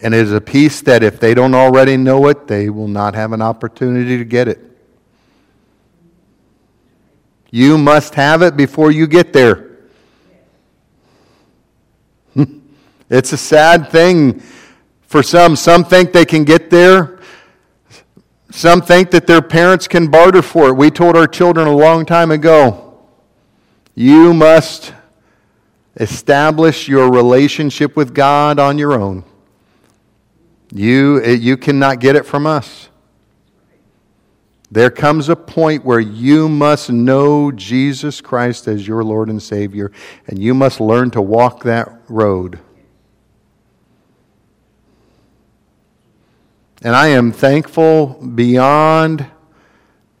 And 0.00 0.14
it 0.14 0.20
is 0.20 0.32
a 0.32 0.40
peace 0.40 0.80
that 0.82 1.02
if 1.02 1.18
they 1.18 1.34
don't 1.34 1.54
already 1.54 1.96
know 1.96 2.28
it, 2.28 2.46
they 2.46 2.68
will 2.68 2.88
not 2.88 3.14
have 3.14 3.32
an 3.32 3.42
opportunity 3.42 4.18
to 4.18 4.24
get 4.24 4.48
it. 4.48 4.71
You 7.52 7.76
must 7.76 8.14
have 8.14 8.40
it 8.42 8.56
before 8.56 8.90
you 8.90 9.06
get 9.06 9.34
there. 9.34 9.76
it's 13.10 13.32
a 13.34 13.36
sad 13.36 13.90
thing 13.90 14.40
for 15.02 15.22
some. 15.22 15.54
Some 15.54 15.84
think 15.84 16.12
they 16.12 16.24
can 16.24 16.44
get 16.44 16.70
there. 16.70 17.20
Some 18.50 18.80
think 18.80 19.10
that 19.10 19.26
their 19.26 19.42
parents 19.42 19.86
can 19.86 20.10
barter 20.10 20.40
for 20.40 20.68
it. 20.68 20.72
We 20.72 20.90
told 20.90 21.14
our 21.14 21.26
children 21.26 21.68
a 21.68 21.76
long 21.76 22.06
time 22.06 22.30
ago 22.30 22.88
you 23.94 24.32
must 24.32 24.94
establish 25.96 26.88
your 26.88 27.12
relationship 27.12 27.96
with 27.96 28.14
God 28.14 28.58
on 28.58 28.78
your 28.78 28.94
own. 28.94 29.24
You, 30.72 31.22
you 31.22 31.58
cannot 31.58 32.00
get 32.00 32.16
it 32.16 32.24
from 32.24 32.46
us. 32.46 32.88
There 34.72 34.90
comes 34.90 35.28
a 35.28 35.36
point 35.36 35.84
where 35.84 36.00
you 36.00 36.48
must 36.48 36.88
know 36.88 37.52
Jesus 37.52 38.22
Christ 38.22 38.66
as 38.66 38.88
your 38.88 39.04
Lord 39.04 39.28
and 39.28 39.42
Savior, 39.42 39.92
and 40.26 40.38
you 40.38 40.54
must 40.54 40.80
learn 40.80 41.10
to 41.10 41.20
walk 41.20 41.64
that 41.64 41.92
road. 42.08 42.58
And 46.80 46.96
I 46.96 47.08
am 47.08 47.32
thankful 47.32 48.14
beyond 48.34 49.26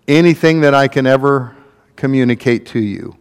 anything 0.06 0.60
that 0.60 0.74
I 0.74 0.86
can 0.86 1.06
ever 1.06 1.56
communicate 1.96 2.66
to 2.66 2.78
you 2.78 3.16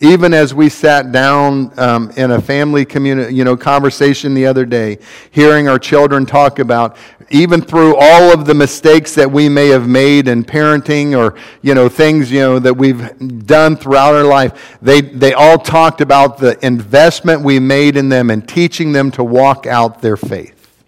even 0.00 0.34
as 0.34 0.52
we 0.52 0.68
sat 0.68 1.10
down 1.10 1.72
um, 1.78 2.10
in 2.16 2.30
a 2.30 2.40
family 2.40 2.84
community, 2.84 3.34
you 3.34 3.44
know, 3.44 3.56
conversation 3.56 4.34
the 4.34 4.46
other 4.46 4.66
day, 4.66 4.98
hearing 5.30 5.68
our 5.68 5.78
children 5.78 6.26
talk 6.26 6.58
about, 6.58 6.96
even 7.30 7.60
through 7.60 7.96
all 7.96 8.32
of 8.32 8.46
the 8.46 8.54
mistakes 8.54 9.14
that 9.14 9.30
we 9.30 9.48
may 9.48 9.68
have 9.68 9.88
made 9.88 10.28
in 10.28 10.44
parenting 10.44 11.16
or, 11.16 11.38
you 11.62 11.74
know, 11.74 11.88
things, 11.88 12.30
you 12.30 12.40
know, 12.40 12.58
that 12.58 12.74
we've 12.74 13.46
done 13.46 13.76
throughout 13.76 14.14
our 14.14 14.24
life, 14.24 14.78
they, 14.80 15.00
they 15.00 15.32
all 15.32 15.58
talked 15.58 16.00
about 16.00 16.38
the 16.38 16.64
investment 16.64 17.42
we 17.42 17.58
made 17.58 17.96
in 17.96 18.08
them 18.08 18.30
and 18.30 18.48
teaching 18.48 18.92
them 18.92 19.10
to 19.10 19.24
walk 19.24 19.66
out 19.66 20.02
their 20.02 20.16
faith. 20.16 20.84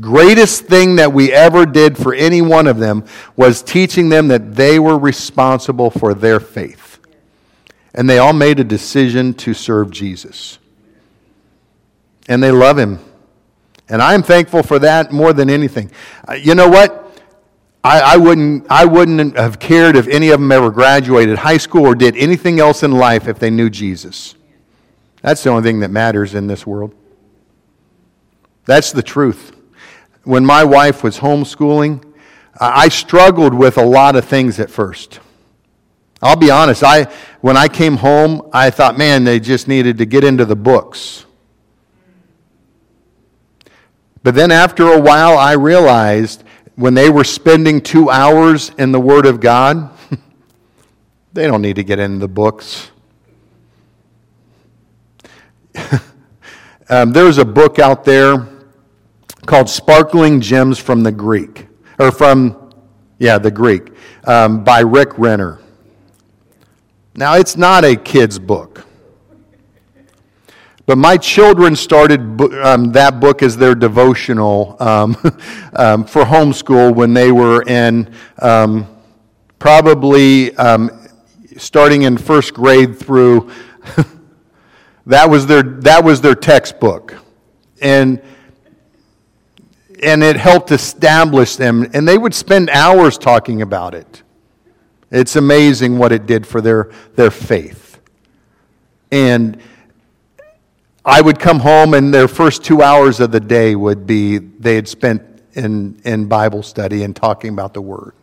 Greatest 0.00 0.64
thing 0.64 0.96
that 0.96 1.12
we 1.12 1.32
ever 1.32 1.66
did 1.66 1.98
for 1.98 2.14
any 2.14 2.40
one 2.40 2.66
of 2.66 2.78
them 2.78 3.04
was 3.36 3.62
teaching 3.62 4.08
them 4.08 4.28
that 4.28 4.54
they 4.54 4.78
were 4.78 4.98
responsible 4.98 5.90
for 5.90 6.14
their 6.14 6.40
faith 6.40 6.92
and 7.94 8.08
they 8.08 8.18
all 8.18 8.32
made 8.32 8.58
a 8.58 8.64
decision 8.64 9.34
to 9.34 9.54
serve 9.54 9.90
Jesus. 9.90 10.58
And 12.28 12.42
they 12.42 12.50
love 12.50 12.78
him. 12.78 12.98
And 13.92 14.00
I'm 14.00 14.22
thankful 14.22 14.62
for 14.62 14.78
that 14.78 15.12
more 15.12 15.34
than 15.34 15.50
anything. 15.50 15.90
Uh, 16.26 16.32
you 16.32 16.54
know 16.54 16.66
what? 16.66 16.98
I, 17.84 18.14
I, 18.14 18.16
wouldn't, 18.16 18.66
I 18.70 18.86
wouldn't 18.86 19.36
have 19.36 19.58
cared 19.58 19.96
if 19.96 20.08
any 20.08 20.30
of 20.30 20.40
them 20.40 20.50
ever 20.50 20.70
graduated 20.70 21.36
high 21.36 21.58
school 21.58 21.84
or 21.84 21.94
did 21.94 22.16
anything 22.16 22.58
else 22.58 22.82
in 22.82 22.92
life 22.92 23.28
if 23.28 23.38
they 23.38 23.50
knew 23.50 23.68
Jesus. 23.68 24.34
That's 25.20 25.42
the 25.42 25.50
only 25.50 25.62
thing 25.62 25.80
that 25.80 25.90
matters 25.90 26.34
in 26.34 26.46
this 26.46 26.66
world. 26.66 26.94
That's 28.64 28.92
the 28.92 29.02
truth. 29.02 29.54
When 30.24 30.46
my 30.46 30.64
wife 30.64 31.04
was 31.04 31.18
homeschooling, 31.18 32.02
I 32.58 32.88
struggled 32.88 33.52
with 33.52 33.76
a 33.76 33.84
lot 33.84 34.16
of 34.16 34.24
things 34.24 34.58
at 34.58 34.70
first. 34.70 35.20
I'll 36.22 36.36
be 36.36 36.50
honest, 36.50 36.82
I, 36.82 37.12
when 37.42 37.58
I 37.58 37.68
came 37.68 37.98
home, 37.98 38.48
I 38.54 38.70
thought, 38.70 38.96
man, 38.96 39.24
they 39.24 39.38
just 39.38 39.68
needed 39.68 39.98
to 39.98 40.06
get 40.06 40.24
into 40.24 40.46
the 40.46 40.56
books. 40.56 41.26
But 44.22 44.34
then 44.34 44.50
after 44.50 44.92
a 44.92 45.00
while, 45.00 45.36
I 45.36 45.52
realized 45.52 46.44
when 46.76 46.94
they 46.94 47.10
were 47.10 47.24
spending 47.24 47.80
two 47.80 48.10
hours 48.10 48.70
in 48.78 48.92
the 48.92 49.00
Word 49.00 49.26
of 49.26 49.40
God, 49.40 49.90
they 51.32 51.46
don't 51.46 51.62
need 51.62 51.76
to 51.76 51.84
get 51.84 51.98
into 51.98 52.18
the 52.18 52.28
books. 52.28 52.90
um, 56.88 57.12
there's 57.12 57.38
a 57.38 57.44
book 57.44 57.78
out 57.78 58.04
there 58.04 58.48
called 59.46 59.68
Sparkling 59.68 60.40
Gems 60.40 60.78
from 60.78 61.02
the 61.02 61.12
Greek, 61.12 61.66
or 61.98 62.12
from, 62.12 62.72
yeah, 63.18 63.38
the 63.38 63.50
Greek, 63.50 63.90
um, 64.24 64.62
by 64.62 64.80
Rick 64.80 65.18
Renner. 65.18 65.58
Now, 67.14 67.34
it's 67.34 67.56
not 67.56 67.84
a 67.84 67.96
kid's 67.96 68.38
book. 68.38 68.86
But 70.84 70.98
my 70.98 71.16
children 71.16 71.76
started 71.76 72.20
um, 72.62 72.92
that 72.92 73.20
book 73.20 73.42
as 73.42 73.56
their 73.56 73.74
devotional 73.74 74.76
um, 74.80 75.16
um, 75.76 76.04
for 76.04 76.24
homeschool 76.24 76.94
when 76.94 77.14
they 77.14 77.30
were 77.30 77.62
in 77.62 78.12
um, 78.40 78.86
probably 79.58 80.54
um, 80.56 81.08
starting 81.56 82.02
in 82.02 82.18
first 82.18 82.54
grade 82.54 82.98
through. 82.98 83.50
that 85.06 85.30
was 85.30 85.46
their 85.46 85.62
that 85.62 86.04
was 86.04 86.20
their 86.20 86.34
textbook, 86.34 87.14
and 87.80 88.20
and 90.02 90.22
it 90.22 90.36
helped 90.36 90.72
establish 90.72 91.56
them. 91.56 91.88
And 91.94 92.06
they 92.06 92.18
would 92.18 92.34
spend 92.34 92.70
hours 92.70 93.16
talking 93.16 93.62
about 93.62 93.94
it. 93.94 94.22
It's 95.10 95.36
amazing 95.36 95.98
what 95.98 96.10
it 96.10 96.26
did 96.26 96.46
for 96.46 96.60
their, 96.60 96.90
their 97.14 97.30
faith. 97.30 98.00
And 99.10 99.60
I 101.04 101.20
would 101.20 101.40
come 101.40 101.58
home 101.58 101.94
and 101.94 102.14
their 102.14 102.28
first 102.28 102.62
two 102.64 102.80
hours 102.80 103.18
of 103.18 103.32
the 103.32 103.40
day 103.40 103.74
would 103.74 104.06
be 104.06 104.38
they 104.38 104.76
had 104.76 104.86
spent 104.86 105.22
in, 105.54 106.00
in 106.04 106.26
Bible 106.26 106.62
study 106.62 107.02
and 107.02 107.14
talking 107.14 107.52
about 107.52 107.74
the 107.74 107.82
Word. 107.82 108.14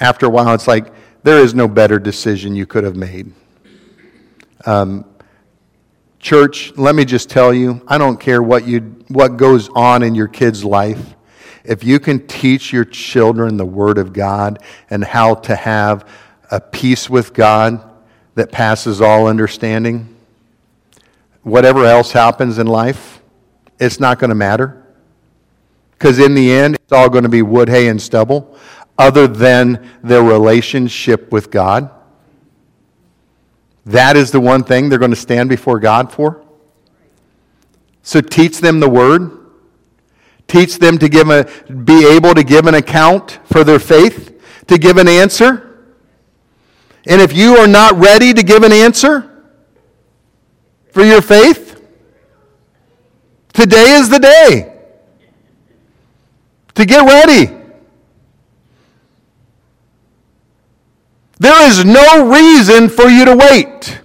After 0.00 0.26
a 0.26 0.30
while, 0.30 0.54
it's 0.54 0.66
like 0.66 0.86
there 1.22 1.38
is 1.38 1.54
no 1.54 1.68
better 1.68 1.98
decision 1.98 2.56
you 2.56 2.66
could 2.66 2.84
have 2.84 2.96
made. 2.96 3.32
Um, 4.64 5.04
church, 6.18 6.72
let 6.78 6.94
me 6.94 7.04
just 7.04 7.28
tell 7.28 7.52
you, 7.52 7.82
I 7.86 7.98
don't 7.98 8.18
care 8.18 8.42
what, 8.42 8.66
you, 8.66 8.80
what 9.08 9.36
goes 9.36 9.68
on 9.68 10.02
in 10.02 10.14
your 10.14 10.28
kid's 10.28 10.64
life. 10.64 11.14
If 11.62 11.84
you 11.84 12.00
can 12.00 12.26
teach 12.26 12.72
your 12.72 12.86
children 12.86 13.58
the 13.58 13.66
Word 13.66 13.98
of 13.98 14.14
God 14.14 14.60
and 14.88 15.04
how 15.04 15.34
to 15.34 15.54
have 15.54 16.08
a 16.50 16.58
peace 16.58 17.10
with 17.10 17.34
God 17.34 17.88
that 18.34 18.50
passes 18.50 19.02
all 19.02 19.26
understanding, 19.26 20.08
whatever 21.42 21.84
else 21.84 22.12
happens 22.12 22.58
in 22.58 22.66
life, 22.66 23.20
it's 23.78 24.00
not 24.00 24.18
going 24.18 24.30
to 24.30 24.34
matter. 24.34 24.78
Because 25.92 26.18
in 26.18 26.34
the 26.34 26.52
end, 26.52 26.76
it's 26.76 26.92
all 26.92 27.08
going 27.08 27.24
to 27.24 27.30
be 27.30 27.42
wood, 27.42 27.68
hay, 27.68 27.88
and 27.88 28.00
stubble, 28.00 28.56
other 28.98 29.26
than 29.26 29.88
their 30.02 30.22
relationship 30.22 31.32
with 31.32 31.50
God. 31.50 31.90
That 33.86 34.16
is 34.16 34.30
the 34.30 34.40
one 34.40 34.62
thing 34.62 34.88
they're 34.88 34.98
going 34.98 35.10
to 35.10 35.16
stand 35.16 35.48
before 35.48 35.80
God 35.80 36.12
for. 36.12 36.44
So 38.02 38.20
teach 38.20 38.60
them 38.60 38.80
the 38.80 38.88
word. 38.88 39.38
Teach 40.46 40.78
them 40.78 40.98
to 40.98 41.08
give 41.08 41.30
a, 41.30 41.44
be 41.84 42.06
able 42.06 42.34
to 42.34 42.44
give 42.44 42.66
an 42.66 42.74
account 42.74 43.38
for 43.44 43.64
their 43.64 43.78
faith, 43.78 44.40
to 44.66 44.78
give 44.78 44.98
an 44.98 45.08
answer. 45.08 45.68
And 47.06 47.20
if 47.20 47.32
you 47.32 47.56
are 47.56 47.66
not 47.66 47.94
ready 47.94 48.32
to 48.34 48.42
give 48.42 48.62
an 48.62 48.72
answer 48.72 49.31
for 50.92 51.02
your 51.04 51.22
faith, 51.22 51.82
today 53.52 53.96
is 53.96 54.08
the 54.10 54.18
day 54.18 54.80
to 56.74 56.84
get 56.84 57.02
ready. 57.04 57.58
There 61.38 61.68
is 61.68 61.84
no 61.84 62.30
reason 62.30 62.88
for 62.88 63.08
you 63.08 63.24
to 63.24 63.34
wait. 63.34 64.00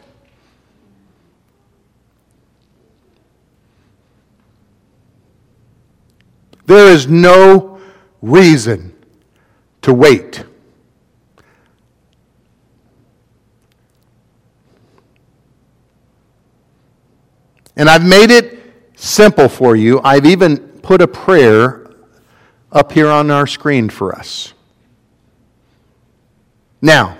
There 6.65 6.87
is 6.87 7.07
no 7.07 7.79
reason 8.21 8.93
to 9.81 9.93
wait. 9.93 10.43
And 17.77 17.89
I've 17.89 18.05
made 18.05 18.31
it 18.31 18.59
simple 18.95 19.47
for 19.47 19.75
you. 19.75 20.01
I've 20.03 20.25
even 20.25 20.57
put 20.57 21.01
a 21.01 21.07
prayer 21.07 21.89
up 22.71 22.91
here 22.91 23.07
on 23.07 23.31
our 23.31 23.47
screen 23.47 23.89
for 23.89 24.13
us. 24.15 24.53
Now, 26.81 27.17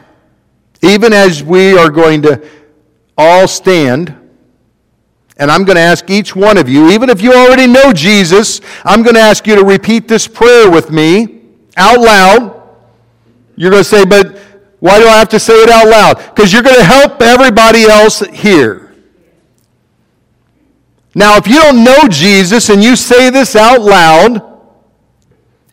even 0.81 1.13
as 1.13 1.43
we 1.43 1.77
are 1.77 1.89
going 1.89 2.23
to 2.23 2.47
all 3.17 3.47
stand, 3.47 4.15
and 5.38 5.51
I'm 5.51 5.63
going 5.63 5.75
to 5.75 5.81
ask 5.81 6.09
each 6.09 6.35
one 6.35 6.57
of 6.57 6.67
you, 6.67 6.89
even 6.89 7.09
if 7.09 7.21
you 7.21 7.34
already 7.34 7.67
know 7.67 7.93
Jesus, 7.93 8.59
I'm 8.84 9.03
going 9.03 9.15
to 9.15 9.21
ask 9.21 9.45
you 9.45 9.55
to 9.55 9.63
repeat 9.63 10.07
this 10.07 10.27
prayer 10.27 10.69
with 10.69 10.91
me 10.91 11.41
out 11.77 11.99
loud. 11.99 12.63
You're 13.55 13.71
going 13.71 13.84
to 13.84 13.89
say, 13.89 14.05
but 14.05 14.38
why 14.79 14.99
do 14.99 15.07
I 15.07 15.17
have 15.17 15.29
to 15.29 15.39
say 15.39 15.53
it 15.53 15.69
out 15.69 15.88
loud? 15.88 16.17
Because 16.34 16.51
you're 16.51 16.63
going 16.63 16.77
to 16.77 16.84
help 16.84 17.21
everybody 17.21 17.84
else 17.84 18.19
hear. 18.19 18.86
Now, 21.18 21.35
if 21.38 21.48
you 21.48 21.56
don't 21.56 21.84
know 21.84 22.07
Jesus 22.07 22.69
and 22.69 22.84
you 22.84 22.95
say 22.95 23.31
this 23.31 23.56
out 23.56 23.81
loud, 23.81 24.39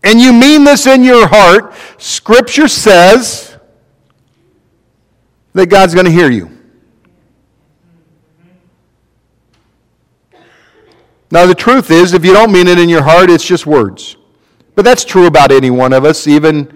and 0.03 0.19
you 0.19 0.33
mean 0.33 0.65
this 0.65 0.87
in 0.87 1.05
your 1.05 1.27
heart, 1.29 1.75
Scripture 1.99 2.67
says 2.67 3.55
that 5.53 5.67
God's 5.67 5.93
going 5.93 6.07
to 6.07 6.11
hear 6.11 6.31
you. 6.31 6.51
Now, 11.31 11.45
the 11.45 11.55
truth 11.55 11.91
is, 11.91 12.15
if 12.15 12.25
you 12.25 12.33
don't 12.33 12.51
mean 12.51 12.67
it 12.67 12.79
in 12.79 12.89
your 12.89 13.03
heart, 13.03 13.29
it's 13.29 13.45
just 13.45 13.67
words. 13.67 14.17
But 14.75 14.87
that's 14.87 15.05
true 15.05 15.27
about 15.27 15.53
any 15.53 15.69
one 15.69 15.93
of 15.93 16.07
us, 16.07 16.27
even 16.27 16.75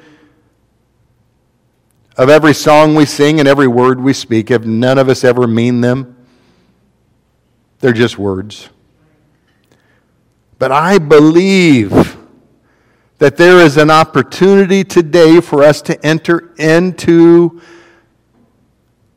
of 2.19 2.28
every 2.28 2.53
song 2.53 2.95
we 2.95 3.07
sing 3.07 3.40
and 3.40 3.49
every 3.49 3.66
word 3.66 3.99
we 3.99 4.12
speak. 4.12 4.51
If 4.51 4.66
none 4.66 4.99
of 4.99 5.09
us 5.09 5.24
ever 5.24 5.47
mean 5.47 5.81
them, 5.81 6.18
they're 7.80 7.92
just 7.92 8.18
words. 8.18 8.68
But 10.59 10.72
I 10.72 10.98
believe 10.98 12.16
that 13.18 13.36
there 13.36 13.59
is 13.59 13.76
an 13.76 13.90
opportunity 13.90 14.84
today 14.84 15.40
for 15.40 15.62
us 15.62 15.82
to 15.82 16.06
enter 16.06 16.55
into 16.56 17.60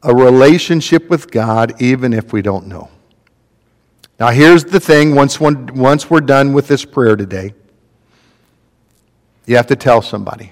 a 0.03 0.13
relationship 0.13 1.09
with 1.09 1.29
God, 1.29 1.79
even 1.81 2.13
if 2.13 2.33
we 2.33 2.41
don't 2.41 2.67
know. 2.67 2.89
Now, 4.19 4.29
here's 4.29 4.63
the 4.63 4.79
thing 4.79 5.15
once, 5.15 5.39
one, 5.39 5.67
once 5.75 6.09
we're 6.09 6.21
done 6.21 6.53
with 6.53 6.67
this 6.67 6.85
prayer 6.85 7.15
today, 7.15 7.53
you 9.45 9.55
have 9.55 9.67
to 9.67 9.75
tell 9.75 10.01
somebody. 10.01 10.51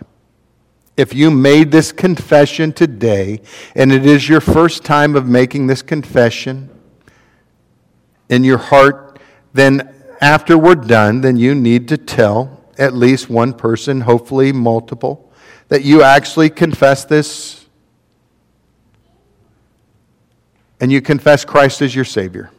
If 0.98 1.14
you 1.14 1.31
made 1.31 1.72
this 1.72 1.91
confession 1.91 2.73
today, 2.73 3.41
and 3.76 3.91
it 3.91 4.06
is 4.06 4.27
your 4.27 4.41
first 4.41 4.84
time 4.84 5.15
of 5.15 5.27
making 5.27 5.68
this 5.68 5.81
confession, 5.81 6.69
in 8.30 8.44
your 8.44 8.58
heart, 8.58 9.20
then 9.54 9.94
after 10.22 10.58
we're 10.58 10.76
done, 10.76 11.22
then 11.22 11.38
you 11.38 11.56
need 11.56 11.88
to 11.90 11.98
tell 11.98 12.64
at 12.78 12.94
least 12.94 13.30
one 13.30 13.54
person, 13.54 14.02
hopefully 14.02 14.52
multiple, 14.54 15.32
that 15.68 15.84
you 15.84 16.04
actually 16.04 16.50
confess 16.50 17.06
this 17.06 17.66
and 20.80 20.92
you 20.92 21.02
confess 21.02 21.44
Christ 21.44 21.82
as 21.82 21.94
your 21.94 22.06
Savior. 22.06 22.52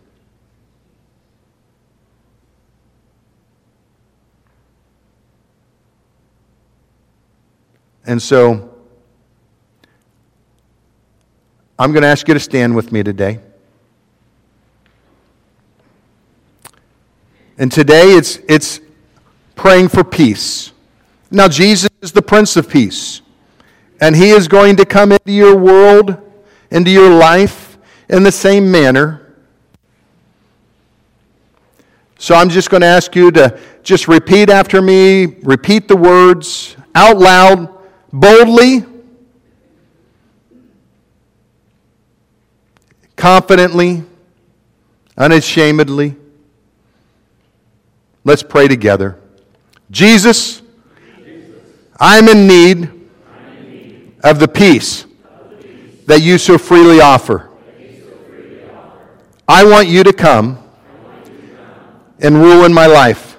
And 8.05 8.21
so, 8.21 8.75
I'm 11.79 11.93
going 11.93 12.03
to 12.03 12.09
ask 12.09 12.27
you 12.29 12.35
to 12.35 12.41
stand 12.41 12.75
with 12.75 12.93
me 12.93 13.03
today. 13.03 13.41
And 17.61 17.71
today 17.71 18.15
it's, 18.15 18.39
it's 18.49 18.81
praying 19.55 19.89
for 19.89 20.03
peace. 20.03 20.73
Now, 21.31 21.47
Jesus 21.47 21.91
is 22.01 22.11
the 22.11 22.23
Prince 22.23 22.57
of 22.57 22.71
Peace. 22.71 23.21
And 24.01 24.17
He 24.17 24.31
is 24.31 24.49
going 24.49 24.77
to 24.77 24.87
come 24.87 25.13
into 25.13 25.31
your 25.31 25.55
world, 25.55 26.17
into 26.71 26.91
your 26.91 27.11
life, 27.11 27.77
in 28.09 28.23
the 28.23 28.33
same 28.33 28.73
manner. 28.73 29.35
So 32.19 32.35
I'm 32.35 32.49
just 32.49 32.71
going 32.71 32.81
to 32.81 32.87
ask 32.87 33.15
you 33.15 33.31
to 33.33 33.61
just 33.83 34.09
repeat 34.09 34.49
after 34.49 34.81
me, 34.81 35.27
repeat 35.27 35.87
the 35.87 35.97
words 35.97 36.77
out 36.95 37.19
loud, 37.19 37.69
boldly, 38.11 38.87
confidently, 43.17 44.03
unashamedly. 45.19 46.17
Let's 48.23 48.43
pray 48.43 48.69
together. 48.69 49.19
Jesus, 49.91 50.61
I'm 51.99 52.29
in 52.29 52.47
need 52.47 52.91
of 54.23 54.39
the 54.39 54.49
peace 54.49 55.07
that 56.07 56.21
you 56.21 56.37
so 56.39 56.59
freely 56.59 57.01
offer. 57.01 57.49
I 59.49 59.65
want 59.65 59.89
you 59.89 60.05
to 60.05 60.13
come 60.13 60.59
and 62.21 62.37
rule 62.37 62.65
in 62.65 62.75
my 62.75 62.87
life. 62.87 63.39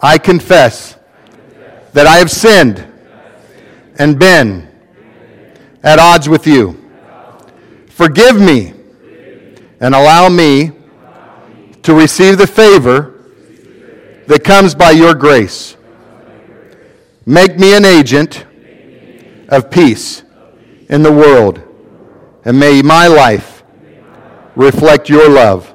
I 0.00 0.18
confess 0.18 0.96
that 1.92 2.06
I 2.06 2.18
have 2.18 2.30
sinned 2.30 2.86
and 3.98 4.18
been 4.18 4.68
at 5.82 5.98
odds 5.98 6.28
with 6.28 6.46
you. 6.46 6.76
Forgive 7.88 8.40
me 8.40 8.74
and 9.80 9.94
allow 9.94 10.28
me 10.28 10.72
to 11.82 11.94
receive 11.94 12.38
the 12.38 12.46
favor 12.46 13.19
that 14.30 14.44
comes 14.44 14.76
by 14.76 14.92
your 14.92 15.12
grace. 15.12 15.76
Make 17.26 17.58
me 17.58 17.74
an 17.74 17.84
agent 17.84 18.46
of 19.48 19.72
peace 19.72 20.22
in 20.88 21.02
the 21.02 21.10
world, 21.10 21.60
and 22.44 22.56
may 22.56 22.80
my 22.80 23.08
life 23.08 23.64
reflect 24.54 25.08
your 25.08 25.28
love. 25.28 25.74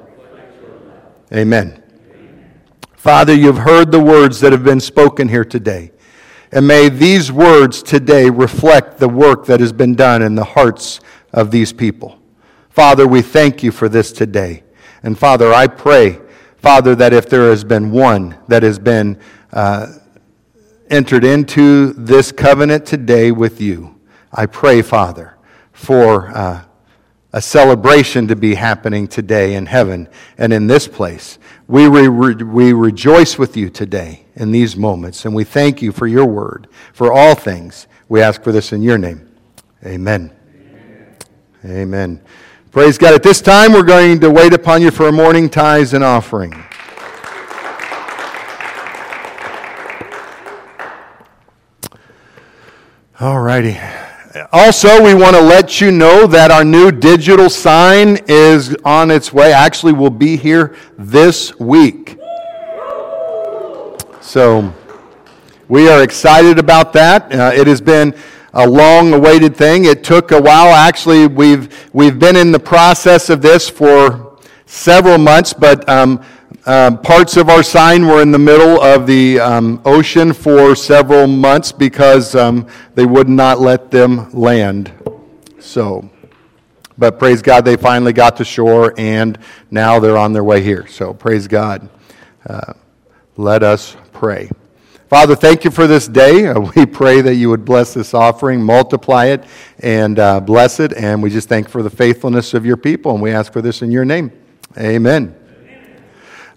Amen. 1.30 1.82
Father, 2.96 3.34
you've 3.34 3.58
heard 3.58 3.92
the 3.92 4.00
words 4.00 4.40
that 4.40 4.52
have 4.52 4.64
been 4.64 4.80
spoken 4.80 5.28
here 5.28 5.44
today. 5.44 5.92
And 6.50 6.66
may 6.66 6.88
these 6.88 7.30
words 7.30 7.82
today 7.82 8.30
reflect 8.30 8.96
the 8.96 9.08
work 9.08 9.44
that 9.46 9.60
has 9.60 9.74
been 9.74 9.94
done 9.94 10.22
in 10.22 10.34
the 10.34 10.44
hearts 10.44 11.00
of 11.30 11.50
these 11.50 11.74
people. 11.74 12.18
Father, 12.70 13.06
we 13.06 13.20
thank 13.20 13.62
you 13.62 13.70
for 13.70 13.90
this 13.90 14.12
today. 14.12 14.62
And 15.02 15.18
Father, 15.18 15.52
I 15.52 15.66
pray, 15.66 16.20
Father, 16.66 16.96
that 16.96 17.12
if 17.12 17.28
there 17.30 17.48
has 17.50 17.62
been 17.62 17.92
one 17.92 18.36
that 18.48 18.64
has 18.64 18.76
been 18.76 19.20
uh, 19.52 19.86
entered 20.90 21.22
into 21.22 21.92
this 21.92 22.32
covenant 22.32 22.84
today 22.84 23.30
with 23.30 23.60
you, 23.60 24.00
I 24.32 24.46
pray, 24.46 24.82
Father, 24.82 25.36
for 25.70 26.36
uh, 26.36 26.64
a 27.32 27.40
celebration 27.40 28.26
to 28.26 28.34
be 28.34 28.56
happening 28.56 29.06
today 29.06 29.54
in 29.54 29.66
heaven 29.66 30.08
and 30.38 30.52
in 30.52 30.66
this 30.66 30.88
place. 30.88 31.38
We, 31.68 31.86
re- 31.86 32.34
we 32.34 32.72
rejoice 32.72 33.38
with 33.38 33.56
you 33.56 33.70
today 33.70 34.26
in 34.34 34.50
these 34.50 34.76
moments, 34.76 35.24
and 35.24 35.36
we 35.36 35.44
thank 35.44 35.80
you 35.80 35.92
for 35.92 36.08
your 36.08 36.26
word, 36.26 36.66
for 36.92 37.12
all 37.12 37.36
things. 37.36 37.86
We 38.08 38.22
ask 38.22 38.42
for 38.42 38.50
this 38.50 38.72
in 38.72 38.82
your 38.82 38.98
name. 38.98 39.32
Amen. 39.84 40.32
Amen. 40.56 41.16
Amen. 41.64 42.20
Praise 42.76 42.98
God. 42.98 43.14
At 43.14 43.22
this 43.22 43.40
time, 43.40 43.72
we're 43.72 43.82
going 43.82 44.20
to 44.20 44.30
wait 44.30 44.52
upon 44.52 44.82
you 44.82 44.90
for 44.90 45.08
a 45.08 45.12
morning 45.12 45.48
tithes 45.48 45.94
and 45.94 46.04
offering. 46.04 46.52
All 53.18 53.40
righty. 53.40 53.78
Also, 54.52 55.02
we 55.02 55.14
want 55.14 55.34
to 55.36 55.40
let 55.40 55.80
you 55.80 55.90
know 55.90 56.26
that 56.26 56.50
our 56.50 56.66
new 56.66 56.92
digital 56.92 57.48
sign 57.48 58.18
is 58.28 58.76
on 58.84 59.10
its 59.10 59.32
way. 59.32 59.54
Actually, 59.54 59.94
will 59.94 60.10
be 60.10 60.36
here 60.36 60.76
this 60.98 61.58
week. 61.58 62.18
So, 64.20 64.70
we 65.66 65.88
are 65.88 66.02
excited 66.02 66.58
about 66.58 66.92
that. 66.92 67.32
Uh, 67.32 67.52
it 67.54 67.66
has 67.68 67.80
been 67.80 68.14
a 68.56 68.66
long 68.66 69.12
awaited 69.12 69.54
thing. 69.54 69.84
It 69.84 70.02
took 70.02 70.32
a 70.32 70.40
while. 70.40 70.74
Actually, 70.74 71.26
we've, 71.26 71.90
we've 71.92 72.18
been 72.18 72.36
in 72.36 72.52
the 72.52 72.58
process 72.58 73.28
of 73.28 73.42
this 73.42 73.68
for 73.68 74.38
several 74.64 75.18
months, 75.18 75.52
but 75.52 75.86
um, 75.90 76.24
um, 76.64 77.00
parts 77.02 77.36
of 77.36 77.50
our 77.50 77.62
sign 77.62 78.06
were 78.06 78.22
in 78.22 78.30
the 78.30 78.38
middle 78.38 78.80
of 78.80 79.06
the 79.06 79.38
um, 79.40 79.82
ocean 79.84 80.32
for 80.32 80.74
several 80.74 81.26
months 81.26 81.70
because 81.70 82.34
um, 82.34 82.66
they 82.94 83.04
would 83.04 83.28
not 83.28 83.60
let 83.60 83.90
them 83.90 84.32
land. 84.32 84.90
So, 85.60 86.08
but 86.96 87.18
praise 87.18 87.42
God, 87.42 87.66
they 87.66 87.76
finally 87.76 88.14
got 88.14 88.38
to 88.38 88.44
shore 88.44 88.94
and 88.96 89.38
now 89.70 90.00
they're 90.00 90.16
on 90.16 90.32
their 90.32 90.44
way 90.44 90.62
here. 90.62 90.86
So, 90.86 91.12
praise 91.12 91.46
God. 91.46 91.90
Uh, 92.48 92.72
let 93.36 93.62
us 93.62 93.96
pray. 94.14 94.48
Father, 95.08 95.36
thank 95.36 95.64
you 95.64 95.70
for 95.70 95.86
this 95.86 96.08
day. 96.08 96.48
Uh, 96.48 96.58
we 96.74 96.84
pray 96.84 97.20
that 97.20 97.36
you 97.36 97.48
would 97.48 97.64
bless 97.64 97.94
this 97.94 98.12
offering, 98.12 98.60
multiply 98.60 99.26
it, 99.26 99.44
and 99.78 100.18
uh, 100.18 100.40
bless 100.40 100.80
it. 100.80 100.92
And 100.94 101.22
we 101.22 101.30
just 101.30 101.48
thank 101.48 101.68
for 101.68 101.84
the 101.84 101.90
faithfulness 101.90 102.54
of 102.54 102.66
your 102.66 102.76
people. 102.76 103.12
And 103.12 103.22
we 103.22 103.30
ask 103.30 103.52
for 103.52 103.62
this 103.62 103.82
in 103.82 103.92
your 103.92 104.04
name. 104.04 104.32
Amen. 104.76 105.32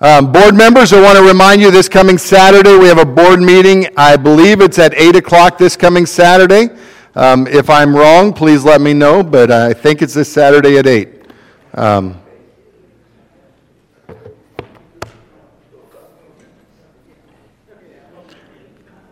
Um, 0.01 0.31
board 0.31 0.55
members, 0.55 0.93
I 0.93 1.01
want 1.01 1.17
to 1.19 1.23
remind 1.23 1.61
you 1.61 1.69
this 1.69 1.87
coming 1.87 2.17
Saturday 2.17 2.75
we 2.75 2.87
have 2.87 2.97
a 2.97 3.05
board 3.05 3.39
meeting. 3.39 3.85
I 3.95 4.17
believe 4.17 4.61
it's 4.61 4.79
at 4.79 4.95
8 4.95 5.17
o'clock 5.17 5.59
this 5.59 5.75
coming 5.75 6.07
Saturday. 6.07 6.69
Um, 7.15 7.45
if 7.47 7.69
I'm 7.69 7.95
wrong, 7.95 8.33
please 8.33 8.63
let 8.63 8.81
me 8.81 8.95
know, 8.95 9.21
but 9.21 9.51
I 9.51 9.73
think 9.73 10.01
it's 10.01 10.15
this 10.15 10.31
Saturday 10.31 10.77
at 10.79 10.87
8. 10.87 11.09
Um, 11.75 12.19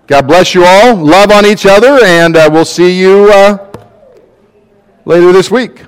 God 0.07 0.25
bless 0.25 0.55
you 0.55 0.63
all. 0.63 0.95
Love 0.95 1.31
on 1.31 1.45
each 1.45 1.65
other, 1.65 1.99
and 2.01 2.37
uh, 2.37 2.49
we'll 2.49 2.63
see 2.63 2.97
you 2.97 3.29
uh, 3.29 3.69
later 5.03 5.33
this 5.33 5.51
week. 5.51 5.81